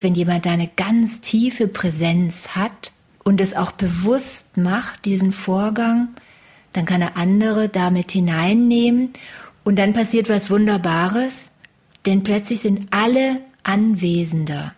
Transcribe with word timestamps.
Wenn 0.00 0.14
jemand 0.14 0.46
da 0.46 0.52
eine 0.52 0.70
ganz 0.76 1.20
tiefe 1.22 1.66
Präsenz 1.66 2.50
hat 2.54 2.92
und 3.24 3.40
es 3.40 3.56
auch 3.56 3.72
bewusst 3.72 4.56
macht, 4.56 5.04
diesen 5.06 5.32
Vorgang, 5.32 6.10
dann 6.72 6.84
kann 6.84 7.02
er 7.02 7.16
andere 7.16 7.68
damit 7.68 8.12
hineinnehmen 8.12 9.12
und 9.64 9.76
dann 9.76 9.94
passiert 9.94 10.28
was 10.28 10.50
Wunderbares, 10.50 11.50
denn 12.06 12.22
plötzlich 12.22 12.60
sind 12.60 12.86
alle 12.92 13.40
Anwesender. 13.64 14.72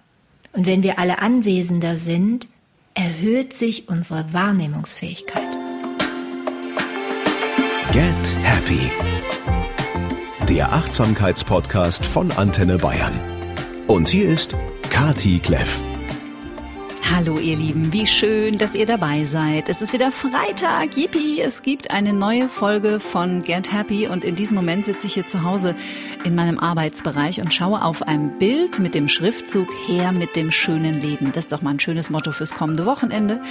Und 0.54 0.64
wenn 0.64 0.82
wir 0.82 0.98
alle 0.98 1.20
Anwesender 1.20 1.98
sind, 1.98 2.48
erhöht 2.94 3.52
sich 3.52 3.90
unsere 3.90 4.32
Wahrnehmungsfähigkeit. 4.32 5.42
Get 7.92 8.34
Happy. 8.42 8.90
Der 10.48 10.72
Achtsamkeitspodcast 10.72 12.06
von 12.06 12.32
Antenne 12.32 12.78
Bayern. 12.78 13.20
Und 13.86 14.08
hier 14.08 14.26
ist 14.30 14.56
Kati 15.00 15.40
Kleff. 15.40 15.89
Hallo 17.12 17.38
ihr 17.38 17.56
Lieben, 17.56 17.92
wie 17.92 18.06
schön, 18.06 18.56
dass 18.56 18.76
ihr 18.76 18.86
dabei 18.86 19.24
seid. 19.24 19.68
Es 19.68 19.82
ist 19.82 19.92
wieder 19.92 20.12
Freitag, 20.12 20.96
yippie, 20.96 21.40
es 21.40 21.62
gibt 21.62 21.90
eine 21.90 22.12
neue 22.12 22.48
Folge 22.48 23.00
von 23.00 23.42
Get 23.42 23.72
Happy 23.72 24.06
und 24.06 24.24
in 24.24 24.36
diesem 24.36 24.54
Moment 24.54 24.84
sitze 24.84 25.08
ich 25.08 25.14
hier 25.14 25.26
zu 25.26 25.42
Hause 25.42 25.74
in 26.24 26.36
meinem 26.36 26.60
Arbeitsbereich 26.60 27.40
und 27.40 27.52
schaue 27.52 27.82
auf 27.82 28.02
ein 28.02 28.38
Bild 28.38 28.78
mit 28.78 28.94
dem 28.94 29.08
Schriftzug 29.08 29.68
Her 29.88 30.12
mit 30.12 30.36
dem 30.36 30.52
schönen 30.52 31.00
Leben. 31.00 31.32
Das 31.32 31.46
ist 31.46 31.52
doch 31.52 31.62
mal 31.62 31.70
ein 31.70 31.80
schönes 31.80 32.10
Motto 32.10 32.30
fürs 32.30 32.54
kommende 32.54 32.86
Wochenende. 32.86 33.42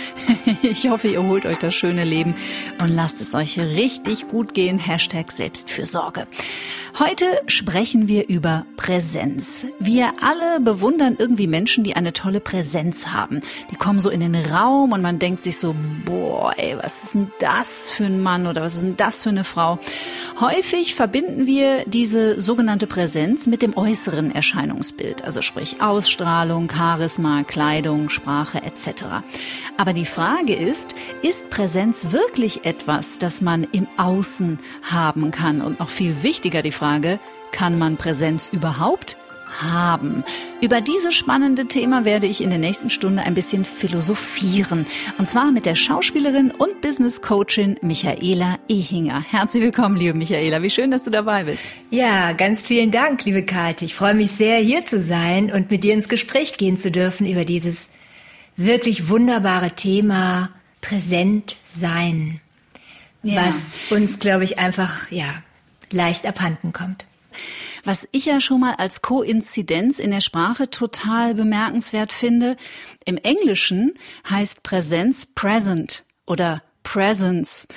Ich 0.62 0.90
hoffe, 0.90 1.08
ihr 1.08 1.24
holt 1.24 1.46
euch 1.46 1.58
das 1.58 1.74
schöne 1.74 2.04
Leben 2.04 2.36
und 2.80 2.90
lasst 2.90 3.22
es 3.22 3.34
euch 3.34 3.60
richtig 3.60 4.28
gut 4.28 4.54
gehen. 4.54 4.78
Hashtag 4.80 5.32
Selbstfürsorge. 5.32 6.28
Heute 6.98 7.26
sprechen 7.48 8.08
wir 8.08 8.28
über 8.30 8.66
Präsenz. 8.76 9.66
Wir 9.80 10.14
alle 10.22 10.60
bewundern 10.60 11.16
irgendwie 11.18 11.48
Menschen, 11.48 11.84
die 11.84 11.96
eine 11.96 12.14
tolle 12.14 12.40
Präsenz 12.40 13.08
haben. 13.08 13.42
Die 13.72 13.76
kommen 13.76 14.00
so 14.00 14.10
in 14.10 14.20
den 14.20 14.36
Raum 14.36 14.92
und 14.92 15.02
man 15.02 15.20
denkt 15.20 15.44
sich 15.44 15.58
so, 15.58 15.76
boah, 16.06 16.54
ey, 16.58 16.78
was 16.82 17.04
ist 17.04 17.16
denn 17.16 17.32
das 17.40 17.92
für 17.92 18.06
ein 18.06 18.22
Mann 18.22 18.48
oder 18.48 18.62
was 18.62 18.76
ist 18.76 18.84
denn 18.84 18.98
das 18.98 19.24
für 19.24 19.30
eine 19.30 19.44
Frau? 19.44 19.80
Häufig 20.40 20.96
verbinden 20.96 21.46
wir 21.46 21.84
diese 21.86 22.40
sogenannte 22.40 22.88
Präsenz 22.88 23.48
mit 23.48 23.62
dem 23.62 23.76
äußeren 23.76 24.34
Erscheinungsbild, 24.34 25.24
also 25.24 25.42
sprich 25.42 25.82
Ausstrahlung, 25.82 26.70
Charisma, 26.70 27.44
Kleidung, 27.44 28.10
Sprache 28.10 28.62
etc. 28.64 29.04
Aber 29.78 29.94
die 29.94 30.06
Frage 30.06 30.56
ist, 30.56 30.96
ist 31.22 31.50
Präsenz 31.50 32.12
wirklich 32.12 32.66
etwas, 32.66 33.18
das 33.18 33.42
man 33.42 33.66
im 33.72 33.88
Außen 33.98 34.60
haben 34.84 35.32
kann? 35.32 35.62
Und 35.62 35.80
noch 35.80 35.90
viel 35.90 36.24
wichtiger 36.24 36.62
die 36.62 36.72
Frage, 36.72 37.20
kann 37.52 37.78
man 37.78 37.98
Präsenz 37.98 38.50
überhaupt 38.50 39.18
haben. 39.62 40.24
Über 40.62 40.82
dieses 40.82 41.16
spannende 41.16 41.68
Thema 41.68 42.06
werde 42.06 42.28
ich 42.28 42.42
in 42.42 42.50
der 42.50 42.60
nächsten 42.60 42.90
Stunde 42.90 43.24
ein 43.24 43.34
bisschen 43.34 43.66
philosophieren. 43.66 44.86
Und 45.18 45.28
zwar 45.28 45.52
mit 45.52 45.66
der 45.66 45.76
Schauspielerin 45.76 46.52
und 46.52 46.82
Business 46.82 47.22
Coachin 47.22 47.78
Michaela 47.82 48.60
Ehinger. 48.68 49.24
Herzlich 49.30 49.64
willkommen, 49.64 49.96
liebe 49.96 50.18
Michaela. 50.18 50.62
Wie 50.62 50.70
schön, 50.70 50.92
dass 50.92 51.04
du 51.04 51.10
dabei 51.10 51.46
bist. 51.46 51.64
Ja, 51.90 52.34
ganz 52.34 52.62
vielen 52.62 52.92
Dank, 52.92 53.26
liebe 53.26 53.44
Kathi. 53.44 53.86
Ich 53.86 53.96
freue 53.96 54.14
mich 54.14 54.32
sehr, 54.32 54.60
hier 54.60 54.86
zu 54.86 55.02
sein 55.02 55.52
und 55.52 55.72
mit 55.72 55.84
dir 55.84 55.94
ins 55.94 56.10
Gespräch 56.10 56.58
gehen 56.58 56.78
zu 56.78 56.92
dürfen 56.92 57.28
über 57.28 57.46
dieses 57.46 57.90
wirklich 58.56 59.10
wunderbare 59.10 59.72
Thema 59.72 60.50
Präsent 60.82 61.56
sein. 61.66 62.42
Ja. 63.24 63.48
Was 63.48 63.98
uns, 63.98 64.20
glaube 64.20 64.44
ich, 64.44 64.60
einfach, 64.60 65.12
ja, 65.12 65.26
leicht 65.92 66.26
abhanden 66.26 66.74
kommt. 66.74 67.06
Was 67.84 68.08
ich 68.12 68.26
ja 68.26 68.42
schon 68.42 68.60
mal 68.62 68.76
als 68.76 69.02
Koinzidenz 69.02 70.00
in 70.00 70.12
der 70.12 70.22
Sprache 70.22 70.70
total 70.70 71.34
bemerkenswert 71.34 72.14
finde, 72.14 72.58
im 73.06 73.18
Englischen 73.18 73.94
heißt 74.30 74.64
Präsenz 74.64 75.26
present 75.26 76.04
oder 76.26 76.62
presence. 76.84 77.68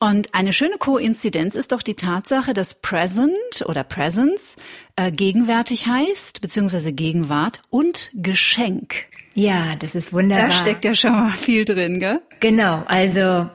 Und 0.00 0.32
eine 0.32 0.52
schöne 0.52 0.78
Koinzidenz 0.78 1.56
ist 1.56 1.72
doch 1.72 1.82
die 1.82 1.96
Tatsache, 1.96 2.54
dass 2.54 2.80
present 2.80 3.32
oder 3.66 3.82
presence 3.82 4.56
äh, 4.94 5.10
gegenwärtig 5.10 5.88
heißt, 5.88 6.40
beziehungsweise 6.40 6.92
Gegenwart 6.92 7.60
und 7.70 8.10
Geschenk. 8.14 9.06
Ja, 9.34 9.74
das 9.76 9.96
ist 9.96 10.12
wunderbar. 10.12 10.48
Da 10.48 10.54
steckt 10.54 10.84
ja 10.84 10.94
schon 10.94 11.12
mal 11.12 11.36
viel 11.36 11.64
drin, 11.64 11.98
gell? 11.98 12.20
Genau, 12.40 12.84
also 12.86 13.48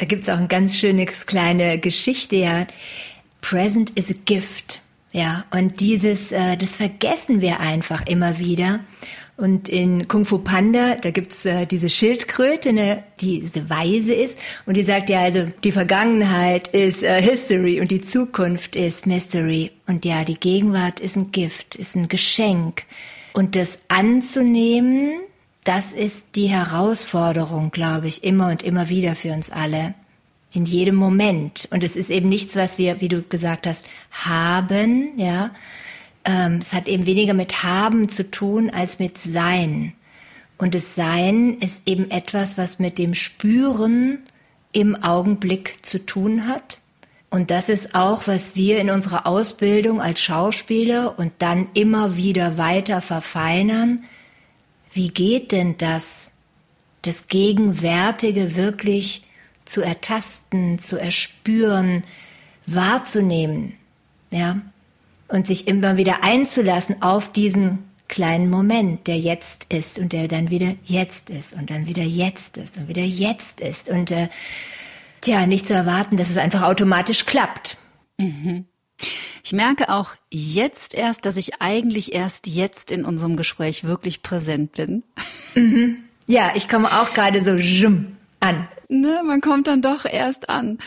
da 0.00 0.06
gibt's 0.06 0.28
auch 0.28 0.38
ein 0.38 0.48
ganz 0.48 0.76
schönes 0.76 1.26
kleine 1.26 1.78
Geschichte, 1.78 2.36
ja. 2.36 2.66
Present 3.40 3.90
is 3.90 4.10
a 4.10 4.14
gift. 4.24 4.80
Ja, 5.12 5.44
und 5.50 5.80
dieses, 5.80 6.30
äh, 6.30 6.56
das 6.56 6.76
vergessen 6.76 7.40
wir 7.40 7.60
einfach 7.60 8.06
immer 8.06 8.38
wieder. 8.38 8.80
Und 9.36 9.70
in 9.70 10.06
Kung 10.06 10.26
Fu 10.26 10.38
Panda, 10.38 10.96
da 10.96 11.10
gibt's 11.10 11.46
äh, 11.46 11.66
diese 11.66 11.88
Schildkröte, 11.88 12.74
ne, 12.74 13.02
die 13.20 13.40
diese 13.40 13.70
Weise 13.70 14.12
ist. 14.12 14.38
Und 14.66 14.76
die 14.76 14.82
sagt 14.82 15.08
ja, 15.08 15.20
also 15.20 15.50
die 15.64 15.72
Vergangenheit 15.72 16.68
ist 16.68 17.02
äh, 17.02 17.22
History 17.22 17.80
und 17.80 17.90
die 17.90 18.02
Zukunft 18.02 18.76
ist 18.76 19.06
Mystery. 19.06 19.72
Und 19.86 20.04
ja, 20.04 20.24
die 20.24 20.38
Gegenwart 20.38 21.00
ist 21.00 21.16
ein 21.16 21.32
Gift, 21.32 21.74
ist 21.74 21.96
ein 21.96 22.08
Geschenk. 22.08 22.84
Und 23.32 23.56
das 23.56 23.78
anzunehmen, 23.88 25.12
das 25.64 25.92
ist 25.92 26.26
die 26.36 26.48
Herausforderung, 26.48 27.70
glaube 27.70 28.08
ich, 28.08 28.22
immer 28.22 28.48
und 28.50 28.62
immer 28.62 28.90
wieder 28.90 29.14
für 29.14 29.32
uns 29.32 29.50
alle 29.50 29.94
in 30.52 30.64
jedem 30.64 30.96
Moment. 30.96 31.68
Und 31.70 31.84
es 31.84 31.96
ist 31.96 32.10
eben 32.10 32.28
nichts, 32.28 32.56
was 32.56 32.78
wir, 32.78 33.00
wie 33.00 33.08
du 33.08 33.22
gesagt 33.22 33.66
hast, 33.66 33.86
haben, 34.10 35.18
ja. 35.18 35.50
Ähm, 36.24 36.58
es 36.60 36.72
hat 36.72 36.86
eben 36.86 37.06
weniger 37.06 37.34
mit 37.34 37.62
haben 37.62 38.08
zu 38.08 38.30
tun 38.30 38.70
als 38.70 38.98
mit 38.98 39.16
sein. 39.16 39.94
Und 40.58 40.74
das 40.74 40.94
Sein 40.94 41.56
ist 41.60 41.80
eben 41.86 42.10
etwas, 42.10 42.58
was 42.58 42.78
mit 42.78 42.98
dem 42.98 43.14
Spüren 43.14 44.18
im 44.72 44.94
Augenblick 45.02 45.86
zu 45.86 46.04
tun 46.04 46.46
hat. 46.46 46.78
Und 47.30 47.50
das 47.50 47.68
ist 47.68 47.94
auch, 47.94 48.26
was 48.26 48.56
wir 48.56 48.78
in 48.78 48.90
unserer 48.90 49.26
Ausbildung 49.26 50.02
als 50.02 50.20
Schauspieler 50.20 51.18
und 51.18 51.32
dann 51.38 51.68
immer 51.74 52.16
wieder 52.16 52.58
weiter 52.58 53.00
verfeinern. 53.00 54.02
Wie 54.92 55.08
geht 55.08 55.52
denn 55.52 55.78
das, 55.78 56.30
das 57.02 57.28
Gegenwärtige 57.28 58.56
wirklich 58.56 59.22
zu 59.70 59.82
ertasten, 59.82 60.78
zu 60.78 60.98
erspüren, 60.98 62.02
wahrzunehmen, 62.66 63.74
ja, 64.30 64.60
und 65.28 65.46
sich 65.46 65.68
immer 65.68 65.96
wieder 65.96 66.24
einzulassen 66.24 67.02
auf 67.02 67.30
diesen 67.32 67.78
kleinen 68.08 68.50
Moment, 68.50 69.06
der 69.06 69.18
jetzt 69.18 69.72
ist 69.72 69.98
und 69.98 70.12
der 70.12 70.26
dann 70.26 70.50
wieder 70.50 70.74
jetzt 70.84 71.30
ist 71.30 71.54
und 71.54 71.70
dann 71.70 71.86
wieder 71.86 72.02
jetzt 72.02 72.56
ist 72.56 72.76
und 72.76 72.88
wieder 72.88 73.04
jetzt 73.04 73.60
ist 73.60 73.88
und 73.88 74.10
äh, 74.10 74.28
tja, 75.20 75.46
nicht 75.46 75.66
zu 75.66 75.74
erwarten, 75.74 76.16
dass 76.16 76.28
es 76.28 76.36
einfach 76.36 76.62
automatisch 76.62 77.26
klappt. 77.26 77.76
Mhm. 78.18 78.64
Ich 79.44 79.52
merke 79.52 79.88
auch 79.88 80.16
jetzt 80.30 80.94
erst, 80.94 81.24
dass 81.24 81.36
ich 81.36 81.60
eigentlich 81.62 82.12
erst 82.12 82.48
jetzt 82.48 82.90
in 82.90 83.04
unserem 83.04 83.36
Gespräch 83.36 83.84
wirklich 83.84 84.22
präsent 84.22 84.72
bin. 84.72 85.04
Mhm. 85.54 86.04
Ja, 86.26 86.52
ich 86.54 86.68
komme 86.68 87.00
auch 87.00 87.14
gerade 87.14 87.42
so 87.42 87.52
an 88.40 88.68
ne, 88.90 89.22
man 89.24 89.40
kommt 89.40 89.66
dann 89.66 89.82
doch 89.82 90.04
erst 90.04 90.48
an. 90.50 90.78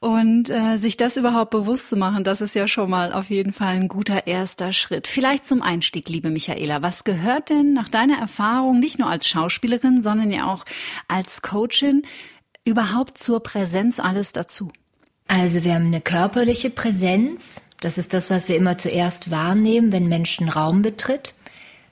Und 0.00 0.48
äh, 0.48 0.78
sich 0.78 0.96
das 0.96 1.16
überhaupt 1.16 1.50
bewusst 1.50 1.88
zu 1.88 1.96
machen, 1.96 2.24
das 2.24 2.40
ist 2.40 2.54
ja 2.54 2.68
schon 2.68 2.90
mal 2.90 3.12
auf 3.12 3.30
jeden 3.30 3.52
Fall 3.52 3.74
ein 3.74 3.88
guter 3.88 4.26
erster 4.26 4.72
Schritt. 4.72 5.06
Vielleicht 5.06 5.44
zum 5.44 5.62
Einstieg, 5.62 6.08
liebe 6.08 6.30
Michaela. 6.30 6.82
Was 6.82 7.04
gehört 7.04 7.50
denn 7.50 7.72
nach 7.72 7.88
deiner 7.88 8.18
Erfahrung 8.18 8.78
nicht 8.78 8.98
nur 8.98 9.10
als 9.10 9.26
Schauspielerin, 9.28 10.00
sondern 10.00 10.30
ja 10.30 10.52
auch 10.52 10.64
als 11.08 11.42
Coachin 11.42 12.02
überhaupt 12.64 13.18
zur 13.18 13.42
Präsenz 13.42 13.98
alles 13.98 14.32
dazu? 14.32 14.70
Also 15.26 15.64
wir 15.64 15.74
haben 15.74 15.86
eine 15.86 16.00
körperliche 16.00 16.70
Präsenz. 16.70 17.62
Das 17.80 17.98
ist 17.98 18.14
das, 18.14 18.30
was 18.30 18.48
wir 18.48 18.56
immer 18.56 18.78
zuerst 18.78 19.30
wahrnehmen, 19.30 19.92
wenn 19.92 20.08
Menschen 20.08 20.48
Raum 20.48 20.82
betritt. 20.82 21.34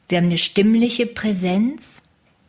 Wir 0.09 0.19
haben 0.19 0.27
eine 0.27 0.39
stimmliche 0.39 1.07
Präsenz. 1.07 2.03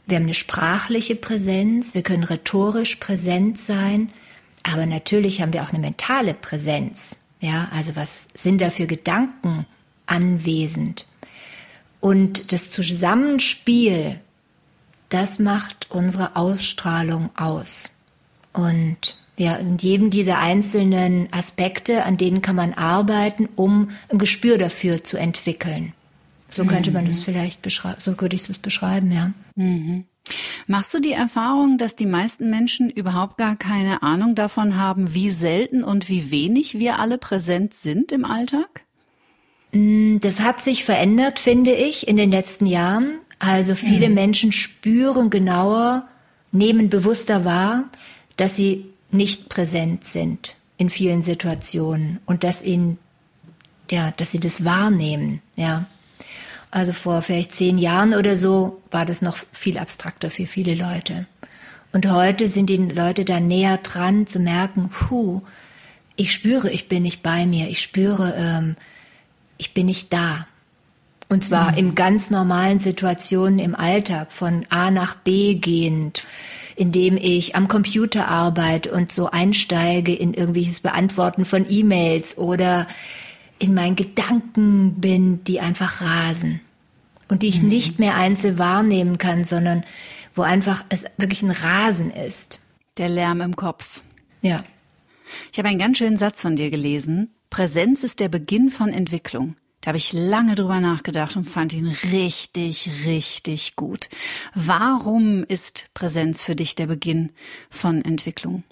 Wir 0.08 0.16
haben 0.16 0.24
eine 0.24 0.34
sprachliche 0.34 1.16
Präsenz, 1.16 1.94
wir 1.94 2.02
können 2.02 2.24
rhetorisch 2.24 2.96
präsent 2.96 3.60
sein, 3.60 4.10
aber 4.64 4.86
natürlich 4.86 5.42
haben 5.42 5.52
wir 5.52 5.64
auch 5.64 5.72
eine 5.72 5.80
mentale 5.80 6.34
Präsenz. 6.34 7.18
Ja, 7.42 7.68
also 7.74 7.96
was 7.96 8.28
sind 8.34 8.62
da 8.62 8.70
für 8.70 8.88
Gedanken 8.88 9.66
anwesend? 10.06 11.06
Und 12.00 12.54
das 12.54 12.72
Zusammenspiel, 12.72 14.20
das 15.10 15.40
macht 15.40 15.88
unsere 15.92 16.38
Ausstrahlung 16.38 17.30
aus. 17.36 17.92
Und 18.54 19.18
ja, 19.38 19.56
in 19.56 19.78
jedem 19.78 20.10
dieser 20.10 20.40
einzelnen 20.40 21.32
Aspekte, 21.34 22.04
an 22.04 22.18
denen 22.18 22.42
kann 22.42 22.56
man 22.56 22.74
arbeiten, 22.74 23.50
um 23.58 23.92
ein 24.10 24.18
Gespür 24.18 24.58
dafür 24.58 25.04
zu 25.04 25.18
entwickeln. 25.18 25.94
So 26.48 26.64
könnte 26.66 26.92
man 26.92 27.06
das 27.06 27.18
mhm. 27.20 27.24
vielleicht 27.24 27.62
beschreiben, 27.62 28.00
so 28.00 28.20
würde 28.20 28.36
ich 28.36 28.48
das 28.48 28.58
beschreiben, 28.58 29.12
ja. 29.12 29.34
Mhm. 29.58 30.06
Machst 30.68 30.94
du 30.94 31.00
die 31.00 31.14
Erfahrung, 31.14 31.78
dass 31.78 31.96
die 31.96 32.06
meisten 32.06 32.50
Menschen 32.50 32.90
überhaupt 32.90 33.38
gar 33.38 33.56
keine 33.56 34.04
Ahnung 34.04 34.36
davon 34.36 34.78
haben, 34.78 35.14
wie 35.14 35.30
selten 35.30 35.84
und 35.84 36.10
wie 36.10 36.32
wenig 36.32 36.80
wir 36.80 37.00
alle 37.00 37.18
präsent 37.18 37.74
sind 37.74 38.12
im 38.12 38.26
Alltag? 38.26 38.82
Mm, 39.72 40.18
das 40.20 40.42
hat 40.42 40.62
sich 40.62 40.84
verändert, 40.84 41.40
finde 41.40 41.72
ich, 41.72 42.08
in 42.08 42.18
den 42.18 42.32
letzten 42.32 42.66
Jahren. 42.66 43.20
Also 43.40 43.76
viele 43.76 44.10
mhm. 44.10 44.16
Menschen 44.16 44.52
spüren 44.52 45.30
genauer, 45.30 46.08
nehmen 46.52 46.90
bewusster 46.90 47.46
wahr, 47.46 47.86
dass 48.36 48.56
sie 48.56 48.86
nicht 49.12 49.48
präsent 49.48 50.04
sind 50.04 50.56
in 50.78 50.90
vielen 50.90 51.22
Situationen 51.22 52.20
und 52.26 52.44
dass 52.44 52.64
ihnen, 52.64 52.98
ja, 53.90 54.12
dass 54.18 54.32
sie 54.32 54.40
das 54.40 54.66
wahrnehmen, 54.66 55.42
ja. 55.56 55.86
Also 56.72 56.92
vor 56.94 57.22
vielleicht 57.22 57.54
zehn 57.54 57.78
Jahren 57.78 58.14
oder 58.14 58.36
so 58.36 58.82
war 58.92 59.06
das 59.06 59.22
noch 59.22 59.38
viel 59.52 59.78
abstrakter 59.78 60.30
für 60.30 60.46
viele 60.46 60.76
Leute. 60.76 61.26
Und 61.94 62.12
heute 62.12 62.50
sind 62.50 62.70
die 62.70 62.78
Leute 62.78 63.26
da 63.26 63.40
näher 63.40 63.78
dran 63.78 64.28
zu 64.28 64.40
merken, 64.40 64.90
puh, 64.90 65.42
ich 66.16 66.34
spüre, 66.34 66.70
ich 66.70 66.88
bin 66.90 67.04
nicht 67.04 67.24
bei 67.24 67.46
mir, 67.46 67.70
ich 67.70 67.82
spüre, 67.82 68.34
ähm, 68.38 68.76
ich 69.58 69.74
bin 69.74 69.86
nicht 69.86 70.12
da. 70.12 70.48
Und 71.30 71.44
zwar 71.44 71.72
mhm. 71.72 71.78
in 71.78 71.96
ganz 71.96 72.30
normalen 72.30 72.80
Situationen 72.80 73.60
im 73.60 73.76
Alltag, 73.76 74.32
von 74.32 74.66
A 74.70 74.92
nach 74.92 75.16
B 75.16 75.56
gehend, 75.56 76.24
indem 76.76 77.18
ich 77.18 77.56
am 77.56 77.68
Computer 77.68 78.28
arbeite 78.28 78.92
und 78.92 79.12
so 79.12 79.30
einsteige 79.30 80.14
in 80.14 80.34
irgendwelches 80.34 80.82
Beantworten 80.82 81.46
von 81.46 81.66
E-Mails 81.70 82.38
oder 82.38 82.88
in 83.60 83.74
meinen 83.74 83.96
Gedanken 83.96 84.96
bin, 84.96 85.44
die 85.44 85.60
einfach 85.60 86.02
rasen 86.02 86.62
und 87.28 87.44
die 87.44 87.48
ich 87.48 87.62
mhm. 87.62 87.70
nicht 87.70 88.00
mehr 88.00 88.16
einzeln 88.16 88.58
wahrnehmen 88.58 89.18
kann, 89.18 89.44
sondern 89.44 89.84
wo 90.36 90.44
einfach 90.44 90.84
es 90.90 91.06
wirklich 91.18 91.42
ein 91.42 91.52
Rasen 91.52 92.12
ist. 92.12 92.60
Der 92.98 93.10
Lärm 93.10 93.42
im 93.42 93.56
Kopf. 93.56 94.02
Ja. 94.42 94.64
Ich 95.52 95.58
habe 95.58 95.68
einen 95.68 95.80
ganz 95.80 95.98
schönen 95.98 96.18
Satz 96.18 96.42
von 96.42 96.56
dir 96.56 96.70
gelesen. 96.70 97.34
Präsenz 97.50 98.04
ist 98.04 98.20
der 98.20 98.30
Beginn 98.30 98.70
von 98.70 98.90
Entwicklung. 98.90 99.56
Da 99.82 99.90
habe 99.90 99.98
ich 99.98 100.14
lange 100.14 100.56
drüber 100.56 100.80
nachgedacht 100.80 101.36
und 101.38 101.46
fand 101.46 101.74
ihn 101.74 101.88
richtig, 102.12 102.90
richtig 103.06 103.76
gut. 103.76 104.10
Warum 104.54 105.44
ist 105.44 105.86
Präsenz 105.94 106.44
für 106.44 106.56
dich 106.56 106.76
der 106.76 106.88
Beginn 106.88 107.32
von 107.70 108.04
Entwicklung? 108.04 108.64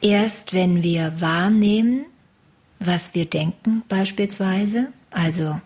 Erst 0.00 0.54
wenn 0.54 0.82
wir 0.82 1.20
wahrnehmen, 1.20 2.06
was 2.80 3.14
wir 3.14 3.26
denken 3.26 3.82
beispielsweise, 3.88 4.88
also 5.10 5.60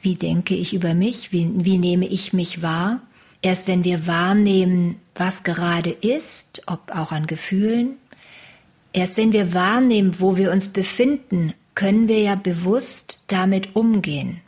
wie 0.00 0.16
denke 0.16 0.54
ich 0.54 0.74
über 0.74 0.94
mich, 0.94 1.32
wie, 1.32 1.50
wie 1.54 1.78
nehme 1.78 2.06
ich 2.06 2.32
mich 2.32 2.62
wahr, 2.62 3.00
erst 3.40 3.68
wenn 3.68 3.84
wir 3.84 4.06
wahrnehmen, 4.06 4.96
was 5.14 5.42
gerade 5.42 5.90
ist, 5.90 6.62
ob 6.66 6.90
auch 6.94 7.12
an 7.12 7.26
Gefühlen, 7.26 7.96
erst 8.92 9.16
wenn 9.16 9.32
wir 9.32 9.54
wahrnehmen, 9.54 10.16
wo 10.18 10.36
wir 10.36 10.50
uns 10.50 10.70
befinden, 10.70 11.54
können 11.74 12.08
wir 12.08 12.20
ja 12.20 12.34
bewusst 12.34 13.20
damit 13.28 13.76
umgehen. 13.76 14.40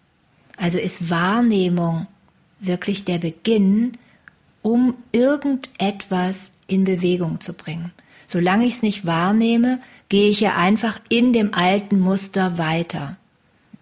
Also 0.56 0.78
ist 0.78 1.10
Wahrnehmung 1.10 2.06
wirklich 2.60 3.04
der 3.04 3.18
Beginn, 3.18 3.96
um 4.62 4.94
irgendetwas 5.12 6.52
in 6.66 6.84
Bewegung 6.84 7.40
zu 7.40 7.52
bringen. 7.52 7.92
Solange 8.26 8.64
ich 8.64 8.74
es 8.74 8.82
nicht 8.82 9.06
wahrnehme, 9.06 9.80
gehe 10.14 10.30
ich 10.30 10.38
ja 10.38 10.54
einfach 10.54 11.00
in 11.08 11.32
dem 11.32 11.54
alten 11.54 11.98
Muster 11.98 12.56
weiter. 12.56 13.16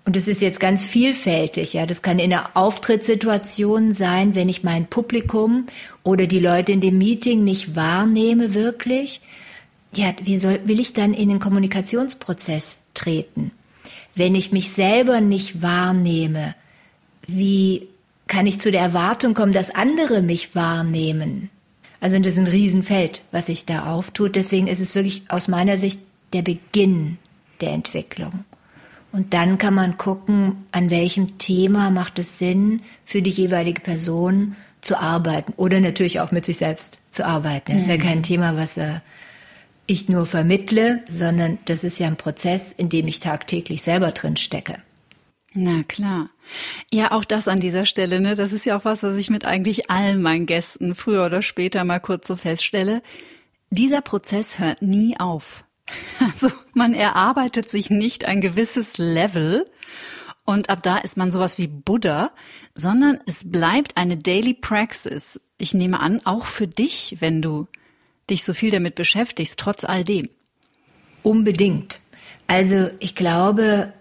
Und 0.06 0.16
es 0.16 0.28
ist 0.28 0.40
jetzt 0.40 0.60
ganz 0.60 0.82
vielfältig, 0.82 1.74
ja. 1.74 1.84
Das 1.84 2.00
kann 2.00 2.18
in 2.18 2.32
einer 2.32 2.56
Auftrittssituation 2.56 3.92
sein, 3.92 4.34
wenn 4.34 4.48
ich 4.48 4.64
mein 4.64 4.86
Publikum 4.86 5.66
oder 6.02 6.26
die 6.26 6.38
Leute 6.38 6.72
in 6.72 6.80
dem 6.80 6.96
Meeting 6.96 7.44
nicht 7.44 7.76
wahrnehme 7.76 8.54
wirklich. 8.54 9.20
Ja, 9.94 10.14
wie 10.22 10.38
soll, 10.38 10.60
will 10.64 10.80
ich 10.80 10.94
dann 10.94 11.12
in 11.12 11.28
den 11.28 11.38
Kommunikationsprozess 11.38 12.78
treten. 12.94 13.50
Wenn 14.14 14.34
ich 14.34 14.52
mich 14.52 14.70
selber 14.70 15.20
nicht 15.20 15.60
wahrnehme, 15.60 16.54
wie 17.26 17.88
kann 18.26 18.46
ich 18.46 18.58
zu 18.58 18.70
der 18.70 18.80
Erwartung 18.80 19.34
kommen, 19.34 19.52
dass 19.52 19.74
andere 19.74 20.22
mich 20.22 20.54
wahrnehmen? 20.54 21.50
Also 22.00 22.18
das 22.18 22.32
ist 22.32 22.38
ein 22.38 22.46
Riesenfeld, 22.46 23.20
was 23.32 23.46
sich 23.46 23.66
da 23.66 23.92
auftut. 23.92 24.34
Deswegen 24.34 24.66
ist 24.66 24.80
es 24.80 24.94
wirklich 24.94 25.24
aus 25.28 25.46
meiner 25.46 25.76
Sicht 25.76 26.00
der 26.32 26.42
Beginn 26.42 27.18
der 27.60 27.72
Entwicklung. 27.72 28.44
Und 29.12 29.34
dann 29.34 29.58
kann 29.58 29.74
man 29.74 29.98
gucken, 29.98 30.64
an 30.72 30.90
welchem 30.90 31.38
Thema 31.38 31.90
macht 31.90 32.18
es 32.18 32.38
Sinn, 32.38 32.80
für 33.04 33.20
die 33.20 33.30
jeweilige 33.30 33.82
Person 33.82 34.56
zu 34.80 34.98
arbeiten 34.98 35.52
oder 35.56 35.80
natürlich 35.80 36.20
auch 36.20 36.32
mit 36.32 36.46
sich 36.46 36.56
selbst 36.56 36.98
zu 37.10 37.26
arbeiten. 37.26 37.72
Das 37.72 37.82
ist 37.82 37.88
ja 37.88 37.96
mhm. 37.96 38.00
kein 38.00 38.22
Thema, 38.22 38.56
was 38.56 38.76
äh, 38.78 39.00
ich 39.86 40.08
nur 40.08 40.26
vermittle, 40.26 41.02
sondern 41.08 41.58
das 41.66 41.84
ist 41.84 41.98
ja 41.98 42.06
ein 42.06 42.16
Prozess, 42.16 42.72
in 42.72 42.88
dem 42.88 43.06
ich 43.06 43.20
tagtäglich 43.20 43.82
selber 43.82 44.12
drin 44.12 44.36
stecke. 44.36 44.78
Na 45.54 45.82
klar. 45.82 46.30
Ja, 46.90 47.12
auch 47.12 47.24
das 47.24 47.46
an 47.46 47.60
dieser 47.60 47.84
Stelle, 47.84 48.20
ne? 48.20 48.34
Das 48.34 48.54
ist 48.54 48.64
ja 48.64 48.76
auch 48.76 48.86
was, 48.86 49.02
was 49.02 49.16
ich 49.16 49.28
mit 49.28 49.44
eigentlich 49.44 49.90
allen 49.90 50.22
meinen 50.22 50.46
Gästen 50.46 50.94
früher 50.94 51.26
oder 51.26 51.42
später 51.42 51.84
mal 51.84 52.00
kurz 52.00 52.26
so 52.26 52.36
feststelle. 52.36 53.02
Dieser 53.68 54.00
Prozess 54.00 54.58
hört 54.58 54.80
nie 54.80 55.20
auf. 55.20 55.64
Also 56.20 56.50
man 56.74 56.94
erarbeitet 56.94 57.68
sich 57.68 57.90
nicht 57.90 58.24
ein 58.24 58.40
gewisses 58.40 58.98
Level 58.98 59.66
und 60.44 60.70
ab 60.70 60.82
da 60.82 60.98
ist 60.98 61.16
man 61.16 61.30
sowas 61.30 61.58
wie 61.58 61.66
Buddha, 61.68 62.32
sondern 62.74 63.18
es 63.26 63.50
bleibt 63.50 63.96
eine 63.96 64.16
Daily 64.16 64.54
Praxis. 64.54 65.40
Ich 65.58 65.74
nehme 65.74 66.00
an, 66.00 66.20
auch 66.24 66.46
für 66.46 66.66
dich, 66.66 67.16
wenn 67.20 67.42
du 67.42 67.68
dich 68.28 68.44
so 68.44 68.54
viel 68.54 68.70
damit 68.70 68.94
beschäftigst, 68.94 69.58
trotz 69.58 69.84
all 69.84 70.04
dem? 70.04 70.28
Unbedingt. 71.22 72.00
Also 72.46 72.90
ich 72.98 73.14
glaube, 73.14 73.92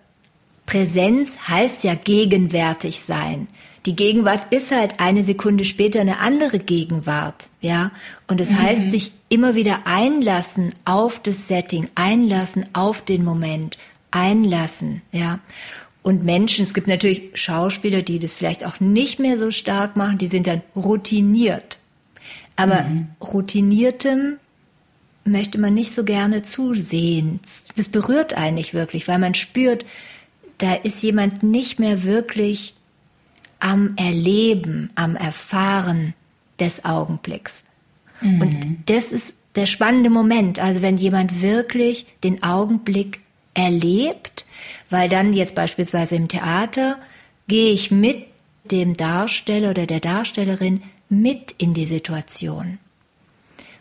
Präsenz 0.65 1.47
heißt 1.47 1.83
ja 1.83 1.95
gegenwärtig 1.95 3.01
sein. 3.01 3.47
Die 3.85 3.95
Gegenwart 3.95 4.53
ist 4.53 4.71
halt 4.71 4.99
eine 4.99 5.23
Sekunde 5.23 5.65
später 5.65 6.01
eine 6.01 6.19
andere 6.19 6.59
Gegenwart, 6.59 7.49
ja. 7.61 7.91
Und 8.27 8.39
das 8.39 8.49
mhm. 8.49 8.61
heißt, 8.61 8.91
sich 8.91 9.11
immer 9.29 9.55
wieder 9.55 9.81
einlassen 9.85 10.73
auf 10.85 11.19
das 11.19 11.47
Setting, 11.47 11.89
einlassen 11.95 12.65
auf 12.73 13.03
den 13.03 13.23
Moment, 13.23 13.77
einlassen, 14.11 15.01
ja. 15.11 15.39
Und 16.03 16.23
Menschen, 16.23 16.65
es 16.65 16.73
gibt 16.73 16.87
natürlich 16.87 17.29
Schauspieler, 17.33 18.01
die 18.01 18.19
das 18.19 18.33
vielleicht 18.33 18.65
auch 18.65 18.79
nicht 18.79 19.19
mehr 19.19 19.37
so 19.37 19.51
stark 19.51 19.95
machen, 19.95 20.17
die 20.17 20.27
sind 20.27 20.47
dann 20.47 20.61
routiniert. 20.75 21.79
Aber 22.55 22.83
mhm. 22.83 23.07
routiniertem 23.19 24.37
möchte 25.23 25.59
man 25.59 25.73
nicht 25.73 25.93
so 25.93 26.03
gerne 26.03 26.43
zusehen. 26.43 27.39
Das 27.75 27.89
berührt 27.89 28.33
einen 28.33 28.55
nicht 28.55 28.73
wirklich, 28.73 29.07
weil 29.07 29.19
man 29.19 29.33
spürt, 29.33 29.85
da 30.57 30.73
ist 30.73 31.01
jemand 31.01 31.43
nicht 31.43 31.79
mehr 31.79 32.03
wirklich 32.03 32.75
am 33.61 33.93
Erleben, 33.95 34.89
am 34.95 35.15
Erfahren 35.15 36.13
des 36.59 36.83
Augenblicks. 36.83 37.63
Mhm. 38.19 38.41
Und 38.41 38.77
das 38.87 39.05
ist 39.05 39.35
der 39.55 39.65
spannende 39.65 40.09
Moment. 40.09 40.59
Also 40.59 40.81
wenn 40.81 40.97
jemand 40.97 41.41
wirklich 41.41 42.05
den 42.23 42.43
Augenblick 42.43 43.21
erlebt, 43.53 44.45
weil 44.89 45.09
dann 45.09 45.33
jetzt 45.33 45.55
beispielsweise 45.55 46.15
im 46.15 46.27
Theater 46.27 46.97
gehe 47.47 47.71
ich 47.71 47.91
mit 47.91 48.25
dem 48.65 48.95
Darsteller 48.95 49.71
oder 49.71 49.85
der 49.85 49.99
Darstellerin 49.99 50.81
mit 51.09 51.53
in 51.57 51.73
die 51.73 51.85
Situation. 51.85 52.77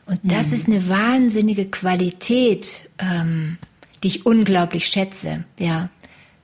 Und 0.07 0.21
das 0.25 0.49
mhm. 0.49 0.53
ist 0.55 0.67
eine 0.67 0.89
wahnsinnige 0.89 1.67
Qualität, 1.67 2.91
ähm, 2.99 3.59
die 4.03 4.09
ich 4.09 4.27
unglaublich 4.27 4.87
schätze, 4.87 5.45
ja. 5.59 5.89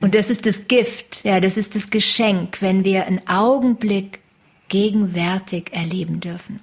Und 0.01 0.15
das 0.15 0.31
ist 0.31 0.47
das 0.47 0.69
Gift, 0.69 1.25
ja, 1.25 1.41
das 1.41 1.57
ist 1.57 1.75
das 1.75 1.91
Geschenk, 1.91 2.61
wenn 2.61 2.85
wir 2.85 3.07
einen 3.07 3.27
Augenblick 3.27 4.21
gegenwärtig 4.69 5.73
erleben 5.73 6.21
dürfen. 6.21 6.61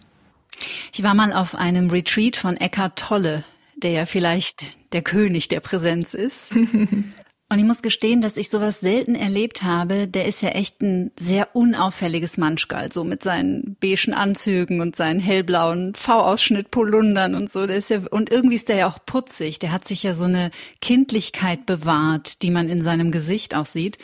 Ich 0.94 1.04
war 1.04 1.14
mal 1.14 1.34
auf 1.34 1.56
einem 1.56 1.90
Retreat 1.90 2.36
von 2.36 2.58
Eckhart 2.58 3.00
Tolle, 3.00 3.44
der 3.76 3.92
ja 3.92 4.06
vielleicht 4.06 4.66
der 4.94 5.02
König 5.02 5.48
der 5.48 5.60
Präsenz 5.60 6.14
ist. 6.14 6.52
Und 7.54 7.60
ich 7.60 7.66
muss 7.66 7.84
gestehen, 7.84 8.22
dass 8.22 8.38
ich 8.38 8.50
sowas 8.50 8.80
selten 8.80 9.14
erlebt 9.14 9.62
habe. 9.62 10.08
Der 10.08 10.26
ist 10.26 10.42
ja 10.42 10.50
echt 10.50 10.82
ein 10.82 11.12
sehr 11.20 11.56
unauffälliges 11.56 12.40
Manschgal, 12.40 12.92
so 12.92 13.04
mit 13.04 13.22
seinen 13.22 13.76
beigen 13.80 14.16
Anzügen 14.16 14.82
und 14.82 14.96
seinen 14.96 15.20
hellblauen 15.20 15.94
V-Ausschnitt 15.94 16.72
Polundern 16.72 17.36
und 17.36 17.52
so. 17.52 17.68
Der 17.68 17.78
ist 17.78 17.92
ja, 17.92 18.00
und 18.10 18.32
irgendwie 18.32 18.56
ist 18.56 18.70
der 18.70 18.78
ja 18.78 18.90
auch 18.90 18.98
putzig. 19.06 19.60
Der 19.60 19.72
hat 19.72 19.88
sich 19.88 20.02
ja 20.02 20.16
so 20.16 20.26
eine 20.26 20.50
Kindlichkeit 20.82 21.68
bewahrt, 21.68 22.42
die 22.42 22.50
man 22.50 22.70
in 22.70 22.82
seinem 22.82 23.12
Gesicht 23.12 23.54
auch 23.54 23.68
sieht. 23.68 24.00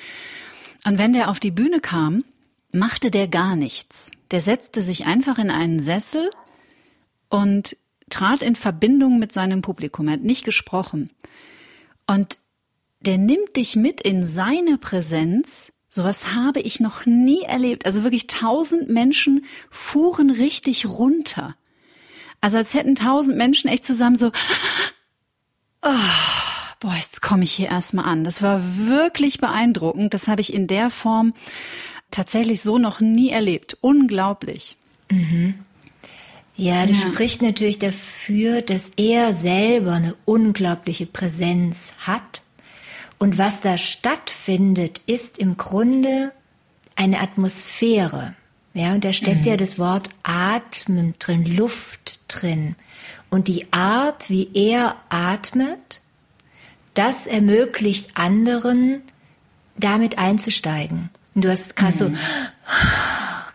Und 0.86 1.00
wenn 1.00 1.14
der 1.14 1.32
auf 1.32 1.40
die 1.40 1.50
Bühne 1.50 1.80
kam, 1.80 2.24
machte 2.72 3.10
der 3.10 3.28
gar 3.28 3.56
nichts. 3.56 4.12
Der 4.30 4.42
setzte 4.42 4.84
sich 4.84 5.08
einfach 5.08 5.40
in 5.40 5.50
einen 5.50 5.82
Sessel 5.82 6.30
und 7.30 7.78
trat 8.12 8.44
in 8.44 8.56
Verbindung 8.56 9.18
mit 9.18 9.32
seinem 9.32 9.64
Publikum. 9.64 10.08
Er 10.08 10.14
hat 10.14 10.22
nicht 10.22 10.46
gesprochen. 10.46 11.10
Und 12.06 12.40
der 13.02 13.18
nimmt 13.18 13.56
dich 13.56 13.76
mit 13.76 14.02
in 14.02 14.26
seine 14.26 14.78
Präsenz. 14.78 15.72
Sowas 15.90 16.36
habe 16.36 16.60
ich 16.60 16.80
noch 16.80 17.06
nie 17.06 17.42
erlebt. 17.42 17.86
Also 17.86 18.04
wirklich 18.04 18.28
tausend 18.28 18.90
Menschen 18.90 19.46
fuhren 19.70 20.30
richtig 20.30 20.86
runter. 20.86 21.56
Also 22.42 22.58
als 22.58 22.74
hätten 22.74 22.96
tausend 22.96 23.38
Menschen 23.38 23.70
echt 23.70 23.86
zusammen 23.86 24.16
so, 24.16 24.32
oh, 25.82 25.90
boah, 26.80 26.96
jetzt 26.96 27.22
komme 27.22 27.44
ich 27.44 27.52
hier 27.52 27.70
erstmal 27.70 28.06
an. 28.06 28.24
Das 28.24 28.42
war 28.42 28.62
wirklich 28.88 29.40
beeindruckend. 29.40 30.14
Das 30.14 30.28
habe 30.28 30.42
ich 30.42 30.54
in 30.54 30.68
der 30.68 30.90
Form 30.90 31.34
tatsächlich 32.12 32.62
so 32.62 32.78
noch 32.78 33.00
nie 33.00 33.30
erlebt. 33.30 33.78
Unglaublich. 33.82 34.78
Mhm. 35.10 35.56
Ja, 36.56 36.86
das 36.86 37.02
ja. 37.02 37.08
spricht 37.08 37.42
natürlich 37.42 37.80
dafür, 37.80 38.62
dass 38.62 38.92
er 38.98 39.34
selber 39.34 39.94
eine 39.94 40.16
unglaubliche 40.26 41.06
Präsenz 41.06 41.94
hat. 42.00 42.42
Und 43.20 43.38
was 43.38 43.62
da 43.62 43.78
stattfindet, 43.78 45.02
ist 45.06 45.38
im 45.38 45.58
Grunde 45.58 46.32
eine 46.96 47.20
Atmosphäre. 47.20 48.34
Ja, 48.74 48.94
und 48.94 49.04
da 49.04 49.14
steckt 49.14 49.42
mhm. 49.42 49.48
ja 49.48 49.58
das 49.58 49.78
Wort 49.78 50.10
Atmen 50.24 51.16
drin, 51.20 51.46
Luft 51.46 52.22
drin. 52.30 52.76
Und 53.30 53.48
die 53.48 53.72
Art, 53.74 54.30
wie 54.30 54.50
er 54.54 54.96
atmet, 55.10 56.02
das 56.94 57.28
ermöglicht 57.28 58.12
anderen, 58.16 59.02
damit 59.78 60.18
einzusteigen. 60.18 61.10
Und 61.36 61.46
du 61.46 61.52
hast 61.52 61.76
gerade 61.76 61.94
mhm. 61.94 61.98
so 61.98 62.12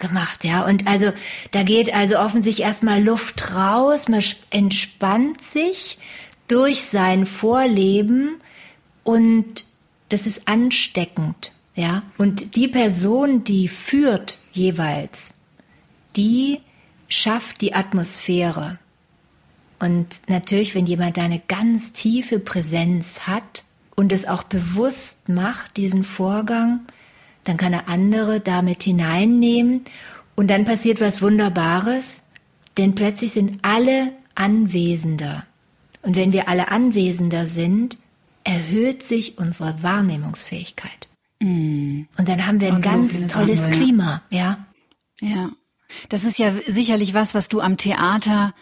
gemacht, 0.06 0.44
ja. 0.44 0.64
Und 0.64 0.86
also 0.86 1.12
da 1.52 1.62
geht 1.62 1.94
also 1.94 2.18
offensichtlich 2.18 2.66
erstmal 2.66 3.02
Luft 3.02 3.54
raus, 3.54 4.08
man 4.08 4.22
entspannt 4.50 5.42
sich 5.42 5.98
durch 6.48 6.84
sein 6.84 7.24
Vorleben 7.24 8.40
und 9.04 9.66
das 10.08 10.26
ist 10.26 10.48
ansteckend, 10.48 11.52
ja. 11.74 12.02
Und 12.18 12.56
die 12.56 12.68
Person, 12.68 13.44
die 13.44 13.68
führt 13.68 14.38
jeweils, 14.52 15.34
die 16.16 16.60
schafft 17.08 17.60
die 17.60 17.74
Atmosphäre. 17.74 18.78
Und 19.78 20.06
natürlich, 20.28 20.74
wenn 20.74 20.86
jemand 20.86 21.18
eine 21.18 21.40
ganz 21.46 21.92
tiefe 21.92 22.38
Präsenz 22.38 23.26
hat 23.26 23.64
und 23.94 24.12
es 24.12 24.26
auch 24.26 24.44
bewusst 24.44 25.28
macht, 25.28 25.76
diesen 25.76 26.04
Vorgang, 26.04 26.80
dann 27.44 27.56
kann 27.56 27.72
er 27.72 27.88
andere 27.88 28.40
damit 28.40 28.82
hineinnehmen 28.82 29.82
und 30.34 30.48
dann 30.48 30.64
passiert 30.64 31.00
was 31.00 31.22
Wunderbares, 31.22 32.22
denn 32.78 32.94
plötzlich 32.94 33.32
sind 33.32 33.58
alle 33.62 34.12
Anwesender. 34.34 35.44
Und 36.02 36.16
wenn 36.16 36.32
wir 36.32 36.48
alle 36.48 36.70
Anwesender 36.70 37.46
sind, 37.46 37.98
erhöht 38.44 39.02
sich 39.02 39.38
unsere 39.38 39.82
Wahrnehmungsfähigkeit. 39.82 41.08
Mm. 41.40 42.02
Und 42.16 42.28
dann 42.28 42.46
haben 42.46 42.60
wir 42.60 42.68
ein 42.68 42.76
und 42.76 42.84
ganz 42.84 43.18
so 43.18 43.26
tolles 43.26 43.64
wir, 43.64 43.70
Klima, 43.70 44.22
ja. 44.30 44.66
Ja. 45.20 45.50
Das 46.08 46.24
ist 46.24 46.38
ja 46.38 46.52
sicherlich 46.66 47.14
was, 47.14 47.34
was 47.34 47.48
du 47.48 47.60
am 47.60 47.76
Theater 47.76 48.54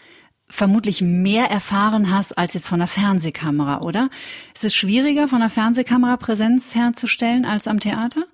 vermutlich 0.47 1.01
mehr 1.01 1.49
erfahren 1.49 2.11
hast 2.11 2.37
als 2.37 2.53
jetzt 2.53 2.67
von 2.67 2.79
der 2.79 2.87
Fernsehkamera, 2.87 3.81
oder? 3.81 4.09
Ist 4.53 4.63
es 4.63 4.75
schwieriger, 4.75 5.27
von 5.27 5.39
der 5.39 5.49
Fernsehkamera 5.49 6.17
Präsenz 6.17 6.75
herzustellen 6.75 7.45
als 7.45 7.67
am 7.67 7.79
Theater? 7.79 8.25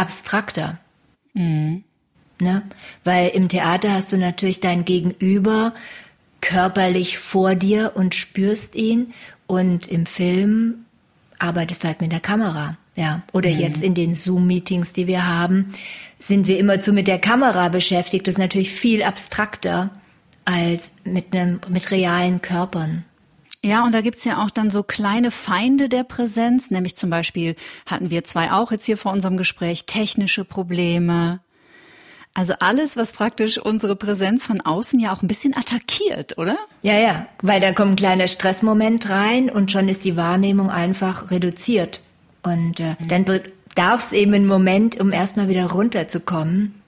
abstrakter. 0.00 0.78
Mhm. 1.34 1.84
Ne? 2.40 2.62
Weil 3.04 3.28
im 3.28 3.48
Theater 3.48 3.92
hast 3.92 4.12
du 4.12 4.16
natürlich 4.16 4.60
dein 4.60 4.86
Gegenüber 4.86 5.74
körperlich 6.40 7.18
vor 7.18 7.54
dir 7.54 7.92
und 7.94 8.14
spürst 8.14 8.74
ihn 8.74 9.12
und 9.50 9.88
im 9.88 10.06
Film 10.06 10.84
arbeitest 11.40 11.82
du 11.82 11.88
halt 11.88 12.00
mit 12.00 12.12
der 12.12 12.20
Kamera. 12.20 12.76
Ja, 12.94 13.22
oder 13.32 13.50
mhm. 13.50 13.56
jetzt 13.56 13.82
in 13.82 13.94
den 13.94 14.14
Zoom-Meetings, 14.14 14.92
die 14.92 15.08
wir 15.08 15.26
haben, 15.26 15.72
sind 16.20 16.46
wir 16.46 16.58
immerzu 16.58 16.92
mit 16.92 17.08
der 17.08 17.18
Kamera 17.18 17.68
beschäftigt. 17.68 18.28
Das 18.28 18.34
ist 18.34 18.38
natürlich 18.38 18.70
viel 18.70 19.02
abstrakter 19.02 19.90
als 20.44 20.92
mit 21.02 21.34
einem, 21.34 21.60
mit 21.68 21.90
realen 21.90 22.40
Körpern. 22.42 23.04
Ja, 23.64 23.84
und 23.84 23.92
da 23.92 24.02
gibt's 24.02 24.24
ja 24.24 24.44
auch 24.44 24.50
dann 24.50 24.70
so 24.70 24.84
kleine 24.84 25.32
Feinde 25.32 25.88
der 25.88 26.04
Präsenz, 26.04 26.70
nämlich 26.70 26.94
zum 26.94 27.10
Beispiel 27.10 27.56
hatten 27.86 28.10
wir 28.10 28.22
zwei 28.22 28.52
auch 28.52 28.70
jetzt 28.70 28.84
hier 28.84 28.96
vor 28.96 29.12
unserem 29.12 29.36
Gespräch, 29.36 29.84
technische 29.84 30.44
Probleme. 30.44 31.40
Also 32.32 32.54
alles, 32.60 32.96
was 32.96 33.12
praktisch 33.12 33.58
unsere 33.58 33.96
Präsenz 33.96 34.44
von 34.44 34.60
außen 34.60 35.00
ja 35.00 35.12
auch 35.12 35.22
ein 35.22 35.26
bisschen 35.28 35.56
attackiert, 35.56 36.38
oder? 36.38 36.56
Ja, 36.82 36.98
ja, 36.98 37.26
weil 37.42 37.60
da 37.60 37.72
kommt 37.72 37.92
ein 37.92 37.96
kleiner 37.96 38.28
Stressmoment 38.28 39.08
rein 39.10 39.50
und 39.50 39.72
schon 39.72 39.88
ist 39.88 40.04
die 40.04 40.16
Wahrnehmung 40.16 40.70
einfach 40.70 41.30
reduziert. 41.30 42.00
Und 42.42 42.80
äh, 42.80 42.96
mhm. 42.98 43.08
dann 43.08 43.40
darf 43.74 44.06
es 44.06 44.12
eben 44.12 44.32
einen 44.34 44.46
Moment, 44.46 44.98
um 45.00 45.12
erstmal 45.12 45.48
wieder 45.48 45.70
runterzukommen 45.70 46.80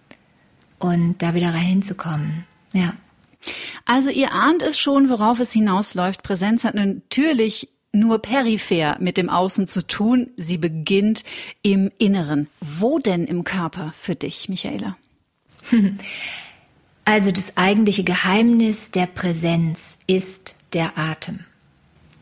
und 0.78 1.20
da 1.22 1.34
wieder 1.34 1.52
reinzukommen. 1.52 2.44
Ja. 2.72 2.94
Also 3.84 4.10
ihr 4.10 4.32
ahnt 4.32 4.62
es 4.62 4.78
schon, 4.78 5.08
worauf 5.08 5.40
es 5.40 5.52
hinausläuft. 5.52 6.22
Präsenz 6.22 6.62
hat 6.62 6.76
natürlich 6.76 7.68
nur 7.92 8.20
peripher 8.20 8.96
mit 9.00 9.16
dem 9.16 9.28
Außen 9.28 9.66
zu 9.66 9.86
tun. 9.86 10.30
Sie 10.36 10.58
beginnt 10.58 11.24
im 11.62 11.90
Inneren. 11.98 12.48
Wo 12.60 12.98
denn 12.98 13.26
im 13.26 13.44
Körper 13.44 13.92
für 13.98 14.14
dich, 14.14 14.48
Michaela? 14.48 14.96
Also 17.04 17.32
das 17.32 17.56
eigentliche 17.56 18.04
Geheimnis 18.04 18.92
der 18.92 19.06
Präsenz 19.06 19.98
ist 20.06 20.54
der 20.72 20.96
Atem. 20.96 21.40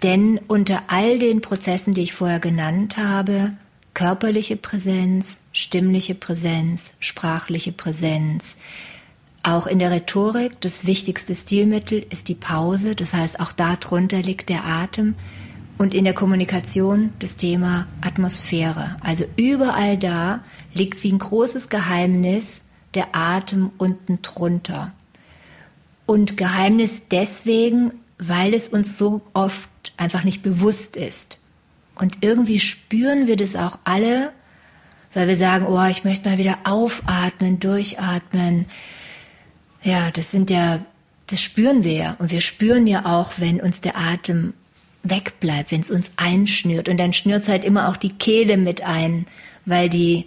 Denn 0.02 0.40
unter 0.48 0.84
all 0.86 1.18
den 1.18 1.42
Prozessen, 1.42 1.92
die 1.92 2.00
ich 2.00 2.14
vorher 2.14 2.40
genannt 2.40 2.96
habe, 2.96 3.52
körperliche 3.92 4.56
Präsenz, 4.56 5.40
stimmliche 5.52 6.14
Präsenz, 6.14 6.94
sprachliche 6.98 7.72
Präsenz, 7.72 8.56
auch 9.42 9.66
in 9.66 9.78
der 9.78 9.90
Rhetorik, 9.90 10.60
das 10.60 10.86
wichtigste 10.86 11.34
Stilmittel 11.34 12.04
ist 12.10 12.28
die 12.28 12.34
Pause, 12.34 12.94
das 12.94 13.14
heißt 13.14 13.40
auch 13.40 13.52
darunter 13.52 14.22
liegt 14.22 14.48
der 14.48 14.64
Atem. 14.64 15.14
Und 15.78 15.94
in 15.94 16.04
der 16.04 16.12
Kommunikation 16.12 17.14
das 17.20 17.38
Thema 17.38 17.86
Atmosphäre. 18.02 18.96
Also 19.00 19.24
überall 19.36 19.96
da 19.96 20.44
liegt 20.74 21.02
wie 21.02 21.12
ein 21.12 21.18
großes 21.18 21.70
Geheimnis 21.70 22.64
der 22.94 23.14
Atem 23.14 23.70
unten 23.78 24.22
drunter. 24.22 24.92
Und 26.06 26.36
Geheimnis 26.36 27.02
deswegen, 27.10 27.92
weil 28.18 28.52
es 28.54 28.68
uns 28.68 28.98
so 28.98 29.22
oft 29.32 29.70
einfach 29.96 30.24
nicht 30.24 30.42
bewusst 30.42 30.96
ist. 30.96 31.38
Und 31.94 32.18
irgendwie 32.22 32.60
spüren 32.60 33.26
wir 33.26 33.36
das 33.36 33.56
auch 33.56 33.78
alle, 33.84 34.32
weil 35.14 35.28
wir 35.28 35.36
sagen, 35.36 35.66
oh, 35.66 35.86
ich 35.88 36.04
möchte 36.04 36.28
mal 36.28 36.38
wieder 36.38 36.58
aufatmen, 36.64 37.60
durchatmen. 37.60 38.66
Ja, 39.82 40.10
das 40.10 40.30
sind 40.30 40.50
ja, 40.50 40.80
das 41.26 41.40
spüren 41.40 41.84
wir 41.84 41.92
ja. 41.92 42.16
Und 42.18 42.30
wir 42.30 42.40
spüren 42.40 42.86
ja 42.86 43.06
auch, 43.06 43.32
wenn 43.36 43.60
uns 43.60 43.80
der 43.80 43.96
Atem 43.96 44.54
wegbleibt, 45.02 45.72
wenn 45.72 45.80
es 45.80 45.90
uns 45.90 46.10
einschnürt. 46.16 46.88
Und 46.88 46.98
dann 46.98 47.12
schnürt 47.12 47.42
es 47.42 47.48
halt 47.48 47.64
immer 47.64 47.88
auch 47.88 47.96
die 47.96 48.12
Kehle 48.12 48.56
mit 48.56 48.82
ein, 48.82 49.26
weil 49.64 49.88
die 49.88 50.26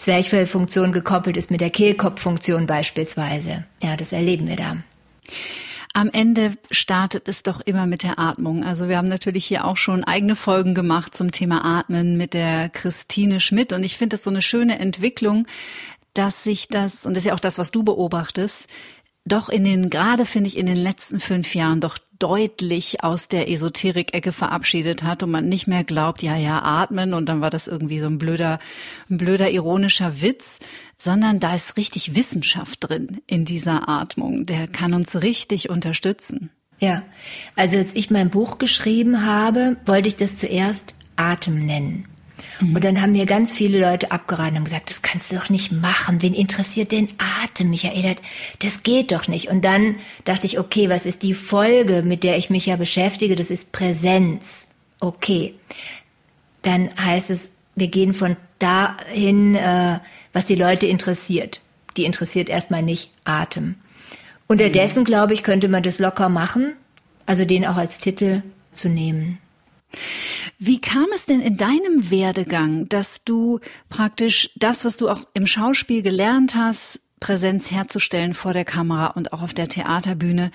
Zwerchfellfunktion 0.00 0.92
gekoppelt 0.92 1.36
ist 1.36 1.50
mit 1.50 1.60
der 1.60 1.70
Kehlkopffunktion 1.70 2.66
beispielsweise. 2.66 3.64
Ja, 3.82 3.96
das 3.96 4.12
erleben 4.12 4.48
wir 4.48 4.56
da. 4.56 4.76
Am 5.92 6.08
Ende 6.10 6.52
startet 6.70 7.28
es 7.28 7.42
doch 7.42 7.60
immer 7.60 7.86
mit 7.86 8.02
der 8.02 8.18
Atmung. 8.18 8.64
Also 8.64 8.88
wir 8.88 8.96
haben 8.96 9.08
natürlich 9.08 9.44
hier 9.44 9.64
auch 9.64 9.76
schon 9.76 10.04
eigene 10.04 10.36
Folgen 10.36 10.74
gemacht 10.74 11.14
zum 11.14 11.32
Thema 11.32 11.64
Atmen 11.64 12.16
mit 12.16 12.32
der 12.32 12.68
Christine 12.68 13.40
Schmidt. 13.40 13.72
Und 13.72 13.82
ich 13.82 13.98
finde 13.98 14.14
es 14.14 14.22
so 14.22 14.30
eine 14.30 14.42
schöne 14.42 14.78
Entwicklung, 14.78 15.46
dass 16.14 16.44
sich 16.44 16.68
das, 16.68 17.06
und 17.06 17.14
das 17.14 17.24
ist 17.24 17.28
ja 17.28 17.34
auch 17.34 17.40
das, 17.40 17.58
was 17.58 17.70
du 17.70 17.82
beobachtest, 17.82 18.68
doch 19.32 19.48
in 19.48 19.64
den, 19.64 19.90
gerade 19.90 20.24
finde 20.24 20.48
ich, 20.48 20.56
in 20.56 20.66
den 20.66 20.76
letzten 20.76 21.20
fünf 21.20 21.54
Jahren 21.54 21.80
doch 21.80 21.98
deutlich 22.18 23.02
aus 23.02 23.28
der 23.28 23.50
Esoterik-Ecke 23.50 24.32
verabschiedet 24.32 25.02
hat 25.02 25.22
und 25.22 25.30
man 25.30 25.48
nicht 25.48 25.66
mehr 25.66 25.84
glaubt, 25.84 26.22
ja, 26.22 26.36
ja, 26.36 26.62
atmen 26.62 27.14
und 27.14 27.28
dann 27.28 27.40
war 27.40 27.50
das 27.50 27.66
irgendwie 27.66 27.98
so 27.98 28.06
ein 28.06 28.18
blöder, 28.18 28.60
ein 29.08 29.16
blöder 29.16 29.50
ironischer 29.50 30.20
Witz, 30.20 30.60
sondern 30.98 31.40
da 31.40 31.54
ist 31.54 31.76
richtig 31.76 32.14
Wissenschaft 32.14 32.88
drin 32.88 33.22
in 33.26 33.44
dieser 33.44 33.88
Atmung. 33.88 34.44
Der 34.44 34.68
kann 34.68 34.92
uns 34.92 35.22
richtig 35.22 35.70
unterstützen. 35.70 36.50
Ja, 36.78 37.02
also 37.56 37.76
als 37.76 37.94
ich 37.94 38.10
mein 38.10 38.30
Buch 38.30 38.58
geschrieben 38.58 39.24
habe, 39.24 39.76
wollte 39.86 40.08
ich 40.08 40.16
das 40.16 40.38
zuerst 40.38 40.94
Atem 41.16 41.58
nennen. 41.58 42.06
Mhm. 42.60 42.74
Und 42.74 42.84
dann 42.84 43.00
haben 43.00 43.12
mir 43.12 43.26
ganz 43.26 43.52
viele 43.52 43.80
Leute 43.80 44.10
abgeraten 44.10 44.58
und 44.58 44.64
gesagt, 44.64 44.90
das 44.90 45.02
kannst 45.02 45.30
du 45.30 45.36
doch 45.36 45.50
nicht 45.50 45.72
machen. 45.72 46.22
Wen 46.22 46.34
interessiert 46.34 46.92
den 46.92 47.08
Atem, 47.42 47.70
Michael? 47.70 48.16
Das 48.60 48.82
geht 48.82 49.12
doch 49.12 49.28
nicht. 49.28 49.48
Und 49.48 49.64
dann 49.64 49.96
dachte 50.24 50.46
ich, 50.46 50.58
okay, 50.58 50.88
was 50.88 51.06
ist 51.06 51.22
die 51.22 51.34
Folge, 51.34 52.02
mit 52.02 52.24
der 52.24 52.36
ich 52.36 52.50
mich 52.50 52.66
ja 52.66 52.76
beschäftige? 52.76 53.36
Das 53.36 53.50
ist 53.50 53.72
Präsenz. 53.72 54.66
Okay. 55.00 55.54
Dann 56.62 56.90
heißt 56.96 57.30
es, 57.30 57.50
wir 57.74 57.88
gehen 57.88 58.12
von 58.12 58.36
dahin, 58.58 59.54
äh, 59.54 59.98
was 60.32 60.46
die 60.46 60.54
Leute 60.54 60.86
interessiert. 60.86 61.60
Die 61.96 62.04
interessiert 62.04 62.48
erstmal 62.48 62.82
nicht 62.82 63.10
Atem. 63.24 63.76
Unterdessen, 64.46 65.00
mhm. 65.00 65.04
glaube 65.04 65.34
ich, 65.34 65.42
könnte 65.42 65.68
man 65.68 65.82
das 65.82 65.98
locker 65.98 66.28
machen, 66.28 66.74
also 67.26 67.44
den 67.44 67.66
auch 67.66 67.76
als 67.76 67.98
Titel 67.98 68.42
zu 68.72 68.88
nehmen. 68.88 69.38
Wie 70.58 70.80
kam 70.80 71.06
es 71.14 71.26
denn 71.26 71.40
in 71.40 71.56
deinem 71.56 72.10
Werdegang, 72.10 72.88
dass 72.88 73.24
du 73.24 73.60
praktisch 73.88 74.50
das, 74.56 74.84
was 74.84 74.96
du 74.96 75.08
auch 75.08 75.26
im 75.34 75.46
Schauspiel 75.46 76.02
gelernt 76.02 76.54
hast, 76.54 77.00
Präsenz 77.18 77.70
herzustellen 77.70 78.34
vor 78.34 78.52
der 78.52 78.64
Kamera 78.64 79.08
und 79.08 79.32
auch 79.32 79.42
auf 79.42 79.54
der 79.54 79.68
Theaterbühne, 79.68 80.50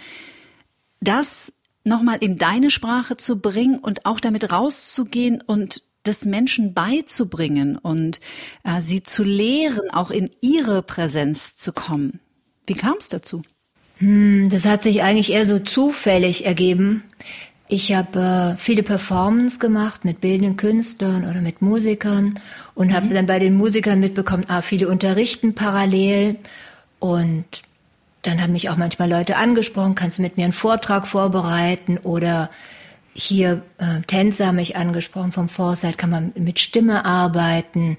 das 1.00 1.54
nochmal 1.84 2.18
in 2.20 2.38
deine 2.38 2.72
Sprache 2.72 3.18
zu 3.18 3.40
bringen 3.40 3.78
und 3.78 4.06
auch 4.06 4.20
damit 4.20 4.52
rauszugehen 4.52 5.42
und 5.42 5.84
das 6.04 6.26
Menschen 6.26 6.74
beizubringen 6.74 7.78
und 7.78 8.20
äh, 8.64 8.82
sie 8.82 9.04
zu 9.04 9.24
lehren, 9.24 9.90
auch 9.92 10.12
in 10.12 10.30
ihre 10.42 10.82
Präsenz 10.82 11.56
zu 11.56 11.74
kommen. 11.74 12.20
Wie 12.68 12.76
kam 12.76 12.96
es 13.00 13.10
dazu? 13.10 13.44
Hm, 13.98 14.50
das 14.50 14.66
hat 14.66 14.84
sich 14.84 15.04
eigentlich 15.04 15.32
eher 15.32 15.46
so 15.46 15.60
zufällig 15.60 16.46
ergeben. 16.46 17.04
Ich 17.68 17.94
habe 17.94 18.56
äh, 18.56 18.58
viele 18.58 18.84
Performances 18.84 19.60
gemacht 19.60 20.06
mit 20.06 20.22
bildenden 20.22 20.56
Künstlern 20.56 21.28
oder 21.28 21.42
mit 21.42 21.62
Musikern 21.62 22.40
und 22.76 22.94
habe 22.94 23.08
mhm. 23.08 23.14
dann 23.14 23.26
bei 23.26 23.40
den 23.40 23.56
Musikern 23.56 24.00
mitbekommen, 24.00 24.46
ah, 24.48 24.62
viele 24.62 24.88
unterrichten 24.88 25.56
parallel 25.56 26.36
und 27.00 27.46
dann 28.22 28.42
haben 28.42 28.54
mich 28.54 28.70
auch 28.70 28.78
manchmal 28.78 29.10
Leute 29.10 29.38
angesprochen, 29.38 29.96
kannst 29.96 30.18
du 30.18 30.22
mit 30.22 30.38
mir 30.38 30.44
einen 30.44 30.54
Vortrag 30.54 31.08
vorbereiten 31.08 31.98
oder 31.98 32.50
hier 33.14 33.62
äh, 33.78 34.02
Tänzer 34.06 34.48
haben 34.48 34.58
mich 34.58 34.76
angesprochen 34.76 35.32
vom 35.32 35.48
Foresight, 35.50 35.98
kann 35.98 36.10
man 36.10 36.34
mit 36.36 36.60
Stimme 36.60 37.06
arbeiten. 37.06 37.98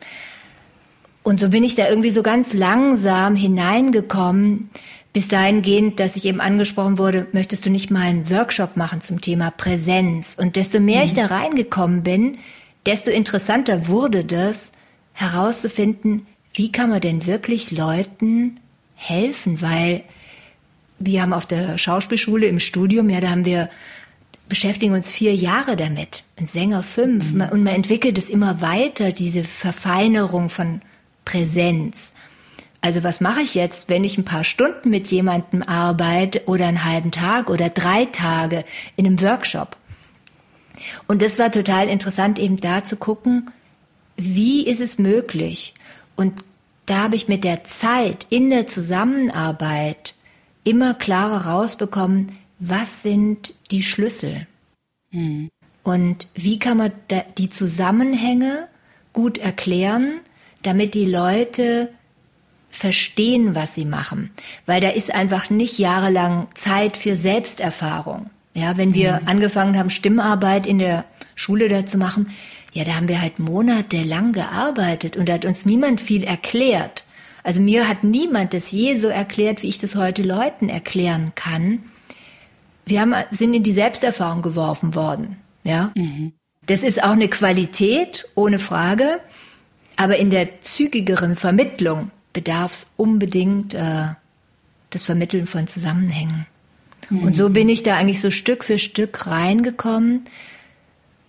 Und 1.22 1.40
so 1.40 1.48
bin 1.48 1.64
ich 1.64 1.74
da 1.74 1.88
irgendwie 1.88 2.10
so 2.10 2.22
ganz 2.22 2.52
langsam 2.52 3.34
hineingekommen, 3.34 4.70
bis 5.16 5.28
dahingehend, 5.28 5.98
dass 5.98 6.14
ich 6.16 6.26
eben 6.26 6.42
angesprochen 6.42 6.98
wurde, 6.98 7.26
möchtest 7.32 7.64
du 7.64 7.70
nicht 7.70 7.90
mal 7.90 8.02
einen 8.02 8.28
Workshop 8.28 8.76
machen 8.76 9.00
zum 9.00 9.22
Thema 9.22 9.50
Präsenz? 9.50 10.36
Und 10.38 10.56
desto 10.56 10.78
mehr 10.78 11.00
mhm. 11.00 11.06
ich 11.06 11.14
da 11.14 11.24
reingekommen 11.24 12.02
bin, 12.02 12.36
desto 12.84 13.10
interessanter 13.10 13.88
wurde 13.88 14.26
das, 14.26 14.72
herauszufinden, 15.14 16.26
wie 16.52 16.70
kann 16.70 16.90
man 16.90 17.00
denn 17.00 17.24
wirklich 17.24 17.70
Leuten 17.70 18.60
helfen? 18.94 19.62
Weil 19.62 20.02
wir 20.98 21.22
haben 21.22 21.32
auf 21.32 21.46
der 21.46 21.78
Schauspielschule 21.78 22.46
im 22.46 22.60
Studium, 22.60 23.08
ja, 23.08 23.22
da 23.22 23.30
haben 23.30 23.46
wir 23.46 23.70
beschäftigen 24.50 24.92
uns 24.92 25.08
vier 25.08 25.34
Jahre 25.34 25.76
damit, 25.76 26.24
ein 26.36 26.46
Sänger 26.46 26.82
fünf. 26.82 27.32
Mhm. 27.32 27.40
Und 27.40 27.64
man 27.64 27.72
entwickelt 27.72 28.18
es 28.18 28.28
immer 28.28 28.60
weiter, 28.60 29.12
diese 29.12 29.44
Verfeinerung 29.44 30.50
von 30.50 30.82
Präsenz. 31.24 32.12
Also 32.80 33.02
was 33.02 33.20
mache 33.20 33.40
ich 33.40 33.54
jetzt, 33.54 33.88
wenn 33.88 34.04
ich 34.04 34.18
ein 34.18 34.24
paar 34.24 34.44
Stunden 34.44 34.90
mit 34.90 35.08
jemandem 35.08 35.62
arbeite 35.62 36.42
oder 36.46 36.66
einen 36.66 36.84
halben 36.84 37.10
Tag 37.10 37.50
oder 37.50 37.68
drei 37.68 38.04
Tage 38.06 38.64
in 38.96 39.06
einem 39.06 39.20
Workshop? 39.22 39.76
Und 41.08 41.22
das 41.22 41.38
war 41.38 41.50
total 41.50 41.88
interessant, 41.88 42.38
eben 42.38 42.58
da 42.58 42.84
zu 42.84 42.96
gucken, 42.96 43.50
wie 44.16 44.66
ist 44.66 44.80
es 44.80 44.98
möglich? 44.98 45.74
Und 46.16 46.44
da 46.86 47.04
habe 47.04 47.16
ich 47.16 47.28
mit 47.28 47.44
der 47.44 47.64
Zeit 47.64 48.26
in 48.30 48.50
der 48.50 48.66
Zusammenarbeit 48.66 50.14
immer 50.64 50.94
klarer 50.94 51.46
rausbekommen, 51.46 52.32
was 52.58 53.02
sind 53.02 53.54
die 53.70 53.82
Schlüssel? 53.82 54.46
Mhm. 55.10 55.50
Und 55.82 56.28
wie 56.34 56.58
kann 56.58 56.78
man 56.78 56.92
die 57.38 57.50
Zusammenhänge 57.50 58.68
gut 59.12 59.38
erklären, 59.38 60.20
damit 60.62 60.94
die 60.94 61.04
Leute 61.04 61.90
verstehen, 62.76 63.54
was 63.54 63.74
sie 63.74 63.84
machen. 63.84 64.30
Weil 64.66 64.80
da 64.80 64.88
ist 64.90 65.12
einfach 65.12 65.50
nicht 65.50 65.78
jahrelang 65.78 66.48
Zeit 66.54 66.96
für 66.96 67.16
Selbsterfahrung. 67.16 68.30
Ja, 68.54 68.76
wenn 68.76 68.94
wir 68.94 69.20
mhm. 69.20 69.28
angefangen 69.28 69.78
haben, 69.78 69.90
Stimmarbeit 69.90 70.66
in 70.66 70.78
der 70.78 71.04
Schule 71.34 71.68
da 71.68 71.84
zu 71.84 71.98
machen, 71.98 72.30
ja, 72.72 72.84
da 72.84 72.94
haben 72.94 73.08
wir 73.08 73.20
halt 73.20 73.38
monatelang 73.38 74.32
gearbeitet 74.32 75.16
und 75.16 75.28
da 75.28 75.34
hat 75.34 75.44
uns 75.44 75.64
niemand 75.64 76.00
viel 76.00 76.24
erklärt. 76.24 77.04
Also 77.42 77.62
mir 77.62 77.88
hat 77.88 78.04
niemand 78.04 78.54
das 78.54 78.70
je 78.70 78.96
so 78.96 79.08
erklärt, 79.08 79.62
wie 79.62 79.68
ich 79.68 79.78
das 79.78 79.94
heute 79.94 80.22
Leuten 80.22 80.68
erklären 80.68 81.32
kann. 81.34 81.84
Wir 82.86 83.00
haben, 83.00 83.14
sind 83.30 83.54
in 83.54 83.62
die 83.62 83.72
Selbsterfahrung 83.72 84.42
geworfen 84.42 84.94
worden. 84.94 85.36
Ja. 85.64 85.92
Mhm. 85.94 86.32
Das 86.66 86.82
ist 86.82 87.02
auch 87.02 87.12
eine 87.12 87.28
Qualität, 87.28 88.28
ohne 88.34 88.58
Frage. 88.58 89.20
Aber 89.96 90.16
in 90.16 90.30
der 90.30 90.60
zügigeren 90.60 91.36
Vermittlung 91.36 92.10
bedarf 92.36 92.72
es 92.72 92.90
unbedingt 92.98 93.72
äh, 93.72 94.08
das 94.90 95.02
Vermitteln 95.02 95.46
von 95.46 95.66
Zusammenhängen. 95.66 96.46
Mhm. 97.08 97.22
Und 97.22 97.34
so 97.34 97.48
bin 97.48 97.70
ich 97.70 97.82
da 97.82 97.96
eigentlich 97.96 98.20
so 98.20 98.30
Stück 98.30 98.62
für 98.62 98.76
Stück 98.76 99.26
reingekommen. 99.26 100.26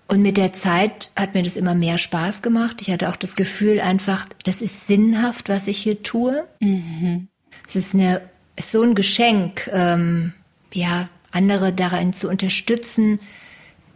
Und 0.10 0.22
mit 0.22 0.36
der 0.36 0.52
Zeit 0.52 1.12
hat 1.16 1.34
mir 1.34 1.44
das 1.44 1.56
immer 1.56 1.76
mehr 1.76 1.98
Spaß 1.98 2.42
gemacht. 2.42 2.82
Ich 2.82 2.92
hatte 2.92 3.08
auch 3.08 3.16
das 3.16 3.38
Gefühl 3.38 3.80
einfach, 3.80 4.28
das 4.44 4.62
ist 4.62 4.88
sinnhaft, 4.88 5.48
was 5.48 5.68
ich 5.68 5.78
hier 5.78 6.04
tue. 6.04 6.46
Mhm. 6.60 7.30
Es 7.66 7.78
ist 7.78 7.94
eine, 7.94 8.20
ist 8.58 8.74
so 8.74 8.82
ein 8.82 8.94
Geschenk, 8.94 9.70
ähm, 9.72 10.34
ja, 10.74 11.08
andere 11.32 11.72
darin 11.72 12.12
zu 12.12 12.28
unterstützen, 12.28 13.22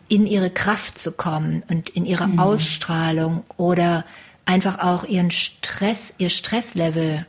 in 0.08 0.26
ihre 0.26 0.50
Kraft 0.50 0.98
zu 0.98 1.12
kommen 1.12 1.62
und 1.70 1.90
in 1.90 2.06
ihre 2.06 2.28
mhm. 2.28 2.40
Ausstrahlung 2.40 3.44
oder 3.58 4.06
einfach 4.46 4.80
auch 4.80 5.04
ihren 5.04 5.32
Stress, 5.32 6.14
ihr 6.18 6.30
Stresslevel 6.30 7.26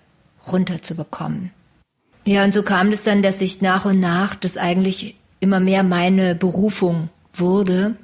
runterzubekommen. 0.50 1.50
Ja, 2.24 2.44
und 2.44 2.54
so 2.54 2.62
kam 2.62 2.88
es 2.88 2.96
das 2.96 3.04
dann, 3.04 3.22
dass 3.22 3.40
ich 3.40 3.62
nach 3.62 3.84
und 3.84 4.00
nach 4.00 4.34
das 4.34 4.56
eigentlich 4.56 5.16
immer 5.40 5.60
mehr 5.60 5.82
meine 5.82 6.34
Berufung 6.34 7.08
wurde 7.32 7.96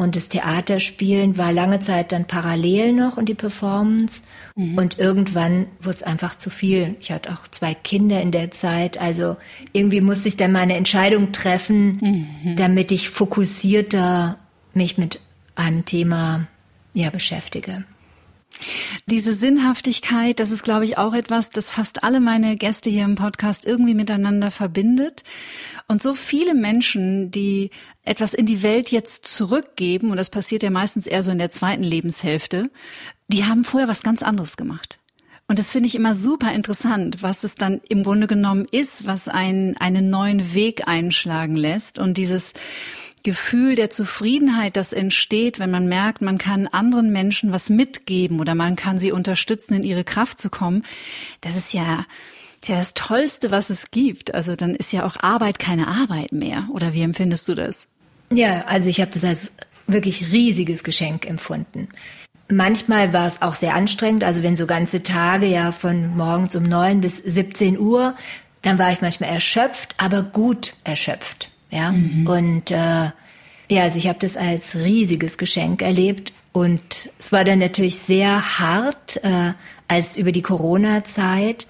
und 0.00 0.16
das 0.16 0.30
Theaterspielen 0.30 1.36
war 1.36 1.52
lange 1.52 1.78
Zeit 1.80 2.12
dann 2.12 2.24
parallel 2.24 2.94
noch 2.94 3.18
und 3.18 3.28
die 3.28 3.34
Performance. 3.34 4.22
Mhm. 4.56 4.78
Und 4.78 4.98
irgendwann 4.98 5.66
wurde 5.78 5.96
es 5.96 6.02
einfach 6.02 6.38
zu 6.38 6.48
viel. 6.48 6.96
Ich 7.00 7.12
hatte 7.12 7.30
auch 7.30 7.46
zwei 7.48 7.74
Kinder 7.74 8.22
in 8.22 8.30
der 8.30 8.50
Zeit. 8.50 8.96
Also 8.96 9.36
irgendwie 9.74 10.00
musste 10.00 10.28
ich 10.28 10.38
dann 10.38 10.52
meine 10.52 10.74
Entscheidung 10.76 11.32
treffen, 11.32 11.98
mhm. 12.00 12.56
damit 12.56 12.92
ich 12.92 13.10
fokussierter 13.10 14.38
mich 14.72 14.96
mit 14.96 15.20
einem 15.54 15.84
Thema 15.84 16.46
ja, 16.94 17.10
beschäftige. 17.10 17.84
Diese 19.06 19.32
Sinnhaftigkeit, 19.32 20.38
das 20.38 20.50
ist, 20.50 20.62
glaube 20.62 20.84
ich, 20.84 20.98
auch 20.98 21.14
etwas, 21.14 21.50
das 21.50 21.70
fast 21.70 22.04
alle 22.04 22.20
meine 22.20 22.56
Gäste 22.56 22.90
hier 22.90 23.04
im 23.04 23.14
Podcast 23.14 23.66
irgendwie 23.66 23.94
miteinander 23.94 24.50
verbindet. 24.50 25.22
Und 25.88 26.02
so 26.02 26.14
viele 26.14 26.54
Menschen, 26.54 27.30
die 27.30 27.70
etwas 28.04 28.34
in 28.34 28.46
die 28.46 28.62
Welt 28.62 28.90
jetzt 28.90 29.26
zurückgeben, 29.26 30.10
und 30.10 30.16
das 30.16 30.30
passiert 30.30 30.62
ja 30.62 30.70
meistens 30.70 31.06
eher 31.06 31.22
so 31.22 31.32
in 31.32 31.38
der 31.38 31.50
zweiten 31.50 31.82
Lebenshälfte, 31.82 32.70
die 33.28 33.44
haben 33.44 33.64
vorher 33.64 33.88
was 33.88 34.02
ganz 34.02 34.22
anderes 34.22 34.56
gemacht. 34.56 34.98
Und 35.48 35.58
das 35.58 35.72
finde 35.72 35.88
ich 35.88 35.96
immer 35.96 36.14
super 36.14 36.52
interessant, 36.52 37.24
was 37.24 37.42
es 37.42 37.56
dann 37.56 37.80
im 37.88 38.04
Grunde 38.04 38.28
genommen 38.28 38.66
ist, 38.70 39.06
was 39.06 39.26
einen, 39.26 39.76
einen 39.78 40.08
neuen 40.08 40.54
Weg 40.54 40.86
einschlagen 40.86 41.56
lässt. 41.56 41.98
Und 41.98 42.18
dieses, 42.18 42.54
Gefühl 43.22 43.74
der 43.74 43.90
Zufriedenheit, 43.90 44.76
das 44.76 44.92
entsteht, 44.92 45.58
wenn 45.58 45.70
man 45.70 45.86
merkt, 45.86 46.22
man 46.22 46.38
kann 46.38 46.66
anderen 46.66 47.12
Menschen 47.12 47.52
was 47.52 47.70
mitgeben 47.70 48.40
oder 48.40 48.54
man 48.54 48.76
kann 48.76 48.98
sie 48.98 49.12
unterstützen, 49.12 49.74
in 49.74 49.84
ihre 49.84 50.04
Kraft 50.04 50.38
zu 50.38 50.50
kommen, 50.50 50.84
das 51.40 51.56
ist 51.56 51.72
ja, 51.72 52.06
das 52.66 52.94
Tollste, 52.94 53.50
was 53.50 53.70
es 53.70 53.90
gibt. 53.90 54.34
Also 54.34 54.54
dann 54.56 54.74
ist 54.74 54.92
ja 54.92 55.06
auch 55.06 55.16
Arbeit 55.20 55.58
keine 55.58 55.88
Arbeit 55.88 56.32
mehr. 56.32 56.68
Oder 56.72 56.92
wie 56.92 57.02
empfindest 57.02 57.48
du 57.48 57.54
das? 57.54 57.86
Ja, 58.32 58.62
also 58.66 58.88
ich 58.88 59.00
habe 59.00 59.10
das 59.10 59.24
als 59.24 59.52
wirklich 59.86 60.30
riesiges 60.30 60.84
Geschenk 60.84 61.26
empfunden. 61.26 61.88
Manchmal 62.48 63.12
war 63.12 63.26
es 63.26 63.42
auch 63.42 63.54
sehr 63.54 63.74
anstrengend, 63.74 64.24
also 64.24 64.42
wenn 64.42 64.56
so 64.56 64.66
ganze 64.66 65.02
Tage 65.02 65.46
ja 65.46 65.72
von 65.72 66.16
morgens 66.16 66.56
um 66.56 66.64
neun 66.64 67.00
bis 67.00 67.18
17 67.18 67.78
Uhr, 67.78 68.14
dann 68.62 68.78
war 68.78 68.92
ich 68.92 69.00
manchmal 69.00 69.30
erschöpft, 69.30 69.94
aber 69.98 70.22
gut 70.22 70.74
erschöpft. 70.84 71.50
Ja, 71.70 71.92
mhm. 71.92 72.26
und 72.26 72.70
äh, 72.70 73.10
ja, 73.70 73.82
also 73.82 73.98
ich 73.98 74.08
habe 74.08 74.18
das 74.18 74.36
als 74.36 74.74
riesiges 74.74 75.38
Geschenk 75.38 75.82
erlebt 75.82 76.32
und 76.52 76.80
es 77.18 77.30
war 77.30 77.44
dann 77.44 77.60
natürlich 77.60 78.00
sehr 78.00 78.58
hart, 78.58 79.22
äh, 79.22 79.52
als 79.86 80.16
über 80.16 80.32
die 80.32 80.42
Corona-Zeit 80.42 81.66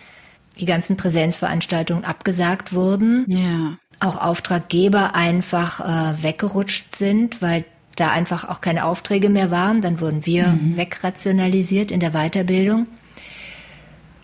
die 0.59 0.65
ganzen 0.65 0.97
Präsenzveranstaltungen 0.97 2.05
abgesagt 2.05 2.73
wurden. 2.73 3.25
Ja. 3.29 3.79
Auch 4.01 4.21
Auftraggeber 4.21 5.15
einfach 5.15 5.81
äh, 5.81 6.23
weggerutscht 6.23 6.97
sind, 6.97 7.43
weil 7.43 7.65
da 7.97 8.11
einfach 8.11 8.49
auch 8.49 8.61
keine 8.61 8.85
Aufträge 8.85 9.29
mehr 9.29 9.51
waren. 9.51 9.83
Dann 9.83 10.01
wurden 10.01 10.25
wir 10.25 10.49
mhm. 10.49 10.77
wegrationalisiert 10.77 11.91
in 11.91 12.01
der 12.01 12.13
Weiterbildung. 12.13 12.87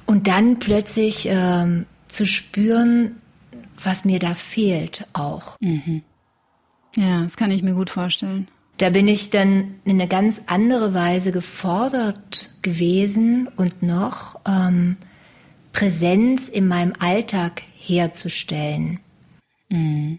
Und 0.07 0.29
dann 0.29 0.59
plötzlich 0.59 1.29
ähm, 1.31 1.87
zu 2.09 2.27
spüren, 2.27 3.17
was 3.83 4.05
mir 4.05 4.19
da 4.19 4.35
fehlt 4.35 5.07
auch. 5.13 5.57
Mhm. 5.61 6.03
Ja, 6.97 7.23
das 7.23 7.37
kann 7.37 7.51
ich 7.51 7.63
mir 7.63 7.75
gut 7.75 7.91
vorstellen. 7.91 8.49
Da 8.79 8.91
bin 8.91 9.09
ich 9.09 9.31
dann 9.31 9.77
in 9.85 9.93
eine 9.93 10.09
ganz 10.09 10.43
andere 10.47 10.93
Weise 10.93 11.33
gefordert 11.33 12.55
gewesen 12.63 13.49
und 13.57 13.83
noch 13.83 14.41
ähm, 14.47 14.97
Präsenz 15.73 16.49
in 16.49 16.69
meinem 16.69 16.93
Alltag 16.99 17.63
herzustellen. 17.75 19.01
Mhm. 19.71 20.19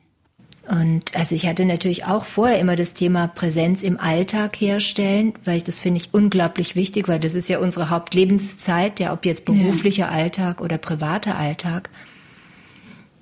Und 0.68 1.16
also 1.16 1.34
ich 1.34 1.48
hatte 1.48 1.66
natürlich 1.66 2.06
auch 2.06 2.26
vorher 2.26 2.60
immer 2.60 2.76
das 2.76 2.94
Thema 2.94 3.28
Präsenz 3.28 3.84
im 3.84 4.00
Alltag 4.00 4.60
herstellen, 4.60 5.34
weil 5.46 5.58
ich 5.58 5.64
das 5.64 5.80
finde 5.80 6.02
ich 6.02 6.14
unglaublich 6.14 6.76
wichtig, 6.76 7.08
weil 7.08 7.20
das 7.20 7.36
ist 7.36 7.48
ja 7.48 7.60
unsere 7.60 7.90
Hauptlebenszeit, 7.90 9.00
ja, 9.00 9.14
ob 9.14 9.26
jetzt 9.26 9.46
beruflicher 9.46 10.08
ja. 10.08 10.12
Alltag 10.12 10.60
oder 10.60 10.78
privater 10.78 11.38
Alltag. 11.38 11.90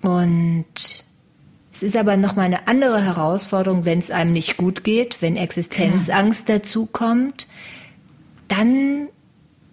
Und 0.06 0.66
Es 1.72 1.84
ist 1.84 1.98
aber 1.98 2.16
nochmal 2.16 2.46
eine 2.46 2.68
andere 2.68 3.04
Herausforderung, 3.04 3.84
wenn 3.86 4.00
es 4.00 4.12
einem 4.12 4.32
nicht 4.32 4.56
gut 4.56 4.84
geht, 4.84 5.22
wenn 5.22 5.36
Existenzangst 5.36 6.48
ja. 6.48 6.60
dazu 6.60 6.86
kommt, 6.86 7.48
dann 8.48 9.08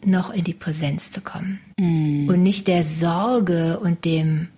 noch 0.04 0.30
in 0.30 0.42
die 0.42 0.54
Präsenz 0.54 1.12
zu 1.12 1.20
kommen 1.20 1.60
mm. 1.78 2.28
und 2.28 2.42
nicht 2.42 2.66
der 2.66 2.82
Sorge 2.82 3.78
und 3.78 4.04
dem 4.04 4.48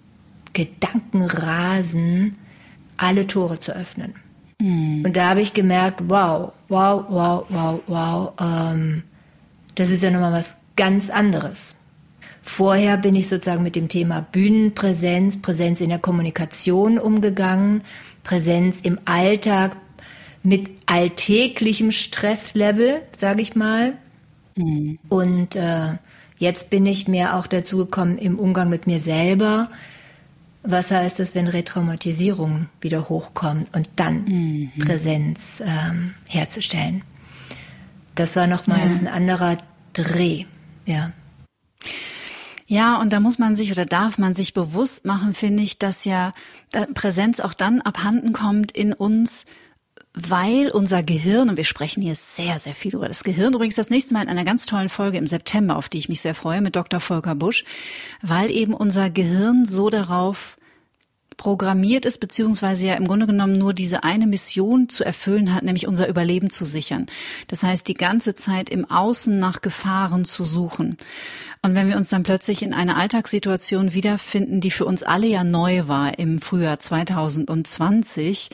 Gedankenrasen 0.54 2.36
alle 2.96 3.26
Tore 3.26 3.60
zu 3.60 3.72
öffnen. 3.76 4.14
Mm. 4.58 5.04
Und 5.04 5.14
da 5.14 5.30
habe 5.30 5.42
ich 5.42 5.52
gemerkt, 5.52 6.00
wow, 6.08 6.52
wow, 6.68 7.04
wow, 7.08 7.44
wow, 7.50 7.80
wow, 7.86 8.32
ähm, 8.40 9.02
das 9.74 9.90
ist 9.90 10.02
ja 10.02 10.10
nochmal 10.10 10.32
was 10.32 10.54
ganz 10.76 11.10
anderes. 11.10 11.76
Vorher 12.46 12.98
bin 12.98 13.16
ich 13.16 13.28
sozusagen 13.28 13.62
mit 13.62 13.74
dem 13.74 13.88
Thema 13.88 14.20
Bühnenpräsenz, 14.20 15.40
Präsenz 15.40 15.80
in 15.80 15.88
der 15.88 15.98
Kommunikation 15.98 16.98
umgegangen, 16.98 17.82
Präsenz 18.22 18.82
im 18.82 18.98
Alltag 19.06 19.76
mit 20.42 20.70
alltäglichem 20.84 21.90
Stresslevel, 21.90 23.00
sage 23.16 23.40
ich 23.40 23.56
mal. 23.56 23.94
Mhm. 24.56 24.98
Und 25.08 25.56
äh, 25.56 25.94
jetzt 26.36 26.68
bin 26.68 26.84
ich 26.84 27.08
mehr 27.08 27.36
auch 27.36 27.46
dazu 27.46 27.78
gekommen 27.78 28.18
im 28.18 28.38
Umgang 28.38 28.68
mit 28.68 28.86
mir 28.86 29.00
selber. 29.00 29.70
Was 30.62 30.90
heißt 30.90 31.20
es, 31.20 31.34
wenn 31.34 31.46
Retraumatisierung 31.46 32.68
wieder 32.82 33.08
hochkommt 33.08 33.74
und 33.74 33.88
dann 33.96 34.24
mhm. 34.24 34.72
Präsenz 34.80 35.62
ähm, 35.64 36.14
herzustellen? 36.28 37.02
Das 38.14 38.36
war 38.36 38.46
nochmals 38.46 39.00
ja. 39.00 39.08
ein 39.08 39.08
anderer 39.08 39.56
Dreh, 39.94 40.44
ja. 40.84 41.12
Ja, 42.66 43.00
und 43.00 43.12
da 43.12 43.20
muss 43.20 43.38
man 43.38 43.56
sich 43.56 43.70
oder 43.70 43.84
darf 43.84 44.16
man 44.16 44.34
sich 44.34 44.54
bewusst 44.54 45.04
machen, 45.04 45.34
finde 45.34 45.62
ich, 45.62 45.78
dass 45.78 46.04
ja 46.04 46.32
Präsenz 46.94 47.40
auch 47.40 47.54
dann 47.54 47.82
abhanden 47.82 48.32
kommt 48.32 48.72
in 48.72 48.92
uns, 48.92 49.44
weil 50.14 50.70
unser 50.70 51.02
Gehirn, 51.02 51.50
und 51.50 51.56
wir 51.56 51.64
sprechen 51.64 52.00
hier 52.00 52.14
sehr, 52.14 52.58
sehr 52.58 52.74
viel 52.74 52.94
über 52.94 53.08
das 53.08 53.24
Gehirn, 53.24 53.52
übrigens 53.52 53.74
das 53.74 53.90
nächste 53.90 54.14
Mal 54.14 54.22
in 54.22 54.28
einer 54.28 54.44
ganz 54.44 54.64
tollen 54.64 54.88
Folge 54.88 55.18
im 55.18 55.26
September, 55.26 55.76
auf 55.76 55.88
die 55.88 55.98
ich 55.98 56.08
mich 56.08 56.20
sehr 56.20 56.34
freue, 56.34 56.62
mit 56.62 56.76
Dr. 56.76 57.00
Volker 57.00 57.34
Busch, 57.34 57.64
weil 58.22 58.50
eben 58.50 58.72
unser 58.72 59.10
Gehirn 59.10 59.66
so 59.66 59.90
darauf 59.90 60.56
programmiert 61.36 62.04
ist, 62.04 62.18
beziehungsweise 62.18 62.86
ja 62.86 62.94
im 62.94 63.06
Grunde 63.06 63.26
genommen 63.26 63.54
nur 63.54 63.74
diese 63.74 64.04
eine 64.04 64.26
Mission 64.26 64.88
zu 64.88 65.04
erfüllen 65.04 65.54
hat, 65.54 65.62
nämlich 65.62 65.86
unser 65.86 66.08
Überleben 66.08 66.50
zu 66.50 66.64
sichern. 66.64 67.06
Das 67.48 67.62
heißt, 67.62 67.86
die 67.88 67.94
ganze 67.94 68.34
Zeit 68.34 68.68
im 68.68 68.90
Außen 68.90 69.38
nach 69.38 69.60
Gefahren 69.60 70.24
zu 70.24 70.44
suchen. 70.44 70.96
Und 71.64 71.74
wenn 71.74 71.88
wir 71.88 71.96
uns 71.96 72.10
dann 72.10 72.24
plötzlich 72.24 72.62
in 72.62 72.74
einer 72.74 72.98
Alltagssituation 72.98 73.94
wiederfinden, 73.94 74.60
die 74.60 74.70
für 74.70 74.84
uns 74.84 75.02
alle 75.02 75.26
ja 75.26 75.44
neu 75.44 75.88
war 75.88 76.18
im 76.18 76.38
Frühjahr 76.38 76.78
2020, 76.78 78.50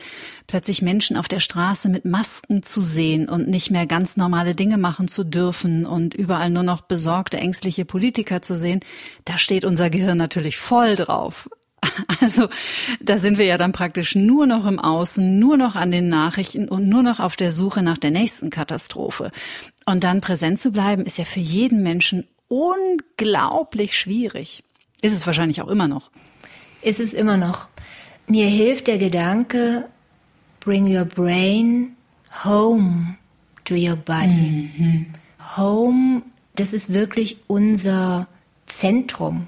plötzlich 0.47 0.81
Menschen 0.81 1.17
auf 1.17 1.27
der 1.27 1.41
Straße 1.41 1.89
mit 1.89 2.05
Masken 2.05 2.63
zu 2.63 2.81
sehen 2.81 3.27
und 3.27 3.49
nicht 3.49 3.69
mehr 3.69 3.85
ganz 3.85 4.15
normale 4.15 4.55
Dinge 4.55 4.77
machen 4.77 5.09
zu 5.09 5.25
dürfen 5.25 5.85
und 5.85 6.13
überall 6.13 6.51
nur 6.51 6.63
noch 6.63 6.83
besorgte, 6.83 7.35
ängstliche 7.35 7.83
Politiker 7.83 8.41
zu 8.41 8.57
sehen, 8.57 8.79
da 9.25 9.37
steht 9.37 9.65
unser 9.65 9.89
Gehirn 9.89 10.17
natürlich 10.17 10.57
voll 10.57 10.95
drauf. 10.95 11.49
Also 12.21 12.49
da 12.99 13.17
sind 13.17 13.37
wir 13.37 13.45
ja 13.45 13.57
dann 13.57 13.71
praktisch 13.71 14.15
nur 14.15 14.45
noch 14.45 14.65
im 14.65 14.79
Außen, 14.79 15.39
nur 15.39 15.57
noch 15.57 15.75
an 15.75 15.91
den 15.91 16.09
Nachrichten 16.09 16.67
und 16.67 16.87
nur 16.87 17.03
noch 17.03 17.19
auf 17.19 17.35
der 17.35 17.51
Suche 17.51 17.81
nach 17.81 17.97
der 17.97 18.11
nächsten 18.11 18.49
Katastrophe. 18.49 19.31
Und 19.85 20.03
dann 20.03 20.21
präsent 20.21 20.59
zu 20.59 20.71
bleiben, 20.71 21.05
ist 21.05 21.17
ja 21.17 21.25
für 21.25 21.39
jeden 21.39 21.81
Menschen 21.81 22.27
unglaublich 22.47 23.97
schwierig. 23.97 24.63
Ist 25.01 25.13
es 25.13 25.25
wahrscheinlich 25.25 25.61
auch 25.61 25.67
immer 25.67 25.87
noch. 25.87 26.11
Ist 26.81 26.99
es 26.99 27.13
immer 27.13 27.37
noch. 27.37 27.67
Mir 28.27 28.47
hilft 28.47 28.87
der 28.87 28.97
Gedanke, 28.97 29.89
bring 30.59 30.85
your 30.85 31.05
brain 31.05 31.95
home 32.45 33.17
to 33.65 33.73
your 33.75 33.95
body. 33.95 34.69
Mhm. 34.77 35.05
Home, 35.57 36.21
das 36.55 36.73
ist 36.73 36.93
wirklich 36.93 37.37
unser 37.47 38.27
Zentrum. 38.67 39.47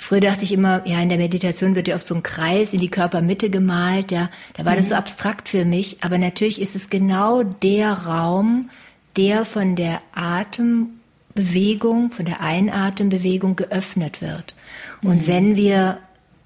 Früher 0.00 0.20
dachte 0.20 0.44
ich 0.44 0.52
immer, 0.52 0.86
ja, 0.86 1.00
in 1.00 1.08
der 1.08 1.18
Meditation 1.18 1.74
wird 1.74 1.88
ja 1.88 1.96
auf 1.96 2.02
so 2.02 2.14
ein 2.14 2.22
Kreis 2.22 2.72
in 2.72 2.78
die 2.78 2.88
Körpermitte 2.88 3.50
gemalt, 3.50 4.12
ja. 4.12 4.30
Da 4.54 4.64
war 4.64 4.74
mhm. 4.74 4.78
das 4.78 4.90
so 4.90 4.94
abstrakt 4.94 5.48
für 5.48 5.64
mich. 5.64 5.98
Aber 6.02 6.18
natürlich 6.18 6.60
ist 6.60 6.76
es 6.76 6.88
genau 6.88 7.42
der 7.42 7.92
Raum, 7.92 8.70
der 9.16 9.44
von 9.44 9.74
der 9.74 10.00
Atembewegung, 10.14 12.12
von 12.12 12.24
der 12.24 12.40
Einatembewegung 12.40 13.56
geöffnet 13.56 14.22
wird. 14.22 14.54
Und 15.02 15.22
mhm. 15.22 15.26
wenn 15.26 15.56
wir 15.56 15.98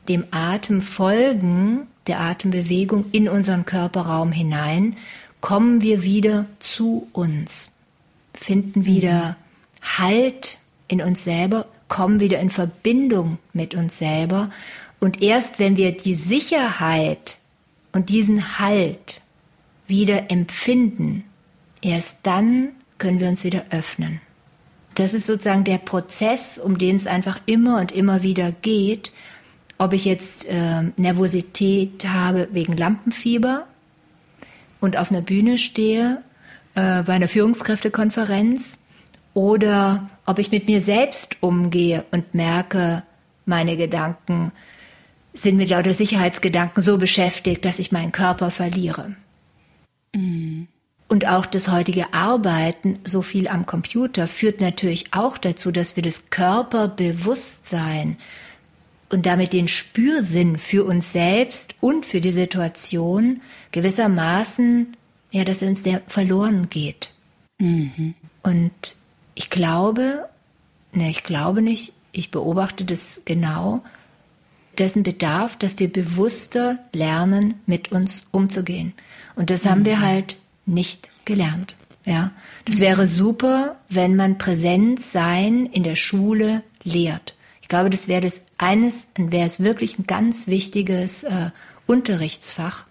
dem 0.09 0.25
Atem 0.31 0.81
folgen, 0.81 1.89
der 2.07 2.21
Atembewegung 2.21 3.05
in 3.13 3.29
unseren 3.29 3.67
Körperraum 3.67 4.33
hinein, 4.33 4.97
kommen 5.43 5.83
wir 5.83 6.03
wieder 6.03 6.47
zu 6.59 7.07
uns, 7.13 7.73
finden 8.33 8.87
wieder 8.87 9.29
mhm. 9.29 9.35
Halt 9.99 10.59
in 10.87 11.03
uns 11.03 11.25
selber 11.25 11.67
kommen 11.93 12.21
wieder 12.21 12.39
in 12.41 12.49
Verbindung 12.49 13.37
mit 13.53 13.75
uns 13.75 13.99
selber. 13.99 14.51
Und 14.99 15.21
erst 15.23 15.59
wenn 15.59 15.77
wir 15.77 15.93
die 15.95 16.15
Sicherheit 16.15 17.37
und 17.93 18.09
diesen 18.09 18.59
Halt 18.59 19.21
wieder 19.87 20.31
empfinden, 20.31 21.25
erst 21.83 22.21
dann 22.23 22.71
können 22.97 23.21
wir 23.21 23.29
uns 23.29 23.45
wieder 23.45 23.65
öffnen. 23.69 24.23
Das 24.95 25.13
ist 25.13 25.27
sozusagen 25.27 25.65
der 25.65 25.77
Prozess, 25.77 26.59
um 26.59 26.79
den 26.79 26.97
es 26.97 27.07
einfach 27.07 27.39
immer 27.45 27.79
und 27.79 27.93
immer 27.93 28.23
wieder 28.23 28.53
geht. 28.53 29.13
Ob 29.77 29.93
ich 29.93 30.07
jetzt 30.07 30.47
äh, 30.49 30.85
Nervosität 30.97 32.09
habe 32.09 32.49
wegen 32.53 32.75
Lampenfieber 32.75 33.67
und 34.81 34.97
auf 34.97 35.11
einer 35.11 35.21
Bühne 35.21 35.59
stehe, 35.59 36.23
äh, 36.75 37.03
bei 37.03 37.13
einer 37.13 37.29
Führungskräftekonferenz 37.29 38.79
oder 39.35 40.09
ob 40.33 40.39
ich 40.39 40.51
mit 40.51 40.67
mir 40.67 40.81
selbst 40.81 41.37
umgehe 41.41 42.07
und 42.11 42.35
merke, 42.35 43.03
meine 43.45 43.77
Gedanken 43.77 44.51
sind 45.35 45.59
mit 45.59 45.69
lauter 45.69 45.93
Sicherheitsgedanken 45.93 46.83
so 46.83 46.97
beschäftigt, 46.97 47.67
dass 47.67 47.79
ich 47.79 47.93
meinen 47.93 48.13
Körper 48.13 48.51
verliere. 48.51 49.15
Mhm. 50.15 50.69
Und 51.07 51.29
auch 51.29 51.45
das 51.45 51.69
heutige 51.69 52.15
Arbeiten 52.15 52.99
so 53.05 53.21
viel 53.21 53.47
am 53.47 53.67
Computer 53.67 54.27
führt 54.27 54.63
natürlich 54.63 55.13
auch 55.13 55.37
dazu, 55.37 55.71
dass 55.71 55.97
wir 55.97 56.03
das 56.03 56.31
Körperbewusstsein 56.31 58.17
und 59.11 59.27
damit 59.27 59.53
den 59.53 59.69
Spürsinn 59.69 60.57
für 60.57 60.85
uns 60.85 61.13
selbst 61.13 61.75
und 61.83 62.07
für 62.07 62.23
die 62.23 62.33
Situation 62.33 63.43
gewissermaßen, 63.73 64.97
ja, 65.31 65.45
dass 65.45 65.61
uns 65.61 65.83
der 65.83 66.01
verloren 66.07 66.71
geht. 66.71 67.11
Mhm. 67.59 68.15
Und 68.43 68.97
ich 69.35 69.51
glaube, 69.51 70.29
ne, 70.93 71.11
ich 71.11 71.23
glaube 71.23 71.63
nicht, 71.63 71.93
ich 72.13 72.31
beobachte 72.31 72.85
das 72.85 73.23
genau, 73.25 73.83
dessen 74.79 75.03
Bedarf, 75.03 75.57
dass 75.57 75.79
wir 75.79 75.93
bewusster 75.93 76.79
lernen, 76.93 77.55
mit 77.67 77.93
uns 77.93 78.27
umzugehen. 78.31 78.93
Und 79.35 79.51
das 79.51 79.65
mhm. 79.65 79.69
haben 79.71 79.85
wir 79.85 79.97
mhm. 79.97 80.03
halt 80.03 80.37
nicht 80.67 81.11
gelernt. 81.25 81.77
Ja, 82.05 82.33
das 82.65 82.77
mhm. 82.77 82.81
wäre 82.81 83.07
super, 83.07 83.77
wenn 83.89 84.17
man 84.17 84.39
Präsenz 84.39 85.13
sein 85.13 85.67
in 85.67 85.83
der 85.83 85.97
Schule 85.97 86.63
lehrt. 86.83 87.35
Ich 87.61 87.69
glaube, 87.69 87.91
das 87.91 88.09
wäre 88.09 88.23
das 88.23 88.43
eines, 88.59 89.09
wäre 89.17 89.47
es 89.47 89.61
wirklich 89.61 89.99
ein 89.99 90.07
ganz 90.07 90.47
wichtiges 90.47 91.25
äh, 91.25 91.51
Unterrichtsfach, 91.87 92.87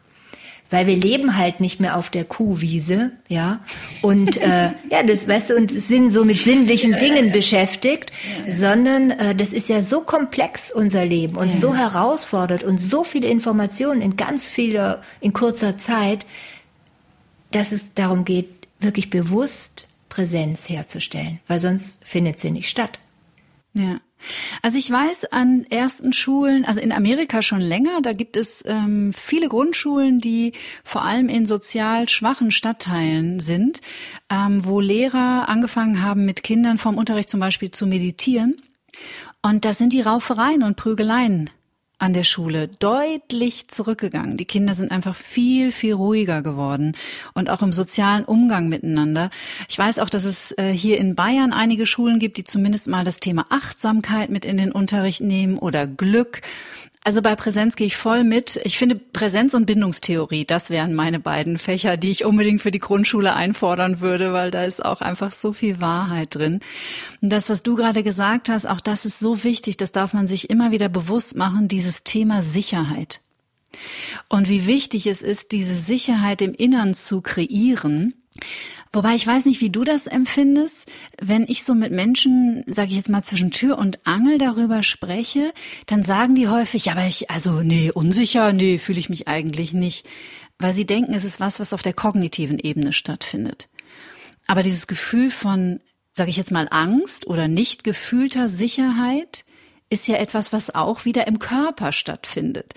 weil 0.72 0.88
wir 0.88 0.96
leben 0.96 1.38
halt 1.38 1.60
nicht 1.60 1.80
mehr 1.80 1.98
auf 1.98 2.10
der 2.10 2.24
Kuhwiese, 2.24 3.12
ja. 3.28 3.60
Und 4.02 4.38
äh, 4.38 4.72
ja, 4.90 5.04
das 5.06 5.28
weißt 5.28 5.52
du, 5.52 5.56
und 5.56 5.70
sind 5.70 6.10
so 6.10 6.26
mit 6.26 6.40
sinnlichen 6.40 6.98
Dingen 6.98 7.32
beschäftigt, 7.32 8.12
sondern 8.48 9.12
äh, 9.12 9.36
das 9.36 9.54
ist 9.54 9.70
ja 9.70 9.84
so 9.84 10.02
komplex 10.02 10.72
unser 10.72 11.06
Leben 11.06 11.36
und 11.36 11.54
so 11.54 11.76
herausfordert 11.76 12.64
und 12.64 12.80
so 12.80 13.04
viele 13.04 13.28
Informationen 13.28 14.02
in 14.02 14.16
ganz 14.16 14.50
vieler, 14.50 15.02
in 15.20 15.34
kurzer 15.34 15.78
Zeit, 15.78 16.26
dass 17.52 17.72
es 17.72 17.94
darum 17.94 18.26
geht, 18.26 18.48
wirklich 18.80 19.10
bewusst 19.10 19.88
Präsenz 20.10 20.70
herzustellen, 20.70 21.40
weil 21.48 21.60
sonst 21.60 22.00
findet 22.04 22.40
sie 22.40 22.52
nicht 22.52 22.70
statt. 22.70 23.00
Ja. 23.78 24.00
Also 24.62 24.78
ich 24.78 24.90
weiß 24.90 25.26
an 25.26 25.66
ersten 25.70 26.14
Schulen, 26.14 26.66
also 26.66 26.80
in 26.80 26.92
Amerika 26.92 27.42
schon 27.42 27.62
länger, 27.62 28.02
da 28.02 28.12
gibt 28.12 28.38
es 28.38 28.64
ähm, 28.68 29.14
viele 29.14 29.50
Grundschulen, 29.50 30.20
die 30.20 30.54
vor 30.84 31.04
allem 31.04 31.30
in 31.30 31.46
sozial 31.46 32.10
schwachen 32.10 32.52
Stadtteilen 32.52 33.40
sind, 33.40 33.82
ähm, 34.32 34.66
wo 34.66 34.80
Lehrer 34.80 35.50
angefangen 35.50 36.02
haben, 36.02 36.26
mit 36.26 36.44
Kindern 36.44 36.78
vom 36.78 36.98
Unterricht 36.98 37.30
zum 37.30 37.40
Beispiel 37.40 37.72
zu 37.72 37.88
meditieren. 37.88 38.62
Und 39.42 39.66
da 39.66 39.74
sind 39.74 39.94
die 39.94 40.02
Raufereien 40.02 40.64
und 40.64 40.76
Prügeleien 40.76 41.50
an 42.02 42.14
der 42.14 42.24
Schule 42.24 42.68
deutlich 42.68 43.68
zurückgegangen. 43.68 44.36
Die 44.36 44.46
Kinder 44.46 44.74
sind 44.74 44.92
einfach 44.92 45.16
viel, 45.16 45.72
viel 45.72 45.94
ruhiger 45.94 46.42
geworden 46.42 46.98
und 47.34 47.50
auch 47.50 47.62
im 47.62 47.72
sozialen 47.72 48.26
Umgang 48.26 48.70
miteinander. 48.70 49.30
Ich 49.70 49.78
weiß 49.78 50.00
auch, 50.00 50.10
dass 50.10 50.24
es 50.24 50.52
äh, 50.58 50.72
hier 50.72 50.98
in 50.98 51.14
Bayern 51.14 51.54
einige 51.54 51.86
Schulen 51.86 52.18
gibt, 52.18 52.38
die 52.38 52.44
zumindest 52.44 52.88
mal 52.88 53.06
das 53.06 53.20
Thema 53.20 53.46
Achtsamkeit 53.50 54.32
mit 54.32 54.46
in 54.46 54.58
den 54.58 54.72
Unterricht 54.72 55.22
nehmen 55.22 55.60
oder 55.60 55.86
Glück. 55.86 56.42
Also 57.04 57.24
bei 57.24 57.36
Präsenz 57.36 57.76
gehe 57.76 57.88
ich 57.88 57.98
voll 57.98 58.24
mit. 58.24 58.60
Ich 58.64 58.78
finde 58.78 58.96
Präsenz 58.96 59.56
und 59.56 59.66
Bindungstheorie, 59.66 60.46
das 60.46 60.70
wären 60.70 60.94
meine 60.94 61.20
beiden 61.20 61.58
Fächer, 61.58 61.98
die 61.98 62.12
ich 62.12 62.26
unbedingt 62.26 62.62
für 62.62 62.70
die 62.70 62.80
Grundschule 62.80 63.34
einfordern 63.34 64.02
würde, 64.02 64.34
weil 64.34 64.52
da 64.52 64.66
ist 64.66 64.86
auch 64.86 65.02
einfach 65.02 65.32
so 65.32 65.52
viel 65.52 65.82
Wahrheit 65.82 66.36
drin. 66.36 66.60
Und 67.22 67.32
das, 67.32 67.50
was 67.50 67.64
du 67.64 67.76
gerade 67.76 68.04
gesagt 68.04 68.50
hast, 68.50 68.68
auch 68.68 68.82
das 68.82 69.06
ist 69.06 69.18
so 69.18 69.44
wichtig, 69.44 69.78
das 69.78 69.92
darf 69.92 70.14
man 70.14 70.28
sich 70.28 70.52
immer 70.52 70.72
wieder 70.72 70.90
bewusst 70.90 71.36
machen, 71.36 71.68
dieses 71.68 72.04
Thema 72.04 72.44
Sicherheit. 72.44 73.22
Und 74.30 74.48
wie 74.48 74.68
wichtig 74.68 75.08
es 75.08 75.24
ist, 75.24 75.54
diese 75.54 75.76
Sicherheit 75.76 76.44
im 76.44 76.54
Innern 76.54 76.94
zu 76.94 77.22
kreieren, 77.22 78.14
Wobei 78.94 79.16
ich 79.16 79.26
weiß 79.26 79.46
nicht, 79.46 79.62
wie 79.62 79.70
du 79.70 79.86
das 79.86 80.06
empfindest, 80.06 80.86
wenn 81.22 81.46
ich 81.48 81.64
so 81.64 81.74
mit 81.74 81.94
Menschen, 81.94 82.66
sage 82.68 82.90
ich 82.90 82.98
jetzt 82.98 83.10
mal 83.10 83.24
zwischen 83.24 83.52
Tür 83.52 83.78
und 83.78 84.06
Angel 84.06 84.38
darüber 84.38 84.84
spreche, 84.84 85.54
dann 85.86 86.04
sagen 86.04 86.36
die 86.36 86.50
häufig, 86.50 86.86
ja, 86.86 86.94
aber 86.94 87.06
ich, 87.06 87.32
also 87.32 87.62
nee, 87.64 87.90
unsicher, 87.90 88.52
nee, 88.52 88.80
fühle 88.80 89.00
ich 89.00 89.10
mich 89.10 89.30
eigentlich 89.30 89.72
nicht, 89.72 90.06
weil 90.60 90.74
sie 90.74 90.86
denken, 90.86 91.14
es 91.14 91.24
ist 91.24 91.40
was, 91.40 91.62
was 91.62 91.72
auf 91.72 91.84
der 91.84 91.94
kognitiven 91.94 92.60
Ebene 92.60 92.92
stattfindet. 92.92 93.70
Aber 94.48 94.62
dieses 94.62 94.88
Gefühl 94.88 95.32
von, 95.32 95.80
sage 96.12 96.30
ich 96.30 96.38
jetzt 96.38 96.52
mal, 96.52 96.68
Angst 96.70 97.28
oder 97.28 97.48
nicht 97.48 97.86
gefühlter 97.86 98.50
Sicherheit 98.50 99.46
ist 99.92 100.08
ja 100.08 100.16
etwas, 100.16 100.54
was 100.54 100.74
auch 100.74 101.06
wieder 101.06 101.28
im 101.28 101.38
Körper 101.38 101.92
stattfindet. 101.92 102.74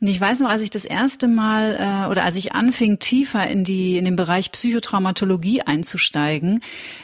Und 0.00 0.06
ich 0.06 0.20
weiß 0.20 0.40
noch, 0.40 0.50
als 0.50 0.62
ich 0.62 0.70
das 0.70 0.84
erste 0.84 1.26
Mal 1.26 1.74
äh, 1.74 2.10
oder 2.10 2.22
als 2.24 2.36
ich 2.36 2.52
anfing, 2.52 2.98
tiefer 2.98 3.46
in 3.48 3.64
die 3.64 3.96
in 3.96 4.04
den 4.04 4.16
Bereich 4.16 4.52
Psychotraumatologie 4.52 5.62
einzusteigen, 5.62 6.62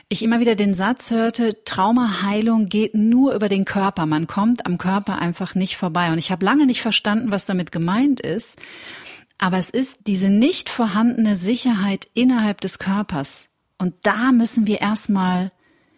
ich 0.09 0.23
immer 0.23 0.41
wieder 0.41 0.55
den 0.55 0.75
Satz 0.75 1.11
hörte: 1.11 1.65
Traumaheilung 1.65 2.67
geht 2.67 2.95
nur 2.95 3.35
über 3.35 3.49
den 3.49 3.65
Körper. 3.65 4.07
Man 4.07 4.27
kommt 4.27 4.67
am 4.67 4.79
Körper 4.79 5.19
einfach 5.19 5.55
nicht 5.55 5.77
vorbei. 5.77 6.13
Und 6.13 6.19
ich 6.19 6.31
habe 6.31 6.45
lange 6.45 6.67
nicht 6.67 6.83
verstanden, 6.83 7.33
was 7.33 7.47
damit 7.47 7.73
gemeint 7.73 8.21
ist. 8.21 8.59
Aber 9.39 9.59
es 9.59 9.71
ist 9.71 10.07
diese 10.07 10.31
nicht 10.31 10.69
vorhandene 10.69 11.37
Sicherheit 11.37 12.09
innerhalb 12.15 12.61
des 12.61 12.79
Körpers. 12.79 13.49
Und 13.79 13.95
da 14.03 14.33
müssen 14.33 14.67
wir 14.67 14.81
erstmal 14.81 15.53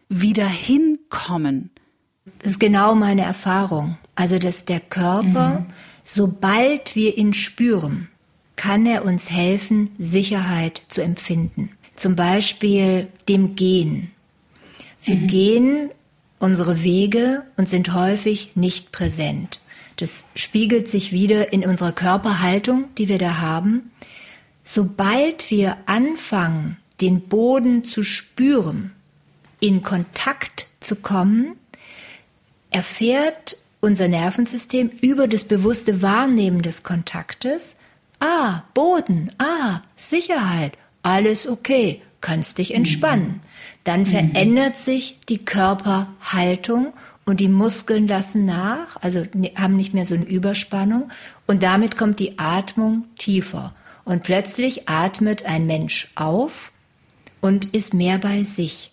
wieder 0.08 0.48
hinkommen. 0.48 1.70
Das 2.40 2.52
ist 2.52 2.60
genau 2.60 2.94
meine 2.94 3.22
Erfahrung. 3.22 3.98
Also, 4.14 4.38
dass 4.38 4.64
der 4.64 4.80
Körper 4.80 5.60
mhm 5.60 5.66
Sobald 6.10 6.96
wir 6.96 7.18
ihn 7.18 7.34
spüren, 7.34 8.08
kann 8.56 8.86
er 8.86 9.04
uns 9.04 9.30
helfen, 9.30 9.90
Sicherheit 9.98 10.80
zu 10.88 11.02
empfinden. 11.02 11.72
Zum 11.96 12.16
Beispiel 12.16 13.08
dem 13.28 13.56
Gehen. 13.56 14.10
Wir 15.02 15.16
mhm. 15.16 15.26
gehen 15.26 15.90
unsere 16.38 16.82
Wege 16.82 17.42
und 17.58 17.68
sind 17.68 17.92
häufig 17.92 18.52
nicht 18.54 18.90
präsent. 18.90 19.60
Das 19.96 20.24
spiegelt 20.34 20.88
sich 20.88 21.12
wieder 21.12 21.52
in 21.52 21.62
unserer 21.62 21.92
Körperhaltung, 21.92 22.84
die 22.96 23.10
wir 23.10 23.18
da 23.18 23.36
haben. 23.42 23.90
Sobald 24.64 25.50
wir 25.50 25.76
anfangen, 25.84 26.78
den 27.02 27.20
Boden 27.20 27.84
zu 27.84 28.02
spüren, 28.02 28.92
in 29.60 29.82
Kontakt 29.82 30.68
zu 30.80 30.96
kommen, 30.96 31.56
erfährt 32.70 33.56
unser 33.80 34.08
Nervensystem 34.08 34.90
über 35.00 35.28
das 35.28 35.44
bewusste 35.44 36.02
Wahrnehmen 36.02 36.62
des 36.62 36.82
Kontaktes, 36.82 37.76
ah, 38.20 38.62
Boden, 38.74 39.30
ah, 39.38 39.80
Sicherheit, 39.96 40.76
alles 41.02 41.46
okay, 41.46 42.02
kannst 42.20 42.58
dich 42.58 42.74
entspannen. 42.74 43.40
Dann 43.84 44.00
mhm. 44.00 44.06
verändert 44.06 44.76
sich 44.76 45.18
die 45.28 45.44
Körperhaltung 45.44 46.92
und 47.24 47.40
die 47.40 47.48
Muskeln 47.48 48.08
lassen 48.08 48.44
nach, 48.44 48.96
also 49.00 49.24
haben 49.56 49.76
nicht 49.76 49.94
mehr 49.94 50.06
so 50.06 50.14
eine 50.14 50.24
Überspannung 50.24 51.10
und 51.46 51.62
damit 51.62 51.96
kommt 51.96 52.18
die 52.18 52.38
Atmung 52.38 53.04
tiefer. 53.18 53.74
Und 54.04 54.22
plötzlich 54.22 54.88
atmet 54.88 55.44
ein 55.44 55.66
Mensch 55.66 56.10
auf 56.14 56.72
und 57.42 57.74
ist 57.74 57.92
mehr 57.92 58.16
bei 58.16 58.42
sich. 58.42 58.90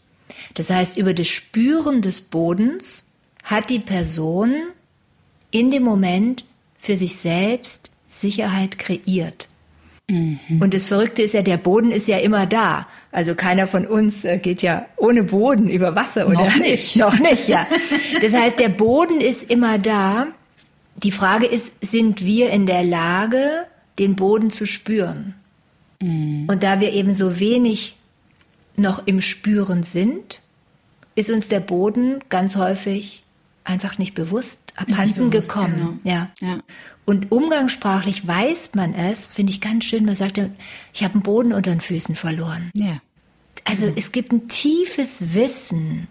Das 0.53 0.69
heißt, 0.69 0.97
über 0.97 1.13
das 1.13 1.29
Spüren 1.29 2.01
des 2.01 2.19
Bodens 2.19 3.05
hat 3.45 3.69
die 3.69 3.79
Person 3.79 4.53
in 5.51 5.71
dem 5.71 5.83
Moment 5.83 6.43
für 6.77 6.97
sich 6.97 7.15
selbst 7.15 7.91
Sicherheit 8.09 8.77
kreiert. 8.77 9.47
Mhm. 10.07 10.39
Und 10.59 10.73
das 10.73 10.85
Verrückte 10.85 11.21
ist 11.21 11.33
ja, 11.33 11.41
der 11.41 11.57
Boden 11.57 11.91
ist 11.91 12.07
ja 12.07 12.17
immer 12.17 12.45
da. 12.45 12.87
Also 13.11 13.33
keiner 13.33 13.65
von 13.65 13.87
uns 13.87 14.23
äh, 14.23 14.37
geht 14.37 14.61
ja 14.61 14.85
ohne 14.97 15.23
Boden 15.23 15.67
über 15.67 15.95
Wasser, 15.95 16.27
oder? 16.27 16.43
Noch 16.43 16.55
nicht. 16.59 16.95
Noch 16.95 17.17
nicht, 17.17 17.47
ja. 17.47 17.65
Das 18.21 18.33
heißt, 18.33 18.59
der 18.59 18.69
Boden 18.69 19.21
ist 19.21 19.49
immer 19.49 19.79
da. 19.79 20.27
Die 21.03 21.11
Frage 21.11 21.45
ist, 21.45 21.73
sind 21.81 22.25
wir 22.25 22.51
in 22.51 22.65
der 22.65 22.83
Lage, 22.83 23.65
den 23.97 24.15
Boden 24.15 24.51
zu 24.51 24.65
spüren? 24.65 25.33
Mhm. 26.01 26.47
Und 26.49 26.63
da 26.63 26.79
wir 26.79 26.93
eben 26.93 27.13
so 27.13 27.39
wenig 27.39 27.95
noch 28.75 29.07
im 29.07 29.21
Spüren 29.21 29.83
sind, 29.83 30.41
ist 31.15 31.29
uns 31.29 31.47
der 31.47 31.61
Boden 31.61 32.19
ganz 32.29 32.55
häufig 32.55 33.23
einfach 33.65 33.97
nicht 33.97 34.13
bewusst 34.13 34.73
abhanden 34.75 35.29
bewusst, 35.29 35.49
gekommen. 35.49 35.99
Genau. 36.03 36.15
Ja. 36.15 36.29
ja. 36.39 36.59
Und 37.03 37.31
umgangssprachlich 37.31 38.25
weiß 38.25 38.71
man 38.75 38.93
es, 38.93 39.27
finde 39.27 39.51
ich 39.51 39.59
ganz 39.59 39.85
schön. 39.85 40.05
Man 40.05 40.15
sagt, 40.15 40.39
ich 40.93 41.03
habe 41.03 41.15
einen 41.15 41.23
Boden 41.23 41.51
unter 41.51 41.71
den 41.71 41.81
Füßen 41.81 42.15
verloren. 42.15 42.71
Ja. 42.73 43.01
Also 43.65 43.87
mhm. 43.87 43.93
es 43.95 44.11
gibt 44.11 44.31
ein 44.31 44.47
tiefes 44.47 45.33
Wissen, 45.33 46.07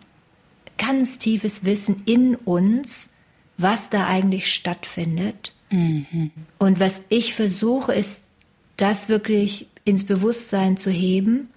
ganz 0.76 1.18
tiefes 1.18 1.64
Wissen 1.64 2.02
in 2.04 2.34
uns, 2.34 3.10
was 3.56 3.88
da 3.88 4.06
eigentlich 4.06 4.52
stattfindet. 4.52 5.52
Mhm. 5.70 6.32
Und 6.58 6.80
was 6.80 7.04
ich 7.08 7.34
versuche, 7.34 7.94
ist, 7.94 8.24
das 8.76 9.08
wirklich 9.08 9.68
ins 9.84 10.04
Bewusstsein 10.04 10.76
zu 10.76 10.90
heben 10.90 11.48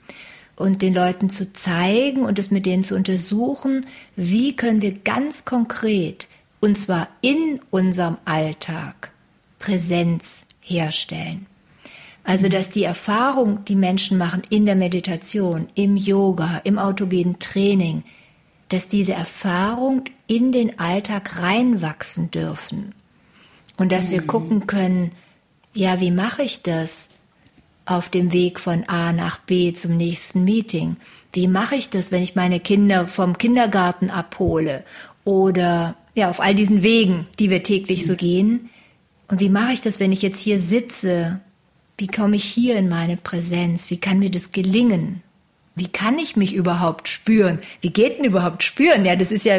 und 0.58 0.82
den 0.82 0.94
Leuten 0.94 1.30
zu 1.30 1.54
zeigen 1.54 2.26
und 2.26 2.38
es 2.38 2.52
mit 2.52 2.66
denen 2.66 2.84
zu 2.84 2.96
untersuchen, 2.96 3.86
wie 4.16 4.56
können 4.56 4.82
wir 4.82 4.92
ganz 4.92 5.46
konkret, 5.46 6.28
und 6.60 6.78
zwar 6.78 7.08
in 7.22 7.62
unserem 7.70 8.18
Alltag, 8.26 9.12
Präsenz 9.60 10.46
herstellen. 10.60 11.46
Also, 12.24 12.50
dass 12.50 12.72
die 12.72 12.84
Erfahrung, 12.84 13.64
die 13.66 13.76
Menschen 13.76 14.18
machen 14.18 14.42
in 14.50 14.66
der 14.66 14.76
Meditation, 14.76 15.70
im 15.76 15.96
Yoga, 15.96 16.58
im 16.66 16.78
autogenen 16.78 17.40
Training, 17.40 18.04
dass 18.68 18.90
diese 18.90 19.14
Erfahrung 19.14 20.04
in 20.26 20.52
den 20.52 20.78
Alltag 20.78 21.42
reinwachsen 21.42 22.30
dürfen. 22.32 22.94
Und 23.78 23.92
dass 23.92 24.12
wir 24.12 24.24
mhm. 24.24 24.28
gucken 24.28 24.68
können, 24.68 25.12
ja, 25.74 26.02
wie 26.02 26.12
mache 26.12 26.42
ich 26.42 26.64
das? 26.64 27.10
Auf 27.88 28.10
dem 28.10 28.34
Weg 28.34 28.60
von 28.60 28.84
A 28.88 29.14
nach 29.14 29.40
B 29.40 29.74
zum 29.74 29.98
nächsten 29.98 30.44
Meeting? 30.44 30.98
Wie 31.34 31.48
mache 31.48 31.76
ich 31.76 31.90
das, 31.90 32.12
wenn 32.12 32.22
ich 32.22 32.36
meine 32.36 32.60
Kinder 32.60 33.08
vom 33.08 33.38
Kindergarten 33.38 34.10
abhole? 34.10 34.84
Oder 35.24 35.96
ja, 36.16 36.30
auf 36.30 36.40
all 36.40 36.56
diesen 36.56 36.84
Wegen, 36.84 37.28
die 37.40 37.50
wir 37.50 37.64
täglich 37.64 38.06
so 38.06 38.16
gehen. 38.16 38.70
Und 39.28 39.40
wie 39.40 39.50
mache 39.50 39.74
ich 39.74 39.82
das, 39.82 40.00
wenn 40.00 40.12
ich 40.12 40.22
jetzt 40.22 40.42
hier 40.42 40.60
sitze? 40.60 41.42
Wie 41.98 42.08
komme 42.08 42.36
ich 42.36 42.44
hier 42.44 42.76
in 42.78 42.90
meine 42.90 43.18
Präsenz? 43.18 43.90
Wie 43.90 43.98
kann 43.98 44.20
mir 44.20 44.32
das 44.32 44.52
gelingen? 44.52 45.22
Wie 45.76 45.88
kann 45.88 46.18
ich 46.18 46.36
mich 46.36 46.56
überhaupt 46.56 47.08
spüren? 47.08 47.60
Wie 47.82 47.92
geht 47.92 48.18
denn 48.18 48.26
überhaupt 48.26 48.64
spüren? 48.64 49.06
Ja, 49.06 49.16
das 49.16 49.32
ist 49.32 49.46
ja, 49.46 49.58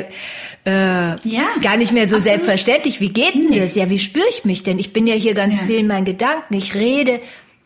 äh, 0.66 1.16
ja 1.28 1.46
gar 1.62 1.76
nicht 1.76 1.92
mehr 1.92 2.08
so 2.08 2.16
absolut. 2.16 2.24
selbstverständlich. 2.24 3.00
Wie 3.00 3.10
geht 3.10 3.34
denn 3.34 3.50
nee. 3.50 3.60
das? 3.60 3.76
Ja, 3.76 3.88
wie 3.88 4.00
spüre 4.00 4.26
ich 4.28 4.44
mich 4.44 4.64
denn? 4.64 4.80
Ich 4.80 4.92
bin 4.92 5.06
ja 5.06 5.14
hier 5.14 5.34
ganz 5.34 5.60
ja. 5.60 5.66
viel 5.66 5.78
in 5.78 5.86
meinen 5.86 6.04
Gedanken. 6.04 6.54
Ich 6.54 6.74
rede, 6.74 7.20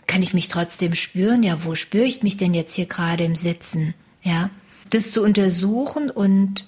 kann 0.06 0.22
ich 0.22 0.34
mich 0.34 0.48
trotzdem 0.48 0.94
spüren? 0.94 1.42
Ja, 1.42 1.64
wo 1.64 1.74
spüre 1.74 2.04
ich 2.04 2.22
mich 2.22 2.36
denn 2.36 2.54
jetzt 2.54 2.74
hier 2.74 2.86
gerade 2.86 3.24
im 3.24 3.36
Sitzen? 3.36 3.94
Ja, 4.22 4.50
das 4.90 5.10
zu 5.10 5.22
untersuchen 5.22 6.10
und 6.10 6.66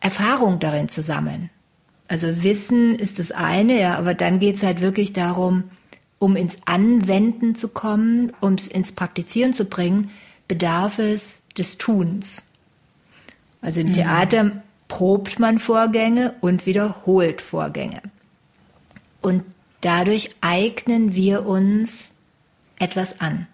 Erfahrung 0.00 0.58
darin 0.58 0.88
zu 0.88 1.02
sammeln. 1.02 1.50
Also 2.08 2.42
Wissen 2.42 2.96
ist 2.96 3.18
das 3.18 3.30
eine, 3.30 3.80
ja, 3.80 3.96
aber 3.96 4.14
dann 4.14 4.38
geht's 4.38 4.62
halt 4.62 4.80
wirklich 4.80 5.12
darum, 5.12 5.64
um 6.18 6.36
ins 6.36 6.58
Anwenden 6.64 7.54
zu 7.54 7.68
kommen, 7.68 8.32
um 8.40 8.54
es 8.54 8.68
ins 8.68 8.92
Praktizieren 8.92 9.54
zu 9.54 9.64
bringen, 9.64 10.10
bedarf 10.48 10.98
es 10.98 11.42
des 11.56 11.78
Tuns. 11.78 12.46
Also 13.62 13.80
im 13.80 13.88
mhm. 13.88 13.92
Theater 13.92 14.62
probt 14.88 15.38
man 15.38 15.58
Vorgänge 15.58 16.34
und 16.40 16.66
wiederholt 16.66 17.40
Vorgänge. 17.40 18.02
Und 19.22 19.44
dadurch 19.80 20.30
eignen 20.40 21.14
wir 21.14 21.46
uns 21.46 22.14
etwas 22.80 23.20
an. 23.20 23.46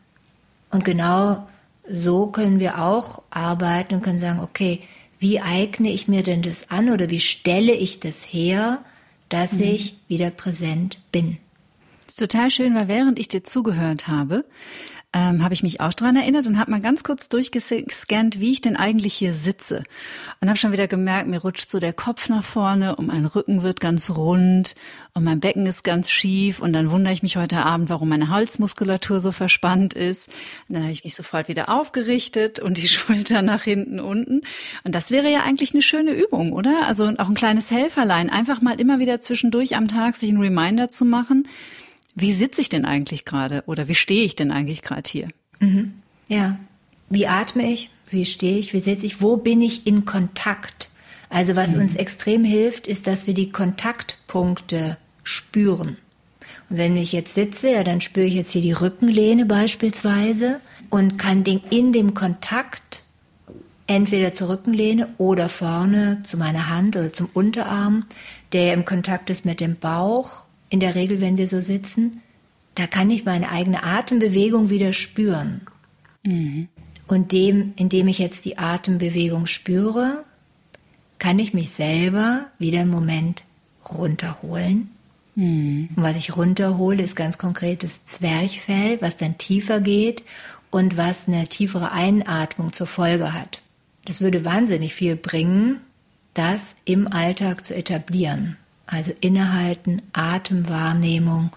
Und 0.71 0.85
genau 0.85 1.47
so 1.89 2.29
können 2.29 2.59
wir 2.59 2.81
auch 2.83 3.23
arbeiten 3.31 3.95
und 3.95 4.03
können 4.03 4.19
sagen, 4.19 4.41
okay, 4.41 4.81
wie 5.19 5.41
eigne 5.41 5.91
ich 5.91 6.09
mir 6.09 6.23
denn 6.23 6.43
das 6.43 6.71
an 6.71 6.91
oder 6.91 7.11
wie 7.11 7.21
stelle 7.21 7.73
ich 7.73 8.01
das 8.01 8.23
her, 8.25 8.85
dass 9.29 9.53
mhm. 9.53 9.63
ich 9.63 9.97
wieder 10.09 10.31
präsent 10.31 10.99
bin? 11.13 11.39
Das 12.05 12.15
ist 12.15 12.19
total 12.19 12.51
schön, 12.51 12.75
weil 12.75 12.89
während 12.89 13.19
ich 13.19 13.29
dir 13.29 13.43
zugehört 13.43 14.09
habe, 14.09 14.45
ähm, 15.17 15.43
habe 15.43 15.55
ich 15.55 15.63
mich 15.63 15.81
auch 15.81 15.95
dran 15.95 16.15
erinnert 16.15 16.47
und 16.47 16.59
habe 16.59 16.71
mal 16.71 16.81
ganz 16.81 17.03
kurz 17.03 17.31
durchgescannt, 17.31 18.39
wie 18.39 18.53
ich 18.53 18.61
denn 18.61 18.77
eigentlich 18.77 19.15
hier 19.15 19.33
sitze. 19.33 19.85
Und 20.43 20.49
habe 20.49 20.59
schon 20.59 20.73
wieder 20.73 20.89
gemerkt, 20.89 21.27
mir 21.27 21.41
rutscht 21.41 21.71
so 21.71 21.81
der 21.81 21.95
Kopf 21.95 22.29
nach 22.29 22.45
vorne 22.45 22.97
und 22.97 23.07
mein 23.07 23.25
Rücken 23.25 23.63
wird 23.63 23.81
ganz 23.81 24.11
rund 24.11 24.75
und 25.15 25.25
mein 25.25 25.41
Becken 25.41 25.65
ist 25.65 25.85
ganz 25.85 26.11
schief. 26.11 26.61
Und 26.61 26.75
dann 26.75 26.91
wundere 26.91 27.15
ich 27.15 27.23
mich 27.23 27.39
heute 27.39 27.65
Abend, 27.65 27.89
warum 27.89 28.11
meine 28.11 28.29
Halsmuskulatur 28.29 29.21
so 29.21 29.33
verspannt 29.33 29.95
ist. 29.95 30.29
Und 30.69 30.75
dann 30.75 30.83
habe 30.83 30.93
ich 30.93 31.05
mich 31.05 31.15
sofort 31.15 31.49
wieder 31.49 31.71
aufgerichtet 31.71 32.59
und 32.59 32.77
die 32.77 32.89
Schulter 32.89 33.41
nach 33.41 33.63
hinten 33.63 34.01
unten. 34.01 34.43
Und 34.85 34.95
das 34.95 35.11
wäre 35.11 35.33
ja 35.33 35.45
eigentlich 35.45 35.73
eine 35.73 35.81
schöne 35.81 36.13
Übung, 36.13 36.53
oder? 36.53 36.87
Also 36.87 37.11
auch 37.17 37.29
ein 37.29 37.35
kleines 37.35 37.71
Helferlein. 37.71 38.29
Einfach 38.29 38.61
mal 38.61 38.79
immer 38.79 38.99
wieder 38.99 39.23
zwischendurch 39.23 39.77
am 39.77 39.89
Tag 39.89 40.15
sich 40.15 40.29
einen 40.29 40.43
Reminder 40.43 40.91
zu 40.91 41.07
machen 41.07 41.45
wie 42.17 42.33
sitze 42.33 42.63
ich 42.63 42.71
denn 42.71 42.87
eigentlich 42.87 43.25
gerade 43.25 43.63
oder 43.67 43.89
wie 43.89 43.95
stehe 43.95 44.25
ich 44.25 44.35
denn 44.35 44.51
eigentlich 44.51 44.83
gerade 44.83 45.09
hier? 45.09 45.29
Mhm. 45.61 45.93
Ja. 46.29 46.59
Wie 47.11 47.29
atme 47.29 47.71
ich? 47.71 47.91
Wie 48.09 48.25
stehe 48.25 48.59
ich? 48.59 48.73
Wie 48.73 48.81
sitze 48.81 49.07
ich? 49.07 49.21
Wo 49.21 49.37
bin 49.37 49.61
ich 49.61 49.87
in 49.87 50.07
Kontakt? 50.07 50.89
Also 51.29 51.57
was 51.57 51.75
mhm. 51.75 51.83
uns 51.83 51.95
extrem 51.95 52.43
hilft, 52.43 52.87
ist, 52.87 53.07
dass 53.07 53.27
wir 53.27 53.35
die 53.35 53.51
Kontaktpunkte 53.51 54.97
spüren. 55.25 55.99
Und 56.71 56.79
wenn 56.79 56.97
ich 56.97 57.13
jetzt 57.13 57.35
sitze, 57.35 57.71
ja, 57.71 57.85
dann 57.85 58.01
spüre 58.01 58.27
ich 58.27 58.35
jetzt 58.35 58.53
hier 58.53 58.63
die 58.63 58.73
Rückenlehne 58.73 59.45
beispielsweise 59.45 60.61
und 60.89 61.19
kann 61.19 61.45
den, 61.45 61.61
in 61.71 61.93
dem 61.93 62.15
Kontakt 62.15 63.03
entweder 63.87 64.35
zur 64.35 64.49
Rückenlehne 64.49 65.09
oder 65.19 65.51
vorne 65.51 66.23
zu 66.25 66.39
meiner 66.39 66.71
Hand 66.71 66.97
oder 66.97 67.13
zum 67.13 67.29
Unterarm, 67.35 68.07
der 68.55 68.73
im 68.73 68.87
Kontakt 68.87 69.29
ist 69.29 69.45
mit 69.45 69.61
dem 69.61 69.77
Bauch, 69.77 70.46
in 70.69 70.81
der 70.81 70.95
Regel, 70.95 71.21
wenn 71.21 71.37
wir 71.37 71.49
so 71.49 71.61
sitzen, 71.61 72.23
da 72.75 72.87
kann 72.87 73.11
ich 73.11 73.25
meine 73.25 73.51
eigene 73.51 73.83
Atembewegung 73.83 74.69
wieder 74.71 74.93
spüren. 74.93 75.63
Mhm. 76.23 76.69
Und 77.07 77.33
dem, 77.33 77.73
indem 77.77 78.09
ich 78.09 78.19
jetzt 78.19 78.45
die 78.45 78.59
Atembewegung 78.59 79.47
spüre, 79.47 80.25
kann 81.19 81.39
ich 81.39 81.55
mich 81.55 81.71
selber 81.71 82.47
wieder 82.59 82.81
einen 82.81 82.91
Moment 82.91 83.45
runterholen. 83.89 84.91
Mhm. 85.37 85.91
Und 85.95 86.03
was 86.03 86.17
ich 86.17 86.37
runterhole, 86.37 87.03
ist 87.03 87.17
ganz 87.17 87.39
konkret 87.39 87.83
das 87.83 88.05
Zwerchfell, 88.05 89.01
was 89.01 89.17
dann 89.17 89.39
tiefer 89.39 89.81
geht 89.81 90.25
und 90.71 90.97
was 90.97 91.29
eine 91.29 91.47
tiefere 91.47 91.93
Einatmung 91.93 92.73
zur 92.73 92.87
Folge 92.87 93.33
hat. 93.33 93.63
Das 94.05 94.21
würde 94.21 94.45
wahnsinnig 94.45 94.95
viel 94.95 95.17
bringen, 95.17 95.81
das 96.35 96.77
im 96.85 97.09
Alltag 97.11 97.65
zu 97.65 97.75
etablieren. 97.75 98.57
Also 98.87 99.13
innehalten, 99.21 100.03
Atemwahrnehmung. 100.13 101.51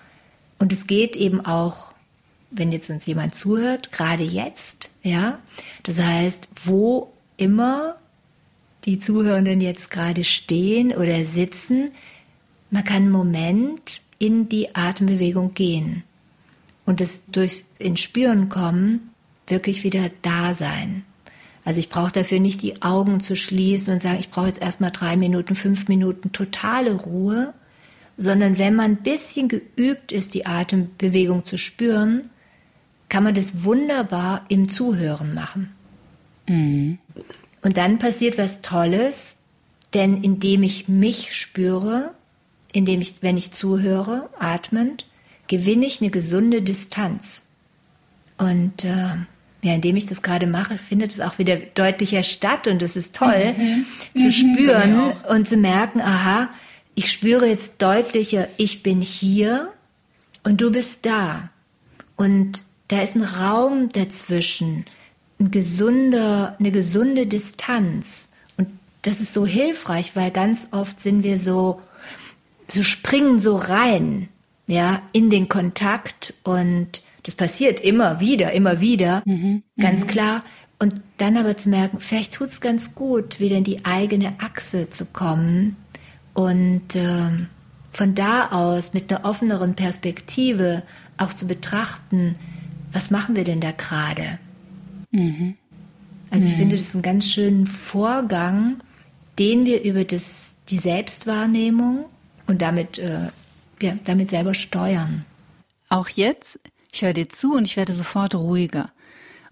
Und 0.58 0.74
es 0.74 0.88
geht 0.88 1.15
eben 1.15 1.46
auch, 1.46 1.94
wenn 2.52 2.72
jetzt 2.72 2.89
uns 2.89 3.06
jemand 3.06 3.36
zuhört, 3.36 3.92
gerade 3.92 4.24
jetzt, 4.24 4.89
ja. 5.04 5.39
Das 5.84 6.02
heißt, 6.02 6.48
wo 6.65 7.13
immer 7.38 7.96
die 8.86 9.00
Zuhörenden 9.00 9.62
jetzt 9.62 9.92
gerade 9.92 10.24
stehen 10.24 10.92
oder 10.92 11.24
sitzen, 11.26 11.92
man 12.72 12.84
kann 12.84 13.04
einen 13.04 13.12
Moment 13.12 14.02
in 14.18 14.50
die 14.50 14.76
Atembewegung 14.76 15.54
gehen 15.54 16.04
und 16.86 17.02
es 17.02 17.22
durch 17.32 17.63
ins 17.78 18.00
Spüren 18.00 18.50
kommen 18.50 19.12
wirklich 19.48 19.84
wieder 19.84 20.10
da 20.22 20.54
sein. 20.54 21.06
Also 21.69 21.82
ich 21.82 21.89
brauche 21.89 22.12
dafür 22.12 22.39
nicht 22.39 22.63
die 22.63 22.82
Augen 22.82 23.19
zu 23.19 23.36
schließen 23.36 23.93
und 23.93 24.01
sagen, 24.01 24.17
ich 24.19 24.32
brauche 24.32 24.47
jetzt 24.47 24.60
erstmal 24.60 24.89
drei 24.89 25.15
Minuten, 25.15 25.53
fünf 25.53 25.88
Minuten 25.88 26.32
totale 26.32 26.95
Ruhe, 26.95 27.53
sondern 28.17 28.58
wenn 28.58 28.73
man 28.73 28.93
ein 28.93 29.03
bisschen 29.03 29.49
geübt 29.49 30.12
ist, 30.12 30.34
die 30.34 30.47
Atembewegung 30.47 31.45
zu 31.45 31.60
spüren, 31.60 32.32
kann 33.08 33.23
man 33.23 33.36
das 33.36 33.63
wunderbar 33.63 34.47
im 34.49 34.67
Zuhören 34.67 35.36
machen. 35.36 35.71
Mhm. 36.47 36.97
Und 37.62 37.77
dann 37.77 37.99
passiert 37.99 38.39
was 38.39 38.63
Tolles, 38.63 39.38
denn 39.93 40.23
indem 40.23 40.63
ich 40.63 40.88
mich 40.88 41.36
spüre, 41.36 42.15
indem 42.73 42.99
ich, 42.99 43.21
wenn 43.21 43.38
ich 43.38 43.51
zuhöre, 43.51 44.27
atmend, 44.39 45.05
gewinne 45.47 45.86
ich 45.86 46.01
eine 46.01 46.10
gesunde 46.10 46.63
Distanz. 46.63 47.45
Und 48.39 48.86
äh, 48.86 49.17
ja, 49.62 49.74
indem 49.74 49.95
ich 49.98 50.06
das 50.06 50.22
gerade 50.22 50.48
mache, 50.48 50.78
findet 50.78 51.12
es 51.12 51.19
auch 51.19 51.38
wieder 51.38 51.58
deutlicher 51.58 52.24
statt 52.24 52.67
und 52.67 52.82
es 52.82 52.95
ist 52.95 53.15
toll 53.15 53.56
mhm. 53.58 53.86
zu 54.15 54.26
mhm. 54.26 54.32
spüren 54.32 55.12
und 55.30 55.48
zu 55.48 55.58
merken, 55.58 56.02
aha, 56.02 56.50
ich 56.95 57.12
spüre 57.12 57.48
jetzt 57.48 57.82
deutlicher, 57.82 58.48
ich 58.58 58.84
bin 58.84 59.02
hier 59.02 59.72
und 60.43 60.62
du 60.62 60.72
bist 60.72 61.06
da. 61.06 61.50
Und 62.15 62.63
da 62.88 63.02
ist 63.02 63.15
ein 63.15 63.24
Raum 63.24 63.89
dazwischen, 63.89 64.86
ein 65.39 65.52
gesunder, 65.52 66.56
eine 66.60 66.72
gesunde 66.72 67.28
Distanz. 67.28 68.30
Und 68.58 68.67
das 69.04 69.22
ist 69.22 69.34
so 69.34 69.45
hilfreich, 69.45 70.15
weil 70.15 70.32
ganz 70.32 70.69
oft 70.72 71.00
sind 71.00 71.24
wir 71.24 71.38
so, 71.38 71.82
so 72.67 72.84
springen 72.84 73.39
so 73.39 73.56
rein, 73.56 74.30
ja, 74.67 75.02
in 75.12 75.30
den 75.30 75.50
Kontakt 75.50 76.34
und 76.43 77.02
das 77.23 77.36
passiert 77.36 77.79
immer 77.79 78.19
wieder, 78.19 78.51
immer 78.53 78.79
wieder, 78.82 79.21
mhm. 79.25 79.63
ganz 79.79 80.01
mhm. 80.01 80.08
klar. 80.08 80.43
Und 80.79 80.93
dann 81.17 81.36
aber 81.36 81.58
zu 81.58 81.69
merken, 81.69 81.99
vielleicht 81.99 82.34
tut 82.34 82.49
es 82.49 82.62
ganz 82.62 82.95
gut, 82.95 83.39
wieder 83.39 83.58
in 83.58 83.65
die 83.65 83.84
eigene 83.84 84.36
Achse 84.39 84.89
zu 84.89 85.05
kommen 85.05 85.75
und 86.34 86.95
äh, 86.95 87.32
von 87.91 88.15
da 88.15 88.51
aus 88.51 88.93
mit 88.93 89.12
einer 89.12 89.25
offeneren 89.25 89.75
Perspektive 89.75 90.84
auch 91.17 91.34
zu 91.34 91.47
betrachten, 91.47 92.36
was 92.93 93.12
machen 93.12 93.36
wir 93.36 93.43
denn 93.43 93.60
da 93.60 93.71
gerade? 93.71 94.39
Mhm. 95.12 95.55
Also 96.32 96.45
ich 96.45 96.53
mhm. 96.53 96.58
finde, 96.58 96.77
das 96.77 96.88
ist 96.88 96.95
ein 96.95 97.01
ganz 97.01 97.27
schönen 97.27 97.67
Vorgang, 97.67 98.77
den 99.38 99.65
wir 99.65 99.84
über 99.84 100.03
das, 100.03 100.55
die 100.69 100.79
Selbstwahrnehmung 100.79 102.05
und 102.47 102.62
damit, 102.62 102.99
äh, 102.99 103.27
ja, 103.82 103.93
damit 104.03 104.29
selber 104.29 104.53
steuern. 104.53 105.25
Auch 105.89 106.10
jetzt 106.10 106.60
ich 106.91 107.02
höre 107.02 107.13
dir 107.13 107.30
zu 107.30 107.54
und 107.54 107.65
ich 107.65 107.78
werde 107.78 107.93
sofort 107.93 108.36
ruhiger. 108.36 108.91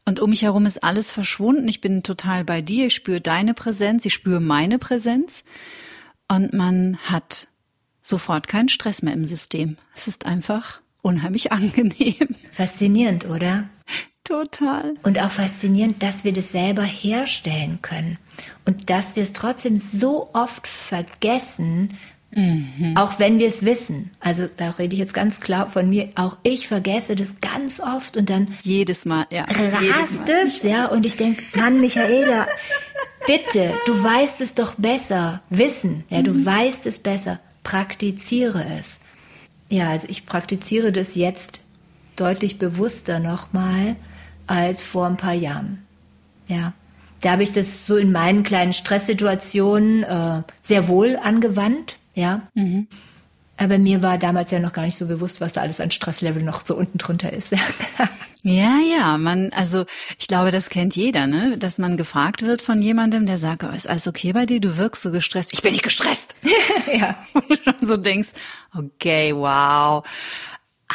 Und 0.05 0.19
um 0.21 0.29
mich 0.29 0.43
herum 0.43 0.65
ist 0.65 0.83
alles 0.83 1.11
verschwunden. 1.11 1.67
Ich 1.67 1.81
bin 1.81 2.01
total 2.01 2.45
bei 2.45 2.61
dir. 2.61 2.87
Ich 2.87 2.95
spüre 2.95 3.19
deine 3.19 3.53
Präsenz. 3.53 4.05
Ich 4.05 4.13
spüre 4.13 4.39
meine 4.39 4.79
Präsenz. 4.79 5.43
Und 6.29 6.53
man 6.53 6.97
hat 6.97 7.47
sofort 8.01 8.47
keinen 8.47 8.69
Stress 8.69 9.01
mehr 9.01 9.13
im 9.13 9.25
System. 9.25 9.77
Es 9.93 10.07
ist 10.07 10.25
einfach 10.25 10.79
unheimlich 11.01 11.51
angenehm. 11.51 12.35
Faszinierend, 12.51 13.25
oder? 13.25 13.69
Total. 14.23 14.93
Und 15.03 15.19
auch 15.19 15.31
faszinierend, 15.31 16.03
dass 16.03 16.23
wir 16.23 16.33
das 16.33 16.51
selber 16.51 16.83
herstellen 16.83 17.79
können. 17.81 18.17
Und 18.65 18.89
dass 18.89 19.15
wir 19.15 19.23
es 19.23 19.33
trotzdem 19.33 19.77
so 19.77 20.29
oft 20.33 20.67
vergessen, 20.67 21.97
Mhm. 22.31 22.95
Auch 22.95 23.19
wenn 23.19 23.39
wir 23.39 23.47
es 23.47 23.63
wissen. 23.63 24.11
Also 24.19 24.47
da 24.55 24.71
rede 24.71 24.93
ich 24.93 24.99
jetzt 24.99 25.13
ganz 25.13 25.39
klar 25.39 25.67
von 25.67 25.89
mir. 25.89 26.09
Auch 26.15 26.37
ich 26.43 26.67
vergesse 26.67 27.15
das 27.15 27.39
ganz 27.41 27.79
oft 27.79 28.17
und 28.17 28.29
dann 28.29 28.49
jedes 28.61 29.05
Mal, 29.05 29.25
ja, 29.31 29.43
rast 29.43 30.29
es, 30.29 30.63
ja. 30.63 30.87
Und 30.87 31.05
ich 31.05 31.15
denke, 31.15 31.41
Mann, 31.57 31.79
Michaela, 31.79 32.47
bitte, 33.25 33.73
du 33.85 34.03
weißt 34.03 34.41
es 34.41 34.53
doch 34.53 34.75
besser. 34.75 35.41
Wissen, 35.49 36.03
ja, 36.09 36.21
du 36.21 36.31
mhm. 36.31 36.45
weißt 36.45 36.85
es 36.85 36.99
besser. 36.99 37.39
Praktiziere 37.63 38.65
es. 38.79 38.99
Ja, 39.69 39.89
also 39.89 40.07
ich 40.09 40.25
praktiziere 40.25 40.91
das 40.91 41.15
jetzt 41.15 41.61
deutlich 42.15 42.57
bewusster 42.57 43.19
nochmal 43.19 43.95
als 44.47 44.83
vor 44.83 45.07
ein 45.07 45.17
paar 45.17 45.33
Jahren. 45.33 45.83
Ja. 46.47 46.73
Da 47.21 47.31
habe 47.31 47.43
ich 47.43 47.51
das 47.51 47.87
so 47.87 47.97
in 47.97 48.11
meinen 48.11 48.43
kleinen 48.43 48.73
Stresssituationen 48.73 50.03
äh, 50.03 50.43
sehr 50.61 50.87
wohl 50.87 51.17
angewandt 51.17 51.97
ja. 52.17 52.49
Mhm. 52.55 52.87
Aber 53.59 53.79
mir 53.79 54.03
war 54.03 54.19
damals 54.19 54.51
ja 54.51 54.59
noch 54.59 54.73
gar 54.73 54.83
nicht 54.83 54.97
so 54.97 55.07
bewusst, 55.07 55.41
was 55.41 55.53
da 55.53 55.61
alles 55.61 55.81
an 55.81 55.89
Stresslevel 55.89 56.43
noch 56.43 56.65
so 56.65 56.75
unten 56.75 56.99
drunter 56.99 57.33
ist. 57.33 57.51
ja, 58.43 58.77
ja, 58.79 59.17
man, 59.17 59.51
also 59.51 59.85
ich 60.19 60.27
glaube, 60.27 60.51
das 60.51 60.69
kennt 60.69 60.95
jeder, 60.95 61.25
ne? 61.25 61.57
Dass 61.57 61.79
man 61.79 61.97
gefragt 61.97 62.43
wird 62.43 62.61
von 62.61 62.81
jemandem, 62.81 63.25
der 63.25 63.39
sagt, 63.39 63.63
oh, 63.63 63.69
ist 63.69 63.89
alles 63.89 64.07
okay 64.07 64.31
bei 64.33 64.45
dir? 64.45 64.61
Du 64.61 64.77
wirkst 64.77 65.01
so 65.01 65.11
gestresst. 65.11 65.53
Ich 65.53 65.63
bin 65.63 65.71
nicht 65.71 65.83
gestresst. 65.83 66.35
ja. 66.93 67.17
Und 67.33 67.81
du 67.81 67.85
so 67.85 67.97
denkst, 67.97 68.29
okay, 68.75 69.35
wow. 69.35 70.03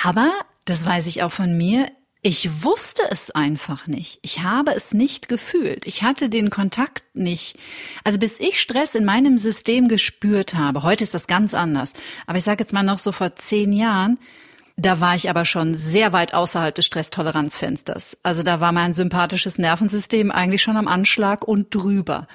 Aber, 0.05 0.31
das 0.65 0.87
weiß 0.87 1.09
ich 1.09 1.25
auch 1.25 1.33
von 1.33 1.57
mir, 1.57 1.89
ich 2.25 2.63
wusste 2.63 3.03
es 3.11 3.33
einfach 3.33 3.89
nicht. 3.89 4.21
Ich 4.23 4.45
habe 4.45 4.71
es 4.73 4.95
nicht 4.95 5.29
gefühlt. 5.29 5.87
Ich 5.87 6.05
hatte 6.05 6.29
den 6.29 6.51
Kontakt 6.51 7.03
nicht. 7.15 7.59
Also 8.05 8.21
bis 8.21 8.39
ich 8.39 8.61
Stress 8.61 8.95
in 8.95 9.05
meinem 9.05 9.39
System 9.39 9.89
gespürt 9.89 10.55
habe, 10.55 10.85
heute 10.85 11.03
ist 11.03 11.15
das 11.15 11.27
ganz 11.27 11.53
anders. 11.53 11.95
Aber 12.29 12.39
ich 12.39 12.45
sage 12.45 12.63
jetzt 12.63 12.73
mal 12.73 12.85
noch 12.85 13.01
so 13.01 13.11
vor 13.11 13.35
zehn 13.35 13.73
Jahren, 13.73 14.19
da 14.77 15.01
war 15.01 15.17
ich 15.17 15.31
aber 15.31 15.45
schon 15.45 15.75
sehr 15.75 16.13
weit 16.13 16.33
außerhalb 16.33 16.73
des 16.73 16.87
Stresstoleranzfensters. 16.87 18.17
Also 18.23 18.45
da 18.45 18.61
war 18.61 18.71
mein 18.71 18.93
sympathisches 18.93 19.59
Nervensystem 19.59 20.31
eigentlich 20.31 20.63
schon 20.63 20.77
am 20.77 20.87
Anschlag 20.87 21.47
und 21.47 21.75
drüber. 21.75 22.29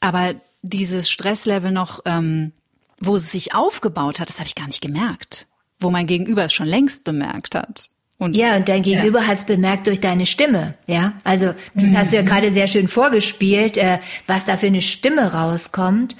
Aber 0.00 0.34
dieses 0.60 1.10
Stresslevel 1.10 1.72
noch, 1.72 2.00
ähm, 2.04 2.52
wo 3.00 3.16
es 3.16 3.30
sich 3.30 3.54
aufgebaut 3.54 4.20
hat, 4.20 4.28
das 4.28 4.38
habe 4.38 4.46
ich 4.46 4.54
gar 4.54 4.66
nicht 4.66 4.82
gemerkt. 4.82 5.46
Wo 5.80 5.90
mein 5.90 6.06
Gegenüber 6.06 6.44
es 6.44 6.52
schon 6.52 6.68
längst 6.68 7.04
bemerkt 7.04 7.54
hat. 7.54 7.88
Und, 8.18 8.36
ja, 8.36 8.56
und 8.56 8.68
dein 8.68 8.82
Gegenüber 8.82 9.20
ja. 9.20 9.26
hat 9.26 9.38
es 9.38 9.44
bemerkt 9.44 9.88
durch 9.88 10.00
deine 10.00 10.26
Stimme, 10.26 10.74
ja. 10.86 11.14
Also 11.24 11.54
das 11.74 11.84
mhm. 11.84 11.96
hast 11.96 12.12
du 12.12 12.16
ja 12.16 12.22
gerade 12.22 12.52
sehr 12.52 12.68
schön 12.68 12.86
vorgespielt, 12.86 13.76
äh, 13.76 13.98
was 14.28 14.44
da 14.44 14.56
für 14.56 14.68
eine 14.68 14.82
Stimme 14.82 15.32
rauskommt. 15.32 16.14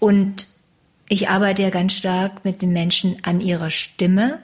Und 0.00 0.48
ich 1.08 1.28
arbeite 1.28 1.62
ja 1.62 1.70
ganz 1.70 1.92
stark 1.92 2.44
mit 2.44 2.60
den 2.60 2.72
Menschen 2.72 3.18
an 3.22 3.40
ihrer 3.40 3.70
Stimme, 3.70 4.40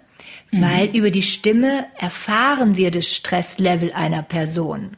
mhm. 0.53 0.63
weil 0.63 0.97
über 0.97 1.11
die 1.11 1.23
Stimme 1.23 1.87
erfahren 1.99 2.77
wir 2.77 2.93
das 2.93 3.09
Stresslevel 3.09 3.93
einer 3.93 4.23
Person. 4.23 4.97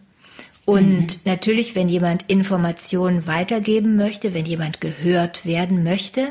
Und 0.67 1.01
mhm. 1.01 1.21
natürlich, 1.25 1.75
wenn 1.75 1.89
jemand 1.89 2.25
Informationen 2.29 3.27
weitergeben 3.27 3.97
möchte, 3.97 4.35
wenn 4.35 4.45
jemand 4.45 4.83
gehört 4.83 5.47
werden 5.47 5.83
möchte 5.83 6.29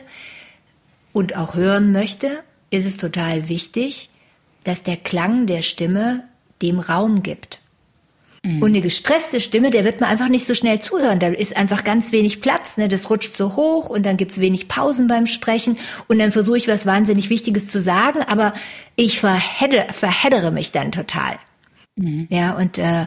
und 1.11 1.35
auch 1.35 1.55
hören 1.55 1.91
möchte, 1.91 2.43
ist 2.69 2.85
es 2.85 2.97
total 2.97 3.49
wichtig, 3.49 4.10
dass 4.63 4.83
der 4.83 4.97
Klang 4.97 5.47
der 5.47 5.61
Stimme 5.61 6.23
dem 6.61 6.79
Raum 6.79 7.23
gibt. 7.23 7.59
Mhm. 8.43 8.61
Und 8.61 8.69
eine 8.69 8.81
gestresste 8.81 9.39
Stimme, 9.39 9.69
der 9.69 9.85
wird 9.85 10.01
man 10.01 10.09
einfach 10.09 10.29
nicht 10.29 10.47
so 10.47 10.55
schnell 10.55 10.79
zuhören. 10.79 11.19
Da 11.19 11.27
ist 11.27 11.55
einfach 11.55 11.83
ganz 11.83 12.11
wenig 12.11 12.41
Platz. 12.41 12.77
Ne? 12.77 12.87
Das 12.87 13.09
rutscht 13.09 13.35
so 13.35 13.55
hoch 13.55 13.89
und 13.89 14.05
dann 14.05 14.17
gibt's 14.17 14.39
wenig 14.39 14.67
Pausen 14.67 15.07
beim 15.07 15.27
Sprechen. 15.27 15.77
Und 16.07 16.19
dann 16.19 16.31
versuche 16.31 16.57
ich 16.57 16.67
was 16.67 16.85
wahnsinnig 16.85 17.29
Wichtiges 17.29 17.67
zu 17.67 17.81
sagen, 17.81 18.21
aber 18.23 18.53
ich 18.95 19.19
verheddere, 19.19 19.93
verheddere 19.93 20.51
mich 20.51 20.71
dann 20.71 20.91
total. 20.91 21.37
Mhm. 21.95 22.27
Ja, 22.29 22.57
und 22.57 22.77
äh, 22.79 23.05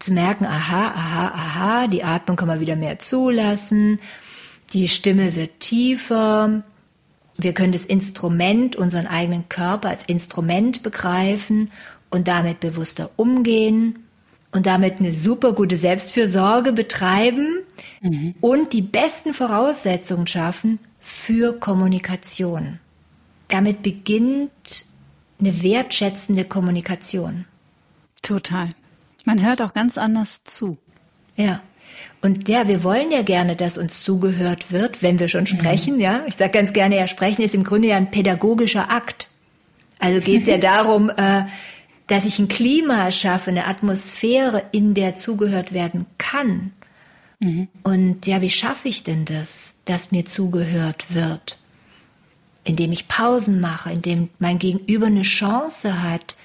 zu 0.00 0.12
merken, 0.12 0.46
aha, 0.46 0.88
aha, 0.88 1.26
aha, 1.28 1.86
die 1.86 2.02
Atmung 2.02 2.36
kann 2.36 2.48
man 2.48 2.60
wieder 2.60 2.74
mehr 2.74 2.98
zulassen, 2.98 4.00
die 4.72 4.88
Stimme 4.88 5.36
wird 5.36 5.60
tiefer, 5.60 6.62
wir 7.44 7.52
können 7.52 7.72
das 7.72 7.84
Instrument, 7.84 8.76
unseren 8.76 9.06
eigenen 9.06 9.48
Körper 9.48 9.88
als 9.88 10.04
Instrument 10.04 10.82
begreifen 10.82 11.70
und 12.10 12.28
damit 12.28 12.60
bewusster 12.60 13.10
umgehen 13.16 14.00
und 14.52 14.66
damit 14.66 14.98
eine 14.98 15.12
super 15.12 15.52
gute 15.52 15.76
Selbstfürsorge 15.76 16.72
betreiben 16.72 17.60
mhm. 18.00 18.34
und 18.40 18.72
die 18.72 18.82
besten 18.82 19.32
Voraussetzungen 19.32 20.26
schaffen 20.26 20.78
für 20.98 21.52
Kommunikation. 21.58 22.80
Damit 23.48 23.82
beginnt 23.82 24.50
eine 25.38 25.62
wertschätzende 25.62 26.44
Kommunikation. 26.44 27.46
Total. 28.22 28.70
Man 29.24 29.44
hört 29.44 29.62
auch 29.62 29.72
ganz 29.72 29.98
anders 29.98 30.44
zu. 30.44 30.78
Ja. 31.36 31.62
Und 32.22 32.48
ja, 32.48 32.68
wir 32.68 32.84
wollen 32.84 33.10
ja 33.10 33.22
gerne, 33.22 33.56
dass 33.56 33.78
uns 33.78 34.02
zugehört 34.02 34.72
wird, 34.72 35.02
wenn 35.02 35.18
wir 35.18 35.28
schon 35.28 35.46
sprechen, 35.46 35.94
mhm. 35.94 36.00
ja. 36.00 36.22
Ich 36.26 36.36
sage 36.36 36.52
ganz 36.52 36.72
gerne, 36.72 36.96
ja, 36.96 37.06
sprechen 37.06 37.42
ist 37.42 37.54
im 37.54 37.64
Grunde 37.64 37.88
ja 37.88 37.96
ein 37.96 38.10
pädagogischer 38.10 38.90
Akt. 38.90 39.28
Also 39.98 40.20
geht 40.20 40.42
es 40.42 40.48
ja 40.48 40.58
darum, 40.58 41.10
äh, 41.10 41.44
dass 42.08 42.26
ich 42.26 42.38
ein 42.38 42.48
Klima 42.48 43.10
schaffe, 43.10 43.50
eine 43.50 43.66
Atmosphäre, 43.66 44.64
in 44.72 44.94
der 44.94 45.16
zugehört 45.16 45.72
werden 45.72 46.06
kann. 46.18 46.72
Mhm. 47.38 47.68
Und 47.82 48.26
ja, 48.26 48.42
wie 48.42 48.50
schaffe 48.50 48.88
ich 48.88 49.02
denn 49.02 49.24
das, 49.24 49.74
dass 49.86 50.12
mir 50.12 50.26
zugehört 50.26 51.14
wird? 51.14 51.58
Indem 52.64 52.92
ich 52.92 53.08
Pausen 53.08 53.60
mache, 53.60 53.92
indem 53.92 54.28
mein 54.38 54.58
Gegenüber 54.58 55.06
eine 55.06 55.22
Chance 55.22 56.02
hat, 56.02 56.36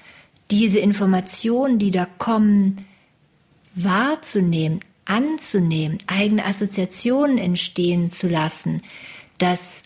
diese 0.50 0.78
Informationen, 0.78 1.78
die 1.78 1.90
da 1.90 2.06
kommen, 2.18 2.86
wahrzunehmen, 3.74 4.80
anzunehmen, 5.06 5.98
eigene 6.06 6.44
Assoziationen 6.44 7.38
entstehen 7.38 8.10
zu 8.10 8.28
lassen, 8.28 8.82
dass 9.38 9.84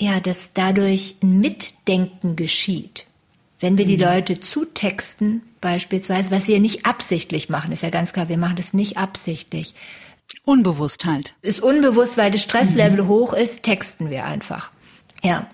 ja, 0.00 0.20
dass 0.20 0.52
dadurch 0.52 1.16
ein 1.22 1.40
Mitdenken 1.40 2.36
geschieht. 2.36 3.04
Wenn 3.60 3.76
wir 3.76 3.84
die 3.84 3.96
mhm. 3.96 4.04
Leute 4.04 4.40
zutexten, 4.40 5.42
beispielsweise, 5.60 6.30
was 6.30 6.46
wir 6.46 6.60
nicht 6.60 6.86
absichtlich 6.86 7.48
machen, 7.48 7.72
ist 7.72 7.82
ja 7.82 7.90
ganz 7.90 8.12
klar, 8.12 8.28
wir 8.28 8.38
machen 8.38 8.56
das 8.56 8.72
nicht 8.72 8.96
absichtlich. 8.96 9.74
Unbewusst 10.44 11.04
halt. 11.04 11.34
Ist 11.42 11.60
unbewusst, 11.60 12.16
weil 12.16 12.30
das 12.30 12.42
Stresslevel 12.42 13.02
mhm. 13.02 13.08
hoch 13.08 13.32
ist, 13.32 13.64
texten 13.64 14.10
wir 14.10 14.24
einfach. 14.24 14.70
Ja. 15.22 15.48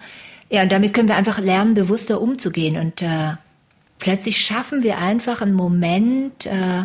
Ja, 0.51 0.63
und 0.63 0.71
damit 0.71 0.93
können 0.93 1.09
wir 1.09 1.17
einfach 1.17 1.39
lernen, 1.39 1.75
bewusster 1.75 2.21
umzugehen. 2.21 2.77
Und 2.77 3.01
äh, 3.01 3.33
plötzlich 3.99 4.45
schaffen 4.45 4.83
wir 4.83 4.99
einfach 4.99 5.41
einen 5.41 5.55
Moment, 5.55 6.45
äh, 6.45 6.85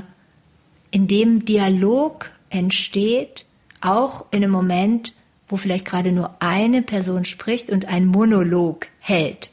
in 0.92 1.08
dem 1.08 1.46
Dialog 1.46 2.32
entsteht, 2.50 3.46
auch 3.82 4.26
in 4.32 4.44
einem 4.44 4.52
Moment, 4.52 5.14
wo 5.48 5.58
vielleicht 5.58 5.86
gerade 5.86 6.12
nur 6.12 6.36
eine 6.40 6.82
Person 6.82 7.26
spricht 7.26 7.70
und 7.70 7.86
ein 7.86 8.06
Monolog 8.06 8.88
hält. 9.00 9.52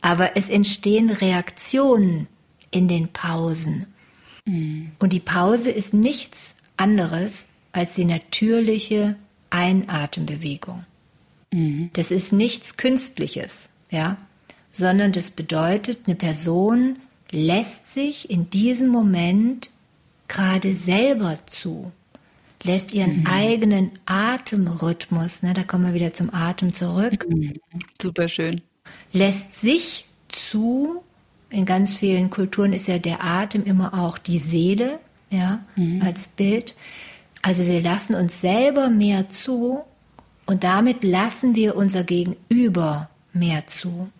Aber 0.00 0.36
es 0.36 0.48
entstehen 0.48 1.10
Reaktionen 1.10 2.28
in 2.70 2.88
den 2.88 3.08
Pausen. 3.08 3.86
Mhm. 4.44 4.92
Und 4.98 5.12
die 5.12 5.20
Pause 5.20 5.70
ist 5.70 5.94
nichts 5.94 6.54
anderes 6.76 7.48
als 7.72 7.94
die 7.94 8.04
natürliche 8.04 9.16
Einatembewegung. 9.50 10.84
Mhm. 11.52 11.90
Das 11.92 12.10
ist 12.10 12.32
nichts 12.32 12.76
Künstliches, 12.76 13.68
ja, 13.90 14.16
sondern 14.72 15.12
das 15.12 15.30
bedeutet, 15.30 16.00
eine 16.06 16.16
Person 16.16 16.96
lässt 17.30 17.92
sich 17.92 18.30
in 18.30 18.50
diesem 18.50 18.88
Moment 18.88 19.70
gerade 20.28 20.74
selber 20.74 21.36
zu, 21.46 21.92
lässt 22.62 22.94
ihren 22.94 23.20
mhm. 23.20 23.26
eigenen 23.26 23.90
Atemrhythmus, 24.06 25.42
ne, 25.42 25.54
da 25.54 25.62
kommen 25.62 25.86
wir 25.86 25.94
wieder 25.94 26.14
zum 26.14 26.32
Atem 26.32 26.72
zurück. 26.72 27.26
Mhm. 27.28 27.54
Super 28.00 28.28
schön. 28.28 28.60
Lässt 29.12 29.54
sich 29.54 30.06
zu, 30.28 31.02
in 31.50 31.66
ganz 31.66 31.96
vielen 31.96 32.30
Kulturen 32.30 32.72
ist 32.72 32.88
ja 32.88 32.98
der 32.98 33.22
Atem 33.22 33.64
immer 33.64 33.94
auch 33.94 34.18
die 34.18 34.38
Seele, 34.38 34.98
ja, 35.30 35.64
mhm. 35.76 36.02
als 36.02 36.28
Bild. 36.28 36.74
Also 37.42 37.66
wir 37.66 37.80
lassen 37.80 38.14
uns 38.14 38.40
selber 38.40 38.88
mehr 38.88 39.30
zu 39.30 39.82
und 40.46 40.64
damit 40.64 41.04
lassen 41.04 41.54
wir 41.54 41.76
unser 41.76 42.04
Gegenüber 42.04 43.10
mehr 43.32 43.66
zu. 43.66 44.10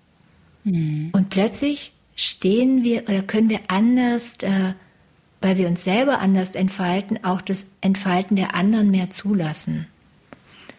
Mhm. 0.65 1.11
Und 1.13 1.31
plötzlich 1.31 1.93
stehen 2.17 2.85
wir 2.85 3.05
oder 3.09 3.23
können 3.23 3.51
wir 3.51 3.61
anders 3.69 4.37
äh, 4.43 4.75
weil 5.45 5.59
wir 5.59 5.69
uns 5.69 5.85
selber 5.85 6.21
anders 6.21 6.53
entfalten, 6.53 7.23
auch 7.23 7.43
das 7.43 7.67
Entfalten 7.83 8.35
der 8.35 8.55
anderen 8.55 8.91
mehr 8.91 9.11
zulassen. 9.11 9.87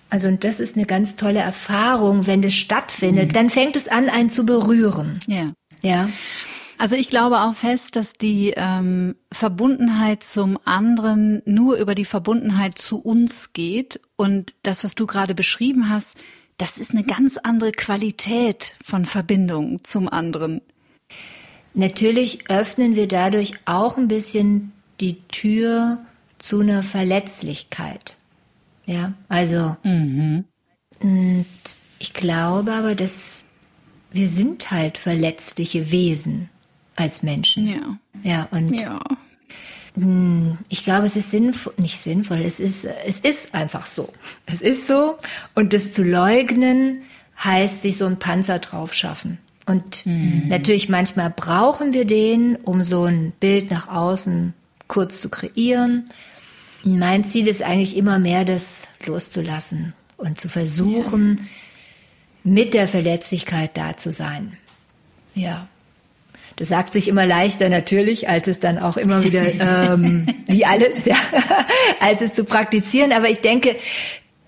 Also 0.09 0.27
und 0.27 0.43
das 0.43 0.59
ist 0.59 0.75
eine 0.75 0.87
ganz 0.87 1.17
tolle 1.17 1.37
Erfahrung, 1.37 2.25
wenn 2.25 2.41
das 2.41 2.55
stattfindet, 2.55 3.27
mhm. 3.27 3.33
dann 3.33 3.49
fängt 3.51 3.75
es 3.75 3.87
an, 3.87 4.09
einen 4.09 4.31
zu 4.31 4.43
berühren. 4.43 5.19
Ja. 5.27 5.45
Ja. 5.83 6.09
Also 6.79 6.95
ich 6.95 7.11
glaube 7.11 7.41
auch 7.41 7.53
fest, 7.53 7.95
dass 7.95 8.13
die 8.13 8.55
ähm, 8.57 9.15
Verbundenheit 9.31 10.23
zum 10.23 10.57
anderen 10.65 11.43
nur 11.45 11.77
über 11.77 11.93
die 11.93 12.03
Verbundenheit 12.03 12.75
zu 12.75 12.99
uns 12.99 13.53
geht 13.53 14.01
und 14.15 14.55
das, 14.63 14.83
was 14.83 14.95
du 14.95 15.05
gerade 15.05 15.35
beschrieben 15.35 15.91
hast, 15.91 16.17
das 16.57 16.79
ist 16.79 16.89
eine 16.89 17.03
ganz 17.03 17.37
andere 17.37 17.71
Qualität 17.71 18.73
von 18.83 19.05
Verbindung 19.05 19.83
zum 19.83 20.09
anderen. 20.09 20.61
Natürlich 21.75 22.49
öffnen 22.49 22.95
wir 22.95 23.07
dadurch 23.07 23.53
auch 23.65 23.97
ein 23.97 24.07
bisschen 24.07 24.71
die 25.01 25.21
Tür 25.27 25.99
zu 26.39 26.61
einer 26.61 26.83
Verletzlichkeit. 26.83 28.15
Ja, 28.85 29.13
also 29.27 29.75
mhm. 29.83 30.45
und 30.99 31.45
ich 31.99 32.13
glaube 32.13 32.71
aber, 32.71 32.95
dass 32.95 33.43
wir 34.11 34.29
sind 34.29 34.71
halt 34.71 34.97
verletzliche 34.97 35.91
Wesen 35.91 36.49
als 36.95 37.23
Menschen. 37.23 37.67
Ja. 37.67 37.99
Ja, 38.23 38.47
und 38.51 38.79
ja. 38.79 39.01
ich 40.69 40.83
glaube, 40.85 41.07
es 41.07 41.17
ist 41.17 41.31
sinnvoll, 41.31 41.73
nicht 41.77 41.99
sinnvoll, 41.99 42.39
es 42.39 42.61
ist, 42.61 42.85
es 42.85 43.19
ist 43.19 43.53
einfach 43.53 43.85
so. 43.85 44.13
Es 44.45 44.61
ist 44.61 44.87
so. 44.87 45.17
Und 45.55 45.73
das 45.73 45.91
zu 45.91 46.03
leugnen 46.03 47.01
heißt, 47.43 47.81
sich 47.81 47.97
so 47.97 48.05
einen 48.05 48.19
Panzer 48.19 48.59
drauf 48.59 48.93
schaffen. 48.93 49.39
Und 49.65 50.05
mhm. 50.05 50.43
natürlich 50.47 50.89
manchmal 50.89 51.29
brauchen 51.29 51.93
wir 51.93 52.05
den, 52.05 52.55
um 52.55 52.83
so 52.83 53.05
ein 53.05 53.31
Bild 53.39 53.71
nach 53.71 53.87
außen 53.87 54.53
kurz 54.87 55.21
zu 55.21 55.29
kreieren. 55.29 56.09
Mein 56.83 57.23
Ziel 57.23 57.47
ist 57.47 57.63
eigentlich 57.63 57.97
immer 57.97 58.19
mehr, 58.19 58.45
das 58.45 58.87
loszulassen 59.05 59.93
und 60.17 60.39
zu 60.39 60.49
versuchen, 60.49 61.37
ja. 61.39 61.43
mit 62.43 62.73
der 62.73 62.87
Verletzlichkeit 62.87 63.71
da 63.75 63.97
zu 63.97 64.11
sein. 64.11 64.57
Ja. 65.33 65.67
Das 66.57 66.69
sagt 66.69 66.93
sich 66.93 67.09
immer 67.09 67.25
leichter 67.25 67.67
natürlich, 67.67 68.29
als 68.29 68.47
es 68.47 68.59
dann 68.59 68.77
auch 68.77 68.97
immer 68.97 69.23
wieder, 69.23 69.91
ähm, 69.93 70.27
wie 70.47 70.65
alles, 70.65 71.05
ja, 71.05 71.17
als 71.99 72.21
es 72.21 72.33
zu 72.33 72.45
praktizieren. 72.45 73.11
Aber 73.11 73.29
ich 73.29 73.41
denke, 73.41 73.75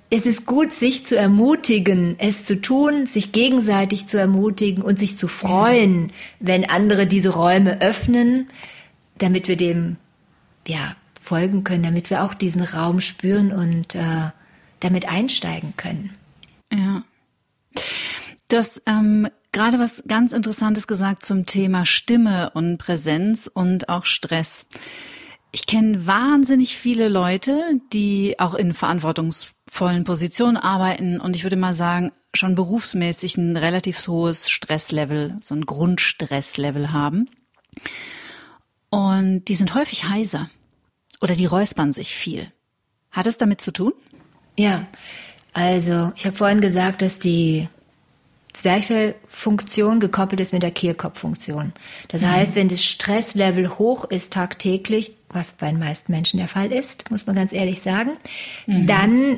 es 0.09 0.25
ist 0.25 0.45
gut, 0.45 0.71
sich 0.71 1.05
zu 1.05 1.17
ermutigen, 1.17 2.15
es 2.17 2.45
zu 2.45 2.61
tun, 2.61 3.05
sich 3.05 3.31
gegenseitig 3.31 4.07
zu 4.07 4.17
ermutigen 4.17 4.81
und 4.81 4.97
sich 4.97 5.17
zu 5.17 5.27
freuen, 5.27 6.11
wenn 6.39 6.69
andere 6.69 7.07
diese 7.07 7.29
Räume 7.29 7.81
öffnen, 7.81 8.47
damit 9.17 9.47
wir 9.47 9.57
dem 9.57 9.97
ja 10.65 10.95
folgen 11.21 11.63
können, 11.63 11.83
damit 11.83 12.09
wir 12.09 12.23
auch 12.23 12.33
diesen 12.33 12.61
Raum 12.61 13.01
spüren 13.01 13.51
und 13.51 13.95
äh, 13.95 14.31
damit 14.79 15.09
einsteigen 15.09 15.73
können. 15.75 16.15
Ja. 16.71 17.03
Das 18.47 18.81
ähm, 18.85 19.27
gerade 19.51 19.77
was 19.77 20.03
ganz 20.07 20.31
Interessantes 20.31 20.87
gesagt 20.87 21.23
zum 21.23 21.45
Thema 21.45 21.85
Stimme 21.85 22.51
und 22.51 22.77
Präsenz 22.77 23.49
und 23.53 23.89
auch 23.89 24.05
Stress. 24.05 24.67
Ich 25.51 25.65
kenne 25.65 26.07
wahnsinnig 26.07 26.77
viele 26.77 27.09
Leute, 27.09 27.59
die 27.91 28.39
auch 28.39 28.53
in 28.53 28.73
verantwortungsvollen 29.67 30.03
Positionen 30.03 30.57
arbeiten 30.57 31.19
und 31.19 31.35
ich 31.35 31.43
würde 31.43 31.55
mal 31.55 31.73
sagen, 31.73 32.11
schon 32.33 32.55
berufsmäßig 32.55 33.37
ein 33.37 33.57
relativ 33.57 34.05
hohes 34.07 34.49
Stresslevel, 34.49 35.37
so 35.41 35.55
ein 35.55 35.65
Grundstresslevel 35.65 36.91
haben. 36.91 37.29
Und 38.89 39.45
die 39.45 39.55
sind 39.55 39.75
häufig 39.75 40.09
heiser 40.09 40.49
oder 41.21 41.35
die 41.35 41.45
räuspern 41.45 41.93
sich 41.93 42.15
viel. 42.15 42.51
Hat 43.11 43.27
es 43.27 43.37
damit 43.37 43.61
zu 43.61 43.71
tun? 43.71 43.93
Ja, 44.57 44.87
also 45.53 46.11
ich 46.15 46.25
habe 46.25 46.35
vorhin 46.35 46.61
gesagt, 46.61 47.01
dass 47.01 47.19
die 47.19 47.67
Zwerchfellfunktion 48.53 49.99
gekoppelt 49.99 50.41
ist 50.41 50.53
mit 50.53 50.63
der 50.63 50.71
Kehlkopffunktion. 50.71 51.73
Das 52.07 52.21
mhm. 52.21 52.31
heißt, 52.31 52.55
wenn 52.55 52.69
das 52.69 52.83
Stresslevel 52.83 53.77
hoch 53.77 54.05
ist 54.05 54.33
tagtäglich, 54.33 55.13
was 55.29 55.53
bei 55.53 55.69
den 55.69 55.79
meisten 55.79 56.11
Menschen 56.11 56.37
der 56.37 56.47
Fall 56.47 56.71
ist, 56.71 57.11
muss 57.11 57.27
man 57.27 57.35
ganz 57.35 57.53
ehrlich 57.53 57.81
sagen, 57.81 58.11
mhm. 58.65 58.87
dann 58.87 59.37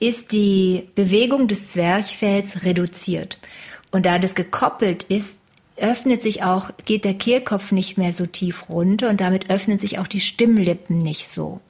ist 0.00 0.32
die 0.32 0.88
Bewegung 0.94 1.46
des 1.46 1.72
Zwerchfells 1.72 2.64
reduziert. 2.64 3.38
Und 3.92 4.06
da 4.06 4.18
das 4.18 4.34
gekoppelt 4.34 5.04
ist, 5.04 5.38
öffnet 5.76 6.22
sich 6.22 6.42
auch, 6.42 6.70
geht 6.84 7.04
der 7.04 7.14
Kehlkopf 7.14 7.72
nicht 7.72 7.98
mehr 7.98 8.12
so 8.12 8.26
tief 8.26 8.68
runter 8.68 9.08
und 9.08 9.20
damit 9.20 9.50
öffnen 9.50 9.78
sich 9.78 9.98
auch 9.98 10.06
die 10.06 10.20
Stimmlippen 10.20 10.98
nicht 10.98 11.28
so. 11.28 11.60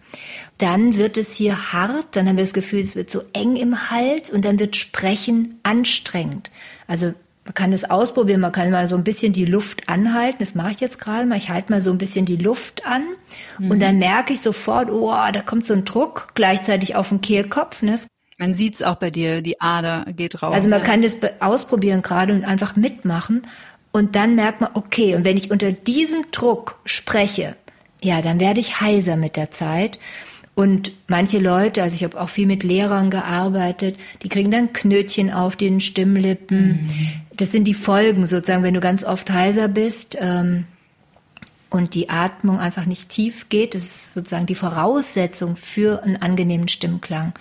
Dann 0.58 0.96
wird 0.96 1.16
es 1.16 1.34
hier 1.34 1.72
hart, 1.72 2.06
dann 2.12 2.28
haben 2.28 2.36
wir 2.36 2.44
das 2.44 2.52
Gefühl, 2.52 2.80
es 2.80 2.96
wird 2.96 3.10
so 3.10 3.22
eng 3.32 3.56
im 3.56 3.90
Hals 3.90 4.30
und 4.30 4.44
dann 4.44 4.58
wird 4.58 4.76
Sprechen 4.76 5.60
anstrengend. 5.62 6.50
Also 6.88 7.14
man 7.44 7.54
kann 7.54 7.70
das 7.70 7.88
ausprobieren, 7.88 8.40
man 8.40 8.52
kann 8.52 8.70
mal 8.70 8.86
so 8.86 8.96
ein 8.96 9.04
bisschen 9.04 9.32
die 9.32 9.44
Luft 9.44 9.88
anhalten. 9.88 10.38
Das 10.40 10.54
mache 10.54 10.72
ich 10.72 10.80
jetzt 10.80 11.00
gerade 11.00 11.26
mal. 11.26 11.38
Ich 11.38 11.48
halte 11.48 11.72
mal 11.72 11.80
so 11.80 11.90
ein 11.90 11.98
bisschen 11.98 12.26
die 12.26 12.36
Luft 12.36 12.86
an 12.86 13.04
mhm. 13.58 13.70
und 13.70 13.80
dann 13.80 13.98
merke 13.98 14.32
ich 14.32 14.40
sofort, 14.40 14.90
oh, 14.90 15.14
da 15.32 15.40
kommt 15.40 15.64
so 15.64 15.74
ein 15.74 15.84
Druck 15.84 16.28
gleichzeitig 16.34 16.96
auf 16.96 17.08
den 17.08 17.20
Kehlkopf. 17.20 17.82
Ne? 17.82 17.98
Man 18.40 18.54
sieht's 18.54 18.80
auch 18.80 18.94
bei 18.94 19.10
dir, 19.10 19.42
die 19.42 19.60
Ader 19.60 20.06
geht 20.16 20.42
raus. 20.42 20.54
Also 20.54 20.70
man 20.70 20.82
kann 20.82 21.02
das 21.02 21.18
ausprobieren 21.40 22.00
gerade 22.00 22.32
und 22.32 22.42
einfach 22.42 22.74
mitmachen. 22.74 23.42
Und 23.92 24.16
dann 24.16 24.34
merkt 24.34 24.62
man, 24.62 24.70
okay, 24.72 25.14
und 25.14 25.26
wenn 25.26 25.36
ich 25.36 25.50
unter 25.50 25.72
diesem 25.72 26.22
Druck 26.32 26.80
spreche, 26.86 27.54
ja, 28.02 28.22
dann 28.22 28.40
werde 28.40 28.60
ich 28.60 28.80
heiser 28.80 29.16
mit 29.16 29.36
der 29.36 29.50
Zeit. 29.50 29.98
Und 30.54 30.92
manche 31.06 31.38
Leute, 31.38 31.82
also 31.82 31.94
ich 31.94 32.02
habe 32.02 32.18
auch 32.18 32.30
viel 32.30 32.46
mit 32.46 32.62
Lehrern 32.62 33.10
gearbeitet, 33.10 33.96
die 34.22 34.30
kriegen 34.30 34.50
dann 34.50 34.72
Knötchen 34.72 35.30
auf 35.30 35.54
den 35.54 35.80
Stimmlippen. 35.80 36.86
Mhm. 36.86 36.88
Das 37.36 37.52
sind 37.52 37.64
die 37.64 37.74
Folgen 37.74 38.26
sozusagen, 38.26 38.62
wenn 38.62 38.74
du 38.74 38.80
ganz 38.80 39.04
oft 39.04 39.30
heiser 39.30 39.68
bist 39.68 40.16
ähm, 40.18 40.64
und 41.68 41.94
die 41.94 42.08
Atmung 42.08 42.58
einfach 42.58 42.86
nicht 42.86 43.10
tief 43.10 43.50
geht. 43.50 43.74
Das 43.74 43.84
ist 43.84 44.14
sozusagen 44.14 44.46
die 44.46 44.54
Voraussetzung 44.54 45.56
für 45.56 46.02
einen 46.04 46.16
angenehmen 46.16 46.68
Stimmklang 46.68 47.34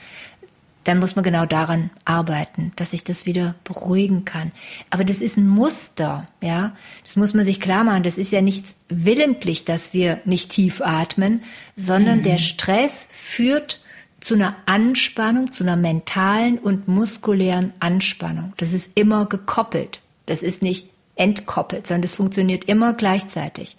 dann 0.84 1.00
muss 1.00 1.16
man 1.16 1.24
genau 1.24 1.46
daran 1.46 1.90
arbeiten, 2.06 2.72
dass 2.76 2.94
ich 2.94 3.04
das 3.04 3.26
wieder 3.26 3.56
beruhigen 3.64 4.26
kann. 4.26 4.52
Aber 4.90 5.04
das 5.04 5.20
ist 5.20 5.38
ein 5.38 5.48
Muster, 5.48 6.28
ja. 6.42 6.76
Das 7.06 7.16
muss 7.16 7.34
man 7.34 7.46
sich 7.46 7.60
klar 7.60 7.84
machen. 7.84 8.04
Das 8.04 8.18
ist 8.18 8.32
ja 8.32 8.42
nicht 8.42 8.66
willentlich, 8.88 9.66
dass 9.66 9.94
wir 9.94 10.22
nicht 10.26 10.52
tief 10.52 10.82
atmen, 10.82 11.44
sondern 11.76 12.20
mhm. 12.20 12.24
der 12.24 12.38
Stress 12.38 13.08
führt 13.12 13.82
zu 14.22 14.36
einer 14.36 14.56
Anspannung, 14.66 15.52
zu 15.52 15.64
einer 15.64 15.76
mentalen 15.76 16.58
und 16.58 16.88
muskulären 16.88 17.74
Anspannung. 17.80 18.54
Das 18.58 18.74
ist 18.74 18.98
immer 18.98 19.26
gekoppelt. 19.26 20.02
Das 20.26 20.44
ist 20.44 20.62
nicht 20.62 20.90
entkoppelt, 21.16 21.88
sondern 21.88 22.04
das 22.04 22.14
funktioniert 22.14 22.66
immer 22.66 22.94
gleichzeitig. 22.94 23.76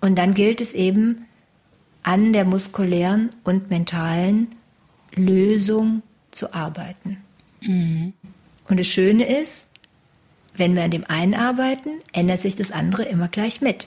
Und 0.00 0.16
dann 0.16 0.34
gilt 0.34 0.60
es 0.60 0.72
eben, 0.72 1.26
an 2.02 2.32
der 2.32 2.46
muskulären 2.46 3.30
und 3.44 3.70
mentalen 3.70 4.54
Lösung 5.14 6.02
zu 6.30 6.54
arbeiten. 6.54 7.18
Mhm. 7.60 8.12
Und 8.68 8.80
das 8.80 8.86
Schöne 8.86 9.24
ist, 9.24 9.68
wenn 10.54 10.74
wir 10.74 10.82
an 10.82 10.90
dem 10.90 11.04
einen 11.04 11.34
arbeiten, 11.34 11.90
ändert 12.12 12.40
sich 12.40 12.56
das 12.56 12.70
andere 12.70 13.04
immer 13.04 13.28
gleich 13.28 13.60
mit. 13.60 13.86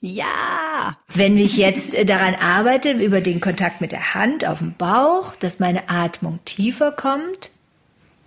Ja! 0.00 0.96
Wenn 1.12 1.36
ich 1.38 1.56
jetzt 1.56 1.94
daran 2.08 2.34
arbeite, 2.36 2.92
über 2.92 3.20
den 3.20 3.40
Kontakt 3.40 3.80
mit 3.80 3.92
der 3.92 4.14
Hand 4.14 4.46
auf 4.46 4.58
dem 4.58 4.74
Bauch, 4.74 5.34
dass 5.36 5.58
meine 5.58 5.88
Atmung 5.88 6.38
tiefer 6.44 6.92
kommt, 6.92 7.50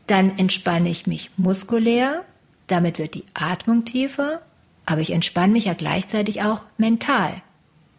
dann 0.07 0.37
entspanne 0.37 0.89
ich 0.89 1.07
mich 1.07 1.31
muskulär, 1.37 2.23
damit 2.67 2.99
wird 2.99 3.13
die 3.13 3.25
Atmung 3.33 3.85
tiefer, 3.85 4.41
aber 4.85 5.01
ich 5.01 5.11
entspanne 5.11 5.53
mich 5.53 5.65
ja 5.65 5.73
gleichzeitig 5.73 6.41
auch 6.41 6.63
mental. 6.77 7.41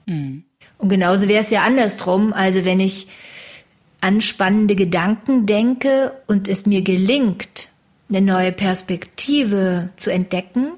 Mhm. 0.06 0.44
Und 0.78 0.88
genauso 0.88 1.28
wäre 1.28 1.42
es 1.42 1.50
ja 1.50 1.62
andersrum. 1.62 2.32
Also 2.32 2.64
wenn 2.64 2.80
ich 2.80 3.08
anspannende 4.02 4.74
Gedanken 4.74 5.46
denke 5.46 6.12
und 6.26 6.48
es 6.48 6.66
mir 6.66 6.82
gelingt, 6.82 7.70
eine 8.08 8.20
neue 8.20 8.52
Perspektive 8.52 9.90
zu 9.96 10.12
entdecken 10.12 10.72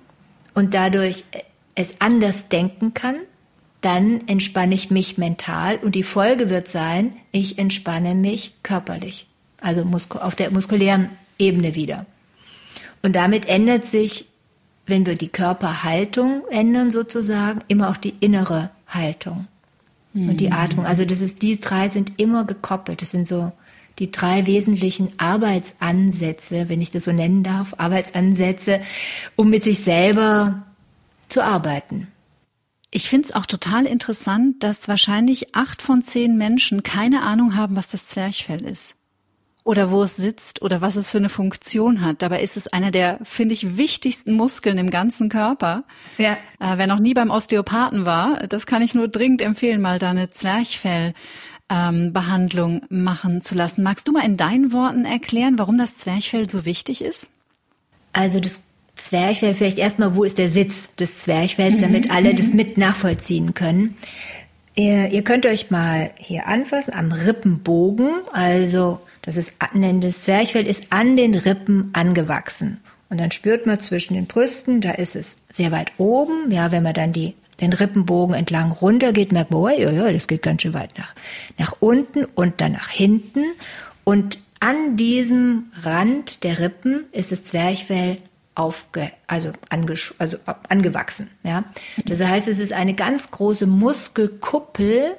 und 0.54 0.74
dadurch 0.74 1.24
es 1.74 2.00
anders 2.00 2.48
denken 2.48 2.94
kann, 2.94 3.16
dann 3.80 4.26
entspanne 4.28 4.74
ich 4.74 4.90
mich 4.90 5.18
mental 5.18 5.76
und 5.76 5.94
die 5.94 6.02
Folge 6.02 6.48
wird 6.48 6.68
sein, 6.68 7.14
ich 7.32 7.58
entspanne 7.58 8.14
mich 8.14 8.54
körperlich, 8.62 9.26
also 9.60 9.84
auf 10.20 10.34
der 10.34 10.50
muskulären 10.50 11.10
Ebene 11.38 11.74
wieder. 11.74 12.06
Und 13.02 13.16
damit 13.16 13.46
ändert 13.46 13.84
sich, 13.84 14.26
wenn 14.86 15.06
wir 15.06 15.16
die 15.16 15.28
Körperhaltung 15.28 16.42
ändern 16.50 16.90
sozusagen, 16.90 17.60
immer 17.68 17.90
auch 17.90 17.96
die 17.96 18.14
innere 18.20 18.70
Haltung 18.86 19.46
und 20.14 20.40
die 20.40 20.52
Atmung. 20.52 20.86
Also 20.86 21.04
das 21.04 21.20
ist, 21.20 21.42
die 21.42 21.60
drei 21.60 21.88
sind 21.88 22.18
immer 22.18 22.44
gekoppelt. 22.44 23.02
Das 23.02 23.10
sind 23.10 23.26
so 23.26 23.52
die 23.98 24.10
drei 24.10 24.46
wesentlichen 24.46 25.12
Arbeitsansätze, 25.18 26.68
wenn 26.68 26.80
ich 26.80 26.90
das 26.90 27.04
so 27.04 27.12
nennen 27.12 27.42
darf, 27.42 27.74
Arbeitsansätze, 27.78 28.80
um 29.36 29.50
mit 29.50 29.64
sich 29.64 29.80
selber 29.80 30.62
zu 31.28 31.42
arbeiten. 31.44 32.08
Ich 32.90 33.08
finde 33.08 33.28
es 33.28 33.34
auch 33.34 33.46
total 33.46 33.86
interessant, 33.86 34.62
dass 34.62 34.88
wahrscheinlich 34.88 35.54
acht 35.54 35.82
von 35.82 36.00
zehn 36.00 36.36
Menschen 36.36 36.84
keine 36.84 37.22
Ahnung 37.22 37.56
haben, 37.56 37.76
was 37.76 37.90
das 37.90 38.06
Zwerchfell 38.06 38.62
ist 38.62 38.96
oder 39.64 39.90
wo 39.90 40.02
es 40.02 40.16
sitzt 40.16 40.62
oder 40.62 40.80
was 40.82 40.96
es 40.96 41.10
für 41.10 41.18
eine 41.18 41.30
Funktion 41.30 42.02
hat. 42.02 42.22
Dabei 42.22 42.42
ist 42.42 42.58
es 42.58 42.68
einer 42.68 42.90
der, 42.90 43.20
finde 43.22 43.54
ich, 43.54 43.78
wichtigsten 43.78 44.34
Muskeln 44.34 44.76
im 44.76 44.90
ganzen 44.90 45.30
Körper. 45.30 45.84
Ja. 46.18 46.34
Äh, 46.60 46.76
wer 46.76 46.86
noch 46.86 46.98
nie 46.98 47.14
beim 47.14 47.30
Osteopathen 47.30 48.04
war, 48.04 48.46
das 48.46 48.66
kann 48.66 48.82
ich 48.82 48.94
nur 48.94 49.08
dringend 49.08 49.40
empfehlen, 49.40 49.80
mal 49.80 49.98
da 49.98 50.10
eine 50.10 50.28
Zwerchfellbehandlung 50.30 52.82
ähm, 52.90 53.02
machen 53.02 53.40
zu 53.40 53.54
lassen. 53.54 53.82
Magst 53.82 54.06
du 54.06 54.12
mal 54.12 54.24
in 54.24 54.36
deinen 54.36 54.72
Worten 54.72 55.06
erklären, 55.06 55.58
warum 55.58 55.78
das 55.78 55.96
Zwerchfell 55.96 56.50
so 56.50 56.66
wichtig 56.66 57.02
ist? 57.02 57.30
Also 58.12 58.40
das 58.40 58.64
Zwerchfell, 58.96 59.54
vielleicht 59.54 59.78
erstmal, 59.78 60.14
wo 60.14 60.24
ist 60.24 60.36
der 60.36 60.50
Sitz 60.50 60.94
des 60.96 61.20
Zwerchfells, 61.20 61.80
damit 61.80 62.10
alle 62.10 62.34
das 62.34 62.52
mit 62.52 62.76
nachvollziehen 62.76 63.54
können. 63.54 63.96
Ihr, 64.76 65.10
ihr 65.10 65.22
könnt 65.22 65.46
euch 65.46 65.70
mal 65.70 66.10
hier 66.18 66.48
anfassen 66.48 66.94
am 66.94 67.12
Rippenbogen, 67.12 68.10
also 68.32 69.00
das 69.24 69.36
ist, 69.36 69.54
das 70.00 70.20
Zwerchfell 70.20 70.66
ist 70.66 70.92
an 70.92 71.16
den 71.16 71.34
Rippen 71.34 71.90
angewachsen. 71.92 72.80
Und 73.08 73.20
dann 73.20 73.30
spürt 73.30 73.66
man 73.66 73.80
zwischen 73.80 74.14
den 74.14 74.26
Brüsten, 74.26 74.80
da 74.80 74.90
ist 74.92 75.16
es 75.16 75.38
sehr 75.50 75.72
weit 75.72 75.92
oben. 75.98 76.50
Ja, 76.50 76.72
wenn 76.72 76.82
man 76.82 76.94
dann 76.94 77.12
die, 77.12 77.34
den 77.60 77.72
Rippenbogen 77.72 78.34
entlang 78.34 78.72
runtergeht, 78.72 79.32
merkt 79.32 79.50
man, 79.50 79.60
oh, 79.60 79.68
ja, 79.68 79.90
ja, 79.90 80.12
das 80.12 80.26
geht 80.26 80.42
ganz 80.42 80.62
schön 80.62 80.74
weit 80.74 80.98
nach, 80.98 81.14
nach 81.58 81.76
unten 81.80 82.24
und 82.24 82.60
dann 82.60 82.72
nach 82.72 82.88
hinten. 82.88 83.44
Und 84.04 84.38
an 84.60 84.96
diesem 84.96 85.66
Rand 85.82 86.44
der 86.44 86.58
Rippen 86.58 87.04
ist 87.12 87.32
das 87.32 87.44
Zwerchfell 87.44 88.18
aufge, 88.54 89.10
also, 89.26 89.52
angesch 89.68 90.14
also 90.18 90.38
angewachsen. 90.68 91.30
Ja, 91.42 91.64
das 92.04 92.20
heißt, 92.20 92.48
es 92.48 92.58
ist 92.58 92.72
eine 92.72 92.94
ganz 92.94 93.30
große 93.30 93.66
Muskelkuppel, 93.66 95.16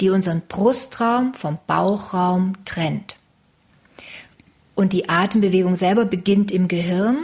die 0.00 0.10
unseren 0.10 0.42
Brustraum 0.42 1.34
vom 1.34 1.58
Bauchraum 1.66 2.52
trennt. 2.64 3.16
Und 4.76 4.92
die 4.92 5.08
Atembewegung 5.08 5.74
selber 5.74 6.04
beginnt 6.04 6.52
im 6.52 6.68
Gehirn. 6.68 7.16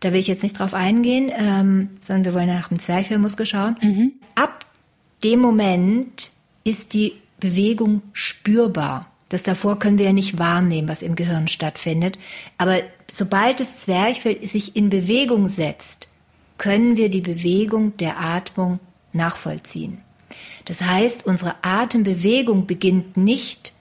Da 0.00 0.12
will 0.12 0.20
ich 0.20 0.26
jetzt 0.26 0.42
nicht 0.42 0.58
drauf 0.58 0.74
eingehen, 0.74 1.32
ähm, 1.34 1.88
sondern 2.00 2.26
wir 2.26 2.34
wollen 2.34 2.48
nach 2.48 2.68
dem 2.68 2.78
Zwerchfellmuskel 2.78 3.46
schauen. 3.46 3.76
Mhm. 3.80 4.12
Ab 4.34 4.66
dem 5.24 5.40
Moment 5.40 6.32
ist 6.64 6.92
die 6.92 7.14
Bewegung 7.40 8.02
spürbar. 8.12 9.10
Das 9.28 9.42
davor 9.42 9.78
können 9.78 9.98
wir 9.98 10.06
ja 10.06 10.12
nicht 10.12 10.38
wahrnehmen, 10.38 10.88
was 10.88 11.02
im 11.02 11.16
Gehirn 11.16 11.48
stattfindet. 11.48 12.18
Aber 12.58 12.80
sobald 13.10 13.60
das 13.60 13.78
Zwerchfell 13.78 14.46
sich 14.46 14.76
in 14.76 14.90
Bewegung 14.90 15.48
setzt, 15.48 16.08
können 16.58 16.96
wir 16.96 17.08
die 17.08 17.20
Bewegung 17.20 17.96
der 17.96 18.20
Atmung 18.20 18.80
nachvollziehen. 19.12 19.98
Das 20.64 20.82
heißt, 20.82 21.26
unsere 21.26 21.54
Atembewegung 21.62 22.66
beginnt 22.66 23.16
nicht 23.16 23.72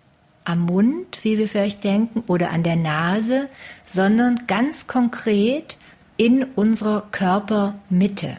am 0.46 0.62
Mund, 0.62 1.20
wie 1.24 1.38
wir 1.38 1.50
vielleicht 1.50 1.84
denken, 1.84 2.24
oder 2.28 2.52
an 2.52 2.64
der 2.64 2.76
Nase, 2.76 3.50
sondern 3.84 4.48
ganz 4.48 4.88
konkret 4.88 5.78
in 6.18 6.44
unserer 6.44 7.02
Körpermitte. 7.12 8.38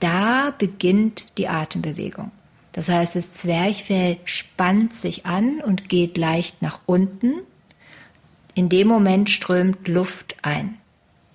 Da 0.00 0.54
beginnt 0.56 1.38
die 1.38 1.48
Atembewegung. 1.48 2.30
Das 2.72 2.88
heißt, 2.88 3.16
das 3.16 3.32
Zwerchfell 3.32 4.18
spannt 4.24 4.94
sich 4.94 5.26
an 5.26 5.60
und 5.60 5.88
geht 5.88 6.16
leicht 6.16 6.62
nach 6.62 6.80
unten. 6.86 7.34
In 8.54 8.68
dem 8.68 8.86
Moment 8.86 9.30
strömt 9.30 9.88
Luft 9.88 10.36
ein. 10.42 10.78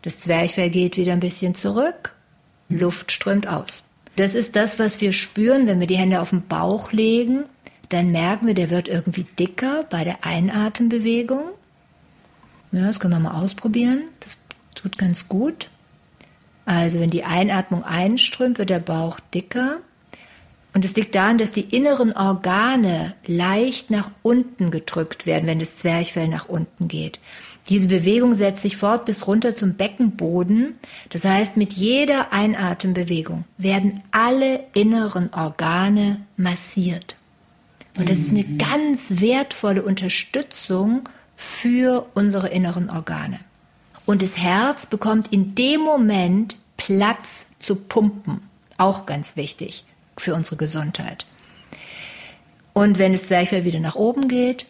Das 0.03 0.19
Zwerchfell 0.19 0.69
geht 0.69 0.95
wieder 0.95 1.13
ein 1.13 1.19
bisschen 1.19 1.55
zurück. 1.55 2.15
Luft 2.69 3.11
strömt 3.11 3.47
aus. 3.47 3.83
Das 4.15 4.35
ist 4.35 4.55
das, 4.55 4.79
was 4.79 5.01
wir 5.01 5.11
spüren, 5.11 5.67
wenn 5.67 5.79
wir 5.79 5.87
die 5.87 5.97
Hände 5.97 6.21
auf 6.21 6.29
den 6.29 6.47
Bauch 6.47 6.91
legen. 6.91 7.45
Dann 7.93 8.11
merken 8.11 8.47
wir, 8.47 8.55
der 8.55 8.71
wird 8.71 8.87
irgendwie 8.87 9.27
dicker 9.37 9.85
bei 9.87 10.03
der 10.03 10.25
Einatembewegung. 10.25 11.43
Ja, 12.71 12.87
das 12.87 12.99
können 12.99 13.13
wir 13.13 13.19
mal 13.19 13.39
ausprobieren. 13.39 14.05
Das 14.19 14.39
tut 14.73 14.97
ganz 14.97 15.27
gut. 15.27 15.69
Also 16.65 16.99
wenn 16.99 17.11
die 17.11 17.23
Einatmung 17.23 17.83
einströmt, 17.83 18.57
wird 18.57 18.71
der 18.71 18.79
Bauch 18.79 19.19
dicker. 19.31 19.77
Und 20.73 20.83
es 20.83 20.95
liegt 20.95 21.13
daran, 21.13 21.37
dass 21.37 21.51
die 21.51 21.75
inneren 21.75 22.13
Organe 22.13 23.13
leicht 23.27 23.91
nach 23.91 24.09
unten 24.23 24.71
gedrückt 24.71 25.27
werden, 25.27 25.45
wenn 25.45 25.59
das 25.59 25.75
Zwerchfell 25.75 26.27
nach 26.27 26.49
unten 26.49 26.87
geht. 26.87 27.19
Diese 27.69 27.89
Bewegung 27.89 28.33
setzt 28.33 28.63
sich 28.63 28.75
fort 28.75 29.05
bis 29.05 29.27
runter 29.27 29.55
zum 29.55 29.75
Beckenboden. 29.75 30.79
Das 31.09 31.25
heißt, 31.25 31.57
mit 31.57 31.73
jeder 31.73 32.33
Einatembewegung 32.33 33.43
werden 33.59 34.01
alle 34.09 34.61
inneren 34.73 35.31
Organe 35.31 36.25
massiert. 36.37 37.17
Und 37.95 38.09
das 38.09 38.19
ist 38.19 38.31
eine 38.31 38.43
mhm. 38.43 38.57
ganz 38.57 39.19
wertvolle 39.21 39.83
Unterstützung 39.83 41.07
für 41.35 42.07
unsere 42.13 42.49
inneren 42.49 42.89
Organe. 42.89 43.39
Und 44.05 44.21
das 44.21 44.37
Herz 44.37 44.85
bekommt 44.85 45.31
in 45.31 45.55
dem 45.55 45.81
Moment 45.81 46.57
Platz 46.77 47.45
zu 47.59 47.75
pumpen. 47.75 48.41
Auch 48.77 49.05
ganz 49.05 49.35
wichtig 49.35 49.85
für 50.17 50.33
unsere 50.33 50.57
Gesundheit. 50.57 51.25
Und 52.73 52.97
wenn 52.97 53.13
das 53.13 53.27
Zwerchfell 53.27 53.65
wieder 53.65 53.79
nach 53.79 53.95
oben 53.95 54.27
geht, 54.27 54.65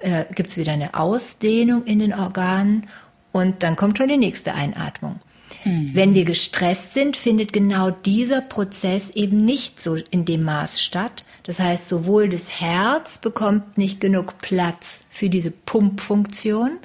äh, 0.00 0.26
gibt 0.34 0.50
es 0.50 0.56
wieder 0.56 0.72
eine 0.72 0.94
Ausdehnung 0.94 1.84
in 1.84 1.98
den 1.98 2.14
Organen 2.14 2.86
und 3.32 3.62
dann 3.62 3.76
kommt 3.76 3.98
schon 3.98 4.08
die 4.08 4.18
nächste 4.18 4.54
Einatmung. 4.54 5.20
Mhm. 5.64 5.90
Wenn 5.94 6.14
wir 6.14 6.24
gestresst 6.24 6.94
sind, 6.94 7.16
findet 7.16 7.52
genau 7.52 7.90
dieser 7.90 8.40
Prozess 8.40 9.10
eben 9.10 9.44
nicht 9.44 9.80
so 9.80 9.96
in 9.96 10.24
dem 10.24 10.42
Maß 10.44 10.82
statt. 10.82 11.24
Das 11.42 11.60
heißt, 11.60 11.88
sowohl 11.88 12.28
das 12.28 12.60
Herz 12.60 13.18
bekommt 13.18 13.78
nicht 13.78 14.00
genug 14.00 14.38
Platz 14.38 15.04
für 15.10 15.28
diese 15.28 15.50
Pumpfunktion. 15.50 16.78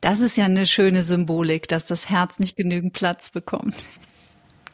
Das 0.00 0.20
ist 0.20 0.36
ja 0.36 0.44
eine 0.44 0.66
schöne 0.66 1.02
Symbolik, 1.02 1.68
dass 1.68 1.86
das 1.86 2.10
Herz 2.10 2.38
nicht 2.38 2.56
genügend 2.56 2.92
Platz 2.92 3.30
bekommt. 3.30 3.84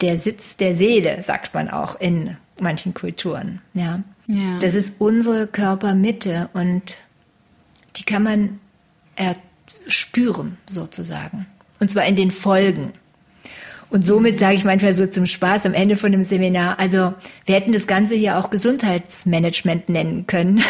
Der 0.01 0.18
Sitz 0.18 0.57
der 0.57 0.74
Seele, 0.74 1.22
sagt 1.22 1.55
man 1.55 1.68
auch 1.68 2.01
in 2.01 2.37
manchen 2.61 2.95
Kulturen. 2.95 3.61
Ja. 3.74 4.03
ja. 4.26 4.59
Das 4.61 4.74
ist 4.74 4.95
unsere 4.99 5.47
Körpermitte 5.47 6.49
und 6.53 6.99
die 7.97 8.05
kann 8.05 8.22
man 8.22 8.61
spüren 9.87 10.57
sozusagen. 10.68 11.47
Und 11.78 11.91
zwar 11.91 12.07
in 12.07 12.16
den 12.16 12.31
Folgen. 12.31 12.93
Und 13.91 14.07
somit 14.07 14.38
sage 14.38 14.55
ich 14.55 14.64
manchmal 14.64 14.95
so 14.95 15.07
zum 15.07 15.26
Spaß 15.26 15.66
am 15.66 15.74
Ende 15.74 15.97
von 15.97 16.12
dem 16.12 16.24
Seminar, 16.24 16.78
also 16.78 17.12
wir 17.45 17.55
hätten 17.57 17.72
das 17.72 17.88
Ganze 17.88 18.14
hier 18.14 18.38
auch 18.38 18.51
Gesundheitsmanagement 18.51 19.88
nennen 19.88 20.26
können. 20.26 20.62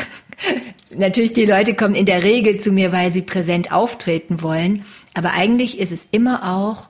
Natürlich, 0.97 1.35
die 1.35 1.45
Leute 1.45 1.75
kommen 1.75 1.95
in 1.95 2.07
der 2.07 2.25
Regel 2.25 2.59
zu 2.59 2.73
mir, 2.73 2.93
weil 2.93 3.13
sie 3.13 3.23
präsent 3.23 3.73
auftreten 3.73 4.43
wollen. 4.43 4.85
Aber 5.13 5.33
eigentlich 5.33 5.79
ist 5.79 5.93
es 5.93 6.09
immer 6.11 6.57
auch 6.59 6.89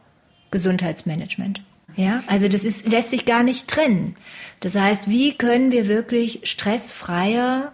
Gesundheitsmanagement. 0.53 1.63
Ja, 1.97 2.23
also 2.29 2.49
das 2.49 2.65
ist, 2.65 2.89
lässt 2.89 3.11
sich 3.11 3.27
gar 3.27 3.43
nicht 3.43 3.67
trennen. 3.67 4.15
Das 4.61 4.77
heißt, 4.77 5.11
wie 5.11 5.35
können 5.37 5.73
wir 5.73 5.89
wirklich 5.89 6.41
stressfreier 6.45 7.73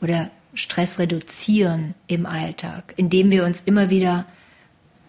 oder 0.00 0.30
Stress 0.54 0.98
reduzieren 0.98 1.94
im 2.06 2.26
Alltag, 2.26 2.94
indem 2.96 3.30
wir 3.30 3.44
uns 3.44 3.62
immer 3.64 3.90
wieder 3.90 4.24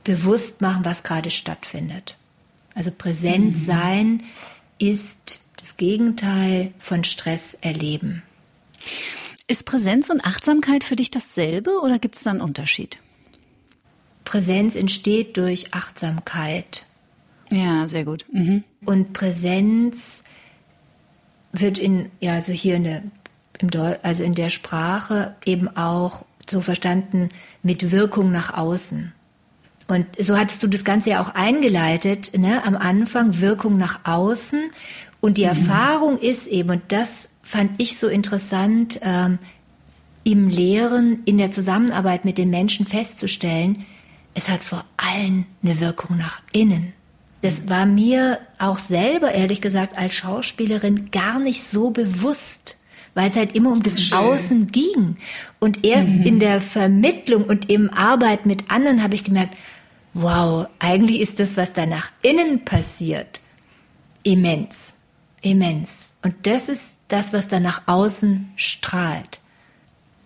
bewusst 0.03 0.61
machen, 0.61 0.83
was 0.83 1.03
gerade 1.03 1.29
stattfindet. 1.29 2.17
Also 2.75 2.91
präsent 2.95 3.55
mhm. 3.55 3.65
sein 3.65 4.23
ist 4.77 5.39
das 5.57 5.77
Gegenteil 5.77 6.73
von 6.77 7.03
Stress 7.03 7.57
erleben. 7.61 8.21
Ist 9.47 9.65
Präsenz 9.65 10.09
und 10.09 10.23
Achtsamkeit 10.23 10.83
für 10.83 10.95
dich 10.95 11.09
dasselbe 11.09 11.79
oder 11.81 11.97
gibt 11.97 12.15
es 12.15 12.23
da 12.23 12.31
einen 12.31 12.41
Unterschied? 12.41 12.99
Präsenz 14.25 14.75
entsteht 14.75 15.37
durch 15.37 15.73
Achtsamkeit. 15.73 16.85
Ja, 17.51 17.87
sehr 17.87 18.05
gut. 18.05 18.25
Mhm. 18.31 18.63
Und 18.83 19.13
Präsenz 19.13 20.23
wird 21.53 21.77
in, 21.77 22.11
ja, 22.19 22.33
also 22.33 22.51
hier 22.51 22.75
in 22.75 22.83
der, 22.83 23.03
im 23.59 23.71
Deu 23.71 23.95
also 24.01 24.23
in 24.23 24.33
der 24.33 24.49
Sprache 24.49 25.35
eben 25.45 25.69
auch 25.77 26.25
so 26.49 26.61
verstanden 26.61 27.29
mit 27.63 27.91
Wirkung 27.91 28.31
nach 28.31 28.53
außen. 28.55 29.13
Und 29.87 30.07
so 30.19 30.37
hattest 30.37 30.63
du 30.63 30.67
das 30.67 30.83
Ganze 30.83 31.11
ja 31.11 31.21
auch 31.21 31.35
eingeleitet, 31.35 32.37
ne, 32.37 32.63
am 32.65 32.75
Anfang 32.75 33.39
Wirkung 33.39 33.77
nach 33.77 33.99
außen. 34.03 34.71
Und 35.21 35.37
die 35.37 35.43
mhm. 35.43 35.49
Erfahrung 35.49 36.19
ist 36.19 36.47
eben, 36.47 36.71
und 36.71 36.81
das 36.89 37.29
fand 37.43 37.71
ich 37.77 37.97
so 37.97 38.07
interessant, 38.07 38.99
ähm, 39.03 39.37
im 40.23 40.47
Lehren, 40.47 41.21
in 41.25 41.37
der 41.37 41.51
Zusammenarbeit 41.51 42.25
mit 42.25 42.39
den 42.39 42.49
Menschen 42.49 42.85
festzustellen, 42.85 43.85
es 44.33 44.49
hat 44.49 44.63
vor 44.63 44.83
allem 44.97 45.45
eine 45.63 45.79
Wirkung 45.79 46.17
nach 46.17 46.41
innen. 46.51 46.93
Das 47.41 47.69
war 47.69 47.85
mir 47.85 48.39
auch 48.57 48.79
selber, 48.79 49.31
ehrlich 49.31 49.61
gesagt, 49.61 49.97
als 49.97 50.15
Schauspielerin 50.15 51.11
gar 51.11 51.39
nicht 51.39 51.63
so 51.63 51.91
bewusst, 51.91 52.77
weil 53.13 53.29
es 53.29 53.35
halt 53.35 53.55
immer 53.55 53.71
um 53.71 53.83
das 53.83 54.01
Schön. 54.01 54.17
Außen 54.17 54.67
ging. 54.67 55.17
Und 55.59 55.85
erst 55.85 56.09
mhm. 56.09 56.23
in 56.23 56.39
der 56.39 56.59
Vermittlung 56.59 57.45
und 57.45 57.69
im 57.69 57.91
Arbeit 57.91 58.47
mit 58.47 58.71
anderen 58.71 59.03
habe 59.03 59.13
ich 59.13 59.23
gemerkt, 59.23 59.55
wow, 60.15 60.67
eigentlich 60.79 61.19
ist 61.19 61.39
das, 61.39 61.57
was 61.57 61.73
da 61.73 61.85
nach 61.85 62.11
innen 62.23 62.65
passiert, 62.65 63.41
immens, 64.23 64.95
immens. 65.41 66.11
Und 66.23 66.35
das 66.47 66.69
ist 66.69 66.99
das, 67.09 67.33
was 67.33 67.49
da 67.49 67.59
nach 67.59 67.83
außen 67.85 68.53
strahlt. 68.55 69.41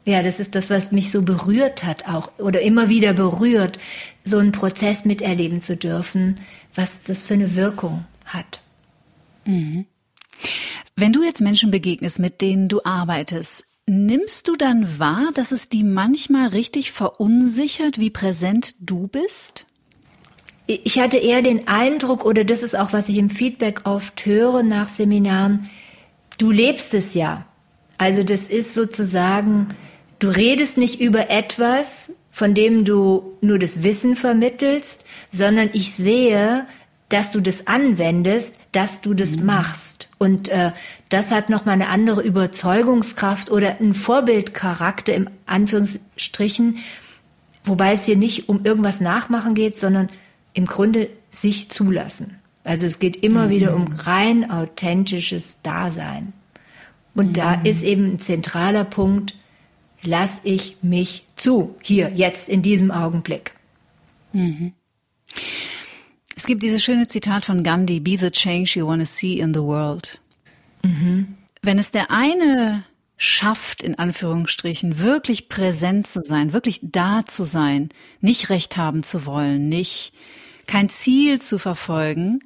Ja, 0.05 0.23
das 0.23 0.39
ist 0.39 0.55
das, 0.55 0.69
was 0.69 0.91
mich 0.91 1.11
so 1.11 1.23
berührt 1.23 1.83
hat 1.83 2.07
auch 2.07 2.31
oder 2.37 2.61
immer 2.61 2.87
wieder 2.87 3.13
berührt, 3.13 3.79
so 4.23 4.37
einen 4.37 4.53
Prozess 4.53 5.05
miterleben 5.05 5.59
zu 5.59 5.75
dürfen, 5.75 6.37
was 6.73 7.01
das 7.01 7.23
für 7.23 7.33
eine 7.33 7.55
Wirkung 7.55 8.05
hat. 8.25 8.61
Mhm. 9.45 9.85
Wenn 10.95 11.13
du 11.13 11.23
jetzt 11.23 11.41
Menschen 11.41 11.71
begegnest, 11.71 12.19
mit 12.19 12.41
denen 12.41 12.67
du 12.67 12.81
arbeitest, 12.83 13.65
nimmst 13.87 14.47
du 14.47 14.55
dann 14.55 14.99
wahr, 14.99 15.31
dass 15.33 15.51
es 15.51 15.67
die 15.67 15.83
manchmal 15.83 16.49
richtig 16.49 16.91
verunsichert, 16.91 17.99
wie 17.99 18.11
präsent 18.11 18.75
du 18.79 19.07
bist? 19.07 19.65
Ich 20.69 20.99
hatte 20.99 21.17
eher 21.17 21.41
den 21.41 21.67
Eindruck, 21.67 22.25
oder 22.25 22.43
das 22.43 22.61
ist 22.61 22.77
auch, 22.77 22.93
was 22.93 23.09
ich 23.09 23.17
im 23.17 23.31
Feedback 23.31 23.81
oft 23.85 24.25
höre 24.25 24.61
nach 24.61 24.87
Seminaren, 24.87 25.69
du 26.37 26.51
lebst 26.51 26.93
es 26.93 27.15
ja. 27.15 27.45
Also 27.97 28.23
das 28.23 28.47
ist 28.47 28.75
sozusagen, 28.75 29.69
du 30.19 30.27
redest 30.29 30.77
nicht 30.77 31.01
über 31.01 31.31
etwas, 31.31 32.13
von 32.29 32.53
dem 32.53 32.85
du 32.85 33.37
nur 33.41 33.57
das 33.57 33.81
Wissen 33.81 34.15
vermittelst, 34.15 35.03
sondern 35.31 35.71
ich 35.73 35.91
sehe, 35.93 36.67
dass 37.09 37.31
du 37.31 37.41
das 37.41 37.65
anwendest, 37.65 38.55
dass 38.71 39.01
du 39.01 39.15
das 39.15 39.37
mhm. 39.37 39.47
machst. 39.47 40.07
Und 40.19 40.49
äh, 40.49 40.71
das 41.09 41.31
hat 41.31 41.49
nochmal 41.49 41.73
eine 41.73 41.89
andere 41.89 42.21
Überzeugungskraft 42.21 43.49
oder 43.49 43.79
einen 43.79 43.95
Vorbildcharakter 43.95 45.15
im 45.15 45.29
Anführungsstrichen, 45.47 46.77
wobei 47.63 47.93
es 47.93 48.05
hier 48.05 48.17
nicht 48.17 48.47
um 48.47 48.63
irgendwas 48.63 49.01
nachmachen 49.01 49.55
geht, 49.55 49.77
sondern 49.77 50.09
im 50.53 50.65
Grunde 50.65 51.09
sich 51.29 51.69
zulassen. 51.69 52.39
Also 52.63 52.85
es 52.85 52.99
geht 52.99 53.17
immer 53.17 53.45
mhm. 53.45 53.49
wieder 53.49 53.75
um 53.75 53.87
rein 53.87 54.49
authentisches 54.49 55.57
Dasein. 55.63 56.33
Und 57.15 57.29
mhm. 57.29 57.33
da 57.33 57.53
ist 57.55 57.83
eben 57.83 58.13
ein 58.13 58.19
zentraler 58.19 58.83
Punkt, 58.83 59.35
lass 60.01 60.41
ich 60.43 60.77
mich 60.81 61.25
zu, 61.35 61.75
hier, 61.81 62.11
jetzt, 62.13 62.49
in 62.49 62.61
diesem 62.61 62.91
Augenblick. 62.91 63.53
Mhm. 64.33 64.73
Es 66.35 66.45
gibt 66.45 66.63
dieses 66.63 66.83
schöne 66.83 67.07
Zitat 67.07 67.45
von 67.45 67.63
Gandhi, 67.63 67.99
Be 67.99 68.17
the 68.17 68.31
change 68.31 68.79
you 68.79 68.87
want 68.87 69.01
to 69.01 69.05
see 69.05 69.39
in 69.39 69.53
the 69.53 69.61
world. 69.61 70.19
Mhm. 70.83 71.35
Wenn 71.61 71.77
es 71.77 71.91
der 71.91 72.11
eine 72.11 72.83
schafft, 73.21 73.83
in 73.83 73.99
Anführungsstrichen, 73.99 74.99
wirklich 74.99 75.49
präsent 75.49 76.07
zu 76.07 76.21
sein, 76.23 76.53
wirklich 76.53 76.79
da 76.81 77.25
zu 77.25 77.43
sein, 77.43 77.89
nicht 78.21 78.49
recht 78.49 78.77
haben 78.77 79.03
zu 79.03 79.25
wollen, 79.25 79.67
nicht 79.67 80.13
kein 80.67 80.87
Ziel 80.87 81.41
zu 81.41 81.59
verfolgen, 81.59 82.39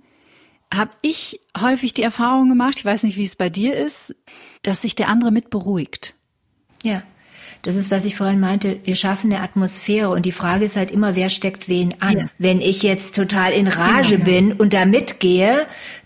habe 0.74 0.90
ich 1.04 1.40
häufig 1.56 1.94
die 1.94 2.02
Erfahrung 2.02 2.50
gemacht, 2.50 2.80
ich 2.80 2.86
weiß 2.86 3.04
nicht, 3.04 3.18
wie 3.18 3.24
es 3.24 3.36
bei 3.36 3.50
dir 3.50 3.78
ist, 3.78 4.16
dass 4.64 4.82
sich 4.82 4.96
der 4.96 5.10
andere 5.10 5.32
mit 5.32 5.52
beruhigt. 5.52 6.16
Ja, 6.82 7.04
Das 7.62 7.78
ist, 7.78 7.92
was 7.92 8.04
ich 8.04 8.18
vorhin 8.18 8.42
meinte. 8.42 8.80
Wir 8.84 8.96
schaffen 8.96 9.32
eine 9.32 9.42
Atmosphäre 9.42 10.10
und 10.10 10.26
die 10.26 10.34
Frage 10.34 10.66
ist 10.66 10.76
halt 10.76 10.92
immer, 10.92 11.16
wer 11.16 11.30
steckt 11.30 11.70
wen 11.70 12.02
an. 12.02 12.18
Ja. 12.18 12.26
Wenn 12.38 12.60
ich 12.60 12.84
jetzt 12.84 13.16
total 13.16 13.54
in 13.54 13.68
Rage 13.68 14.18
genau, 14.18 14.26
bin 14.26 14.54
und 14.54 14.74
da 14.74 14.86
mitgehe, 14.86 15.66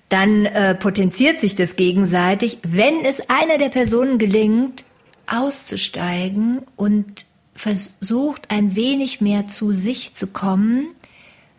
dann 0.10 0.46
äh, 0.46 0.76
potenziert 0.76 1.40
sich 1.40 1.56
das 1.56 1.76
gegenseitig. 1.76 2.60
Wenn 2.64 3.04
es 3.04 3.30
einer 3.30 3.58
der 3.58 3.70
Personen 3.70 4.18
gelingt, 4.18 4.86
auszusteigen 5.28 6.62
und 6.76 7.26
versucht, 7.54 8.50
ein 8.50 8.76
wenig 8.76 9.20
mehr 9.20 9.48
zu 9.48 9.72
sich 9.72 10.14
zu 10.14 10.28
kommen, 10.28 10.88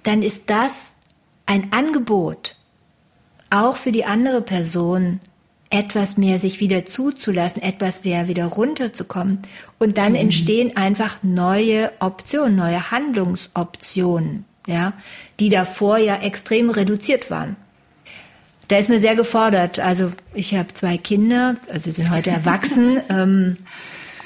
dann 0.03 0.23
ist 0.23 0.45
das 0.47 0.95
ein 1.45 1.73
Angebot, 1.73 2.57
auch 3.51 3.77
für 3.77 3.93
die 3.93 4.05
andere 4.05 4.43
Person 4.43 5.21
etwas 5.71 6.17
mehr 6.17 6.39
sich 6.39 6.61
wieder 6.61 6.87
zuzulassen, 6.87 7.61
etwas 7.61 8.05
mehr 8.05 8.27
wieder 8.27 8.47
runterzukommen. 8.47 9.43
Und 9.79 9.99
dann 9.99 10.13
mhm. 10.13 10.19
entstehen 10.21 10.77
einfach 10.77 11.23
neue 11.23 11.93
Optionen, 12.01 12.57
neue 12.57 12.91
Handlungsoptionen, 12.91 14.47
ja, 14.67 14.95
die 15.41 15.51
davor 15.51 15.99
ja 15.99 16.17
extrem 16.23 16.71
reduziert 16.71 17.31
waren. 17.31 17.57
Da 18.69 18.77
ist 18.77 18.89
mir 18.89 19.01
sehr 19.01 19.17
gefordert. 19.17 19.79
Also 19.79 20.13
ich 20.35 20.55
habe 20.55 20.73
zwei 20.75 20.99
Kinder, 20.99 21.57
also 21.73 21.91
sind 21.91 22.11
heute 22.11 22.31
erwachsen. 22.31 22.99
ähm, 23.09 23.57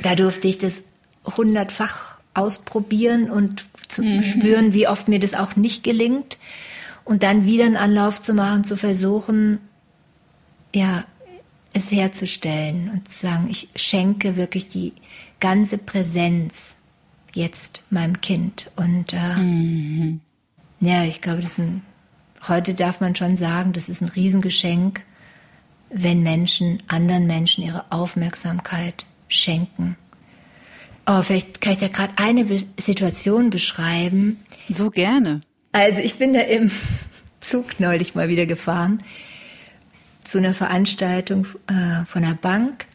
da 0.02 0.14
durfte 0.14 0.48
ich 0.48 0.58
das 0.58 0.82
hundertfach 1.24 2.18
ausprobieren 2.34 3.30
und 3.30 3.64
zu 3.88 4.02
mhm. 4.02 4.22
spüren, 4.22 4.74
wie 4.74 4.88
oft 4.88 5.08
mir 5.08 5.20
das 5.20 5.34
auch 5.34 5.56
nicht 5.56 5.84
gelingt. 5.84 6.38
Und 7.04 7.22
dann 7.22 7.46
wieder 7.46 7.64
einen 7.64 7.76
Anlauf 7.76 8.20
zu 8.20 8.34
machen, 8.34 8.64
zu 8.64 8.76
versuchen, 8.76 9.58
ja, 10.74 11.04
es 11.72 11.90
herzustellen 11.90 12.90
und 12.90 13.08
zu 13.08 13.18
sagen, 13.18 13.48
ich 13.50 13.68
schenke 13.76 14.36
wirklich 14.36 14.68
die 14.68 14.92
ganze 15.40 15.78
Präsenz 15.78 16.76
jetzt 17.32 17.82
meinem 17.90 18.20
Kind. 18.20 18.70
Und 18.76 19.12
äh, 19.14 19.36
mhm. 19.36 20.20
ja, 20.80 21.04
ich 21.04 21.20
glaube, 21.20 21.42
das 21.42 21.52
ist 21.52 21.58
ein, 21.60 21.82
heute 22.48 22.74
darf 22.74 23.00
man 23.00 23.14
schon 23.14 23.36
sagen, 23.36 23.72
das 23.72 23.88
ist 23.88 24.00
ein 24.00 24.08
Riesengeschenk, 24.08 25.04
wenn 25.90 26.22
Menschen 26.22 26.82
anderen 26.88 27.26
Menschen 27.26 27.64
ihre 27.64 27.84
Aufmerksamkeit 27.90 29.06
schenken. 29.28 29.96
Oh, 31.06 31.22
vielleicht 31.22 31.60
kann 31.60 31.72
ich 31.72 31.78
da 31.78 31.88
gerade 31.88 32.14
eine 32.16 32.46
Situation 32.80 33.50
beschreiben. 33.50 34.38
So 34.68 34.90
gerne. 34.90 35.40
Also 35.72 36.00
ich 36.00 36.16
bin 36.16 36.32
da 36.32 36.40
im 36.40 36.70
Zug 37.40 37.80
neulich 37.80 38.14
mal 38.14 38.28
wieder 38.28 38.46
gefahren 38.46 39.02
zu 40.22 40.38
einer 40.38 40.54
Veranstaltung 40.54 41.46
äh, 41.66 42.04
von 42.04 42.24
einer 42.24 42.34
Bank 42.34 42.86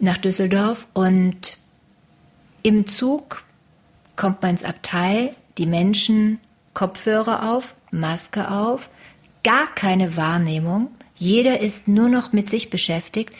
nach 0.00 0.18
Düsseldorf 0.18 0.86
und 0.94 1.56
im 2.62 2.86
Zug 2.86 3.44
kommt 4.16 4.42
man 4.42 4.52
ins 4.52 4.64
Abteil, 4.64 5.30
die 5.58 5.66
Menschen 5.66 6.40
Kopfhörer 6.74 7.50
auf, 7.50 7.74
Maske 7.90 8.50
auf, 8.50 8.90
gar 9.44 9.66
keine 9.74 10.16
Wahrnehmung, 10.16 10.88
jeder 11.16 11.60
ist 11.60 11.88
nur 11.88 12.08
noch 12.08 12.32
mit 12.32 12.48
sich 12.48 12.70
beschäftigt. 12.70 13.32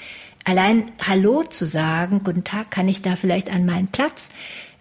Allein 0.45 0.91
Hallo 1.07 1.45
zu 1.45 1.67
sagen, 1.67 2.23
guten 2.25 2.45
Tag, 2.45 2.71
kann 2.71 2.89
ich 2.89 3.03
da 3.03 3.17
vielleicht 3.17 3.51
an 3.51 3.67
meinen 3.67 3.89
Platz? 3.89 4.29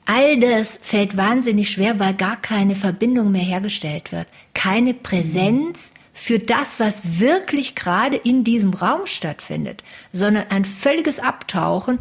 All 0.05 0.39
das 0.39 0.80
fällt 0.82 1.18
wahnsinnig 1.18 1.70
schwer, 1.70 1.99
weil 1.99 2.13
gar 2.13 2.41
keine 2.41 2.76
Verbindung 2.76 3.32
mehr 3.32 3.43
hergestellt 3.43 4.11
wird. 4.11 4.28
Keine 4.53 4.93
Präsenz, 4.93 5.91
für 6.18 6.39
das, 6.39 6.80
was 6.80 7.20
wirklich 7.20 7.76
gerade 7.76 8.18
in 8.18 8.43
diesem 8.43 8.74
Raum 8.74 9.05
stattfindet, 9.05 9.84
sondern 10.11 10.47
ein 10.49 10.65
völliges 10.65 11.20
Abtauchen 11.20 11.99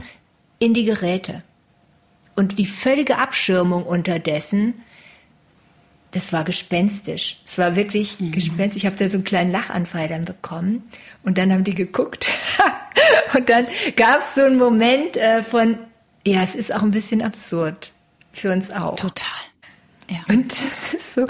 in 0.58 0.72
die 0.72 0.84
Geräte. 0.84 1.42
Und 2.34 2.58
die 2.58 2.64
völlige 2.64 3.18
Abschirmung 3.18 3.82
unterdessen, 3.82 4.82
das 6.16 6.32
war 6.32 6.44
gespenstisch. 6.44 7.36
Es 7.44 7.58
war 7.58 7.76
wirklich 7.76 8.18
mhm. 8.18 8.32
gespenstisch. 8.32 8.82
Ich 8.82 8.86
habe 8.86 8.96
da 8.96 9.06
so 9.06 9.18
einen 9.18 9.24
kleinen 9.24 9.52
Lachanfall 9.52 10.08
dann 10.08 10.24
bekommen. 10.24 10.88
Und 11.22 11.36
dann 11.36 11.52
haben 11.52 11.62
die 11.62 11.74
geguckt. 11.74 12.26
und 13.34 13.48
dann 13.50 13.66
gab 13.96 14.20
es 14.20 14.34
so 14.34 14.42
einen 14.42 14.56
Moment 14.56 15.18
äh, 15.18 15.42
von, 15.42 15.76
ja, 16.26 16.42
es 16.42 16.54
ist 16.54 16.72
auch 16.72 16.82
ein 16.82 16.90
bisschen 16.90 17.20
absurd. 17.20 17.92
Für 18.32 18.50
uns 18.50 18.70
auch. 18.70 18.96
Total. 18.96 19.28
Ja. 20.08 20.18
Und 20.28 20.48
das 20.52 20.94
ist 20.94 21.14
so, 21.14 21.26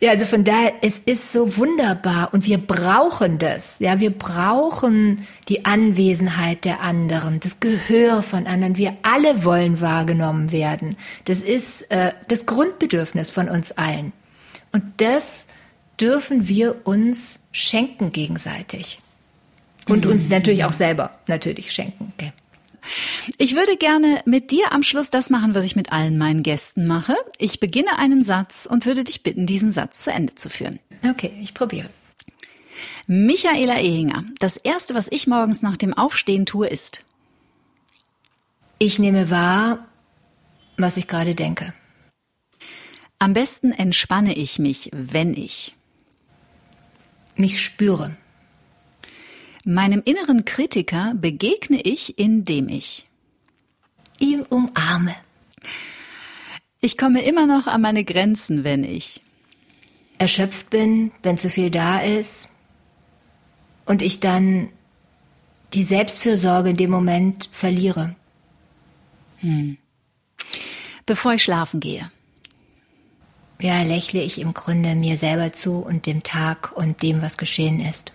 ja, 0.00 0.10
also 0.10 0.24
von 0.24 0.44
daher, 0.44 0.74
es 0.82 0.98
ist 1.00 1.32
so 1.32 1.56
wunderbar 1.56 2.32
und 2.32 2.46
wir 2.46 2.58
brauchen 2.58 3.38
das. 3.38 3.78
Ja, 3.78 4.00
wir 4.00 4.10
brauchen 4.10 5.26
die 5.48 5.64
Anwesenheit 5.64 6.64
der 6.64 6.80
anderen, 6.80 7.40
das 7.40 7.60
Gehör 7.60 8.22
von 8.22 8.46
anderen. 8.46 8.76
Wir 8.76 8.96
alle 9.02 9.44
wollen 9.44 9.80
wahrgenommen 9.80 10.52
werden. 10.52 10.96
Das 11.24 11.40
ist 11.40 11.90
äh, 11.90 12.12
das 12.28 12.46
Grundbedürfnis 12.46 13.30
von 13.30 13.48
uns 13.48 13.72
allen. 13.72 14.12
Und 14.72 14.84
das 14.98 15.46
dürfen 16.00 16.48
wir 16.48 16.86
uns 16.86 17.40
schenken 17.52 18.12
gegenseitig. 18.12 19.00
Und 19.88 20.04
mhm. 20.04 20.12
uns 20.12 20.28
natürlich 20.28 20.64
auch 20.64 20.72
selber 20.72 21.18
natürlich 21.26 21.72
schenken. 21.72 22.12
Okay. 22.16 22.32
Ich 23.38 23.54
würde 23.54 23.76
gerne 23.76 24.22
mit 24.24 24.50
dir 24.50 24.72
am 24.72 24.82
Schluss 24.82 25.10
das 25.10 25.30
machen, 25.30 25.54
was 25.54 25.64
ich 25.64 25.76
mit 25.76 25.92
allen 25.92 26.18
meinen 26.18 26.42
Gästen 26.42 26.86
mache. 26.86 27.16
Ich 27.38 27.60
beginne 27.60 27.98
einen 27.98 28.22
Satz 28.22 28.66
und 28.66 28.86
würde 28.86 29.04
dich 29.04 29.22
bitten, 29.22 29.46
diesen 29.46 29.72
Satz 29.72 30.04
zu 30.04 30.10
Ende 30.10 30.34
zu 30.34 30.48
führen. 30.48 30.78
Okay, 31.08 31.32
ich 31.42 31.54
probiere. 31.54 31.90
Michaela 33.06 33.78
Ehinger, 33.80 34.24
das 34.38 34.56
erste, 34.56 34.94
was 34.94 35.10
ich 35.10 35.26
morgens 35.26 35.62
nach 35.62 35.76
dem 35.76 35.94
Aufstehen 35.94 36.46
tue, 36.46 36.68
ist. 36.68 37.02
Ich 38.78 38.98
nehme 38.98 39.30
wahr, 39.30 39.86
was 40.76 40.96
ich 40.96 41.08
gerade 41.08 41.34
denke. 41.34 41.72
Am 43.18 43.32
besten 43.32 43.72
entspanne 43.72 44.34
ich 44.34 44.58
mich, 44.58 44.90
wenn 44.92 45.34
ich 45.34 45.74
mich 47.34 47.62
spüre. 47.62 48.16
Meinem 49.68 50.00
inneren 50.04 50.44
Kritiker 50.44 51.14
begegne 51.16 51.80
ich, 51.82 52.20
indem 52.20 52.68
ich 52.68 53.08
ihm 54.20 54.42
umarme. 54.48 55.16
Ich 56.80 56.96
komme 56.96 57.22
immer 57.22 57.48
noch 57.48 57.66
an 57.66 57.80
meine 57.80 58.04
Grenzen, 58.04 58.62
wenn 58.62 58.84
ich 58.84 59.22
erschöpft 60.18 60.70
bin, 60.70 61.10
wenn 61.24 61.36
zu 61.36 61.50
viel 61.50 61.72
da 61.72 61.98
ist 61.98 62.48
und 63.86 64.02
ich 64.02 64.20
dann 64.20 64.68
die 65.74 65.82
Selbstfürsorge 65.82 66.70
in 66.70 66.76
dem 66.76 66.92
Moment 66.92 67.48
verliere. 67.50 68.14
Hm. 69.40 69.78
Bevor 71.06 71.32
ich 71.32 71.42
schlafen 71.42 71.80
gehe. 71.80 72.08
Ja, 73.60 73.82
lächle 73.82 74.22
ich 74.22 74.40
im 74.40 74.54
Grunde 74.54 74.94
mir 74.94 75.16
selber 75.16 75.52
zu 75.52 75.78
und 75.78 76.06
dem 76.06 76.22
Tag 76.22 76.70
und 76.76 77.02
dem, 77.02 77.20
was 77.20 77.36
geschehen 77.36 77.80
ist. 77.80 78.12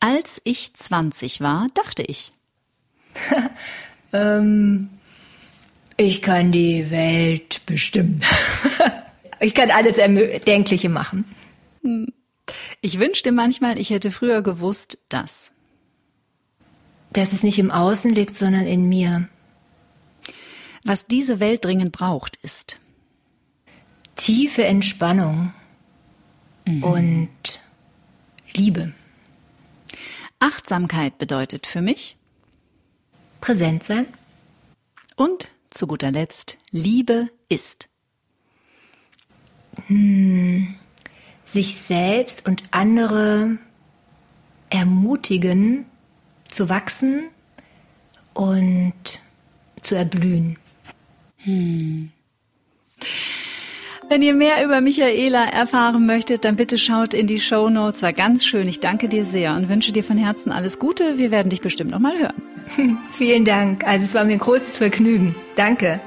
Als 0.00 0.40
ich 0.44 0.74
20 0.74 1.40
war, 1.40 1.66
dachte 1.74 2.02
ich. 2.02 2.32
ähm, 4.12 4.90
ich 5.96 6.22
kann 6.22 6.52
die 6.52 6.90
Welt 6.90 7.62
bestimmen. 7.66 8.20
ich 9.40 9.54
kann 9.54 9.70
alles 9.70 9.96
Erdenkliche 9.98 10.88
machen. 10.88 11.24
Ich 12.80 12.98
wünschte 12.98 13.32
manchmal, 13.32 13.78
ich 13.78 13.90
hätte 13.90 14.10
früher 14.10 14.42
gewusst, 14.42 14.98
dass. 15.08 15.52
Dass 17.12 17.32
es 17.32 17.42
nicht 17.42 17.58
im 17.58 17.70
Außen 17.70 18.12
liegt, 18.14 18.34
sondern 18.34 18.66
in 18.66 18.88
mir. 18.88 19.28
Was 20.84 21.06
diese 21.06 21.40
Welt 21.40 21.64
dringend 21.64 21.92
braucht, 21.92 22.36
ist 22.42 22.78
tiefe 24.16 24.64
Entspannung 24.64 25.52
mhm. 26.66 26.84
und 26.84 27.60
Liebe. 28.54 28.92
Achtsamkeit 30.44 31.16
bedeutet 31.16 31.66
für 31.66 31.80
mich 31.80 32.18
präsent 33.40 33.82
sein. 33.82 34.04
Und 35.16 35.48
zu 35.70 35.86
guter 35.86 36.10
Letzt, 36.10 36.58
Liebe 36.70 37.30
ist. 37.48 37.88
Hm, 39.86 40.74
sich 41.46 41.76
selbst 41.76 42.46
und 42.46 42.62
andere 42.72 43.56
ermutigen, 44.68 45.86
zu 46.50 46.68
wachsen 46.68 47.30
und 48.34 49.20
zu 49.80 49.94
erblühen. 49.94 50.58
Hm. 51.38 52.12
Wenn 54.14 54.22
ihr 54.22 54.34
mehr 54.34 54.64
über 54.64 54.80
Michaela 54.80 55.44
erfahren 55.46 56.06
möchtet, 56.06 56.44
dann 56.44 56.54
bitte 56.54 56.78
schaut 56.78 57.14
in 57.14 57.26
die 57.26 57.40
Show 57.40 57.68
Notes. 57.68 58.00
War 58.04 58.12
ganz 58.12 58.44
schön. 58.44 58.68
Ich 58.68 58.78
danke 58.78 59.08
dir 59.08 59.24
sehr 59.24 59.56
und 59.56 59.68
wünsche 59.68 59.90
dir 59.90 60.04
von 60.04 60.16
Herzen 60.16 60.52
alles 60.52 60.78
Gute. 60.78 61.18
Wir 61.18 61.32
werden 61.32 61.48
dich 61.48 61.60
bestimmt 61.60 61.90
noch 61.90 61.98
mal 61.98 62.16
hören. 62.16 62.98
Vielen 63.10 63.44
Dank. 63.44 63.84
Also 63.84 64.04
es 64.04 64.14
war 64.14 64.24
mir 64.24 64.34
ein 64.34 64.38
großes 64.38 64.76
Vergnügen. 64.76 65.34
Danke. 65.56 66.00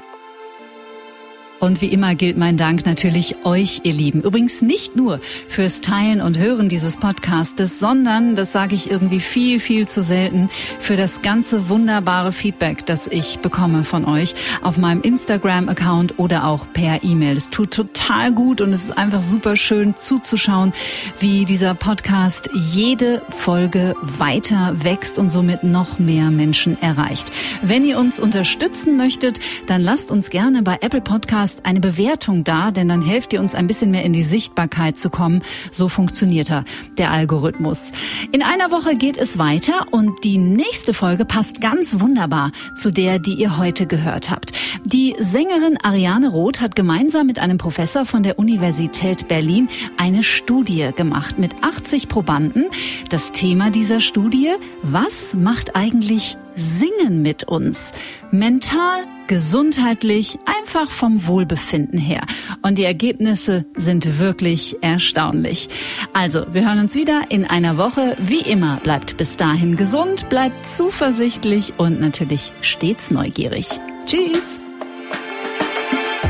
Und 1.60 1.80
wie 1.80 1.86
immer 1.86 2.14
gilt 2.14 2.36
mein 2.36 2.56
Dank 2.56 2.86
natürlich 2.86 3.34
euch, 3.44 3.80
ihr 3.82 3.92
Lieben. 3.92 4.22
Übrigens 4.22 4.62
nicht 4.62 4.94
nur 4.94 5.18
fürs 5.48 5.80
Teilen 5.80 6.20
und 6.20 6.38
Hören 6.38 6.68
dieses 6.68 6.96
Podcastes, 6.96 7.80
sondern, 7.80 8.36
das 8.36 8.52
sage 8.52 8.76
ich 8.76 8.88
irgendwie 8.88 9.18
viel, 9.18 9.58
viel 9.58 9.88
zu 9.88 10.00
selten, 10.00 10.50
für 10.78 10.94
das 10.94 11.20
ganze 11.20 11.68
wunderbare 11.68 12.30
Feedback, 12.30 12.86
das 12.86 13.08
ich 13.08 13.40
bekomme 13.40 13.82
von 13.82 14.04
euch 14.04 14.36
auf 14.62 14.78
meinem 14.78 15.02
Instagram-Account 15.02 16.18
oder 16.18 16.46
auch 16.46 16.64
per 16.72 17.02
E-Mail. 17.02 17.36
Es 17.36 17.50
tut 17.50 17.72
total 17.72 18.32
gut 18.32 18.60
und 18.60 18.72
es 18.72 18.84
ist 18.84 18.96
einfach 18.96 19.22
super 19.22 19.56
schön 19.56 19.96
zuzuschauen, 19.96 20.72
wie 21.18 21.44
dieser 21.44 21.74
Podcast 21.74 22.50
jede 22.54 23.20
Folge 23.30 23.96
weiter 24.00 24.76
wächst 24.84 25.18
und 25.18 25.30
somit 25.30 25.64
noch 25.64 25.98
mehr 25.98 26.30
Menschen 26.30 26.80
erreicht. 26.80 27.32
Wenn 27.62 27.84
ihr 27.84 27.98
uns 27.98 28.20
unterstützen 28.20 28.96
möchtet, 28.96 29.40
dann 29.66 29.82
lasst 29.82 30.12
uns 30.12 30.30
gerne 30.30 30.62
bei 30.62 30.78
Apple 30.80 31.00
Podcasts 31.00 31.47
Podcast 31.48 31.64
eine 31.66 31.80
Bewertung 31.80 32.44
da, 32.44 32.70
denn 32.70 32.88
dann 32.88 33.02
helft 33.02 33.32
ihr 33.32 33.40
uns 33.40 33.54
ein 33.54 33.66
bisschen 33.66 33.90
mehr 33.90 34.04
in 34.04 34.12
die 34.12 34.22
Sichtbarkeit 34.22 34.98
zu 34.98 35.08
kommen. 35.08 35.42
So 35.70 35.88
funktioniert 35.88 36.50
er, 36.50 36.64
der 36.98 37.10
Algorithmus. 37.10 37.92
In 38.32 38.42
einer 38.42 38.70
Woche 38.70 38.96
geht 38.96 39.16
es 39.16 39.38
weiter 39.38 39.86
und 39.90 40.24
die 40.24 40.38
nächste 40.38 40.92
Folge 40.92 41.24
passt 41.24 41.60
ganz 41.60 42.00
wunderbar 42.00 42.52
zu 42.74 42.90
der, 42.90 43.18
die 43.18 43.34
ihr 43.34 43.56
heute 43.56 43.86
gehört 43.86 44.30
habt. 44.30 44.52
Die 44.84 45.14
Sängerin 45.18 45.78
Ariane 45.82 46.28
Roth 46.28 46.60
hat 46.60 46.76
gemeinsam 46.76 47.26
mit 47.26 47.38
einem 47.38 47.58
Professor 47.58 48.04
von 48.04 48.22
der 48.22 48.38
Universität 48.38 49.28
Berlin 49.28 49.68
eine 49.96 50.22
Studie 50.22 50.90
gemacht 50.94 51.38
mit 51.38 51.54
80 51.62 52.08
Probanden. 52.08 52.66
Das 53.10 53.32
Thema 53.32 53.70
dieser 53.70 54.00
Studie, 54.00 54.50
was 54.82 55.34
macht 55.34 55.76
eigentlich 55.76 56.36
Singen 56.58 57.22
mit 57.22 57.44
uns? 57.44 57.92
Mental, 58.30 59.04
gesundheitlich, 59.28 60.38
einfach 60.44 60.90
vom 60.90 61.26
Wohlbefinden 61.26 61.98
her. 61.98 62.22
Und 62.62 62.78
die 62.78 62.84
Ergebnisse 62.84 63.64
sind 63.76 64.18
wirklich 64.18 64.76
erstaunlich. 64.80 65.68
Also, 66.12 66.46
wir 66.52 66.66
hören 66.66 66.80
uns 66.80 66.94
wieder 66.94 67.22
in 67.28 67.44
einer 67.44 67.78
Woche. 67.78 68.16
Wie 68.18 68.40
immer, 68.40 68.78
bleibt 68.82 69.16
bis 69.16 69.36
dahin 69.36 69.76
gesund, 69.76 70.28
bleibt 70.28 70.66
zuversichtlich 70.66 71.74
und 71.78 72.00
natürlich 72.00 72.52
stets 72.60 73.10
neugierig. 73.10 73.68
Tschüss! 74.06 74.58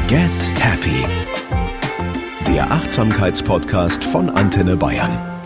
Get 0.08 0.50
Happy. 0.58 1.06
Der 2.46 2.70
Achtsamkeitspodcast 2.70 4.04
von 4.04 4.30
Antenne 4.30 4.76
Bayern. 4.76 5.37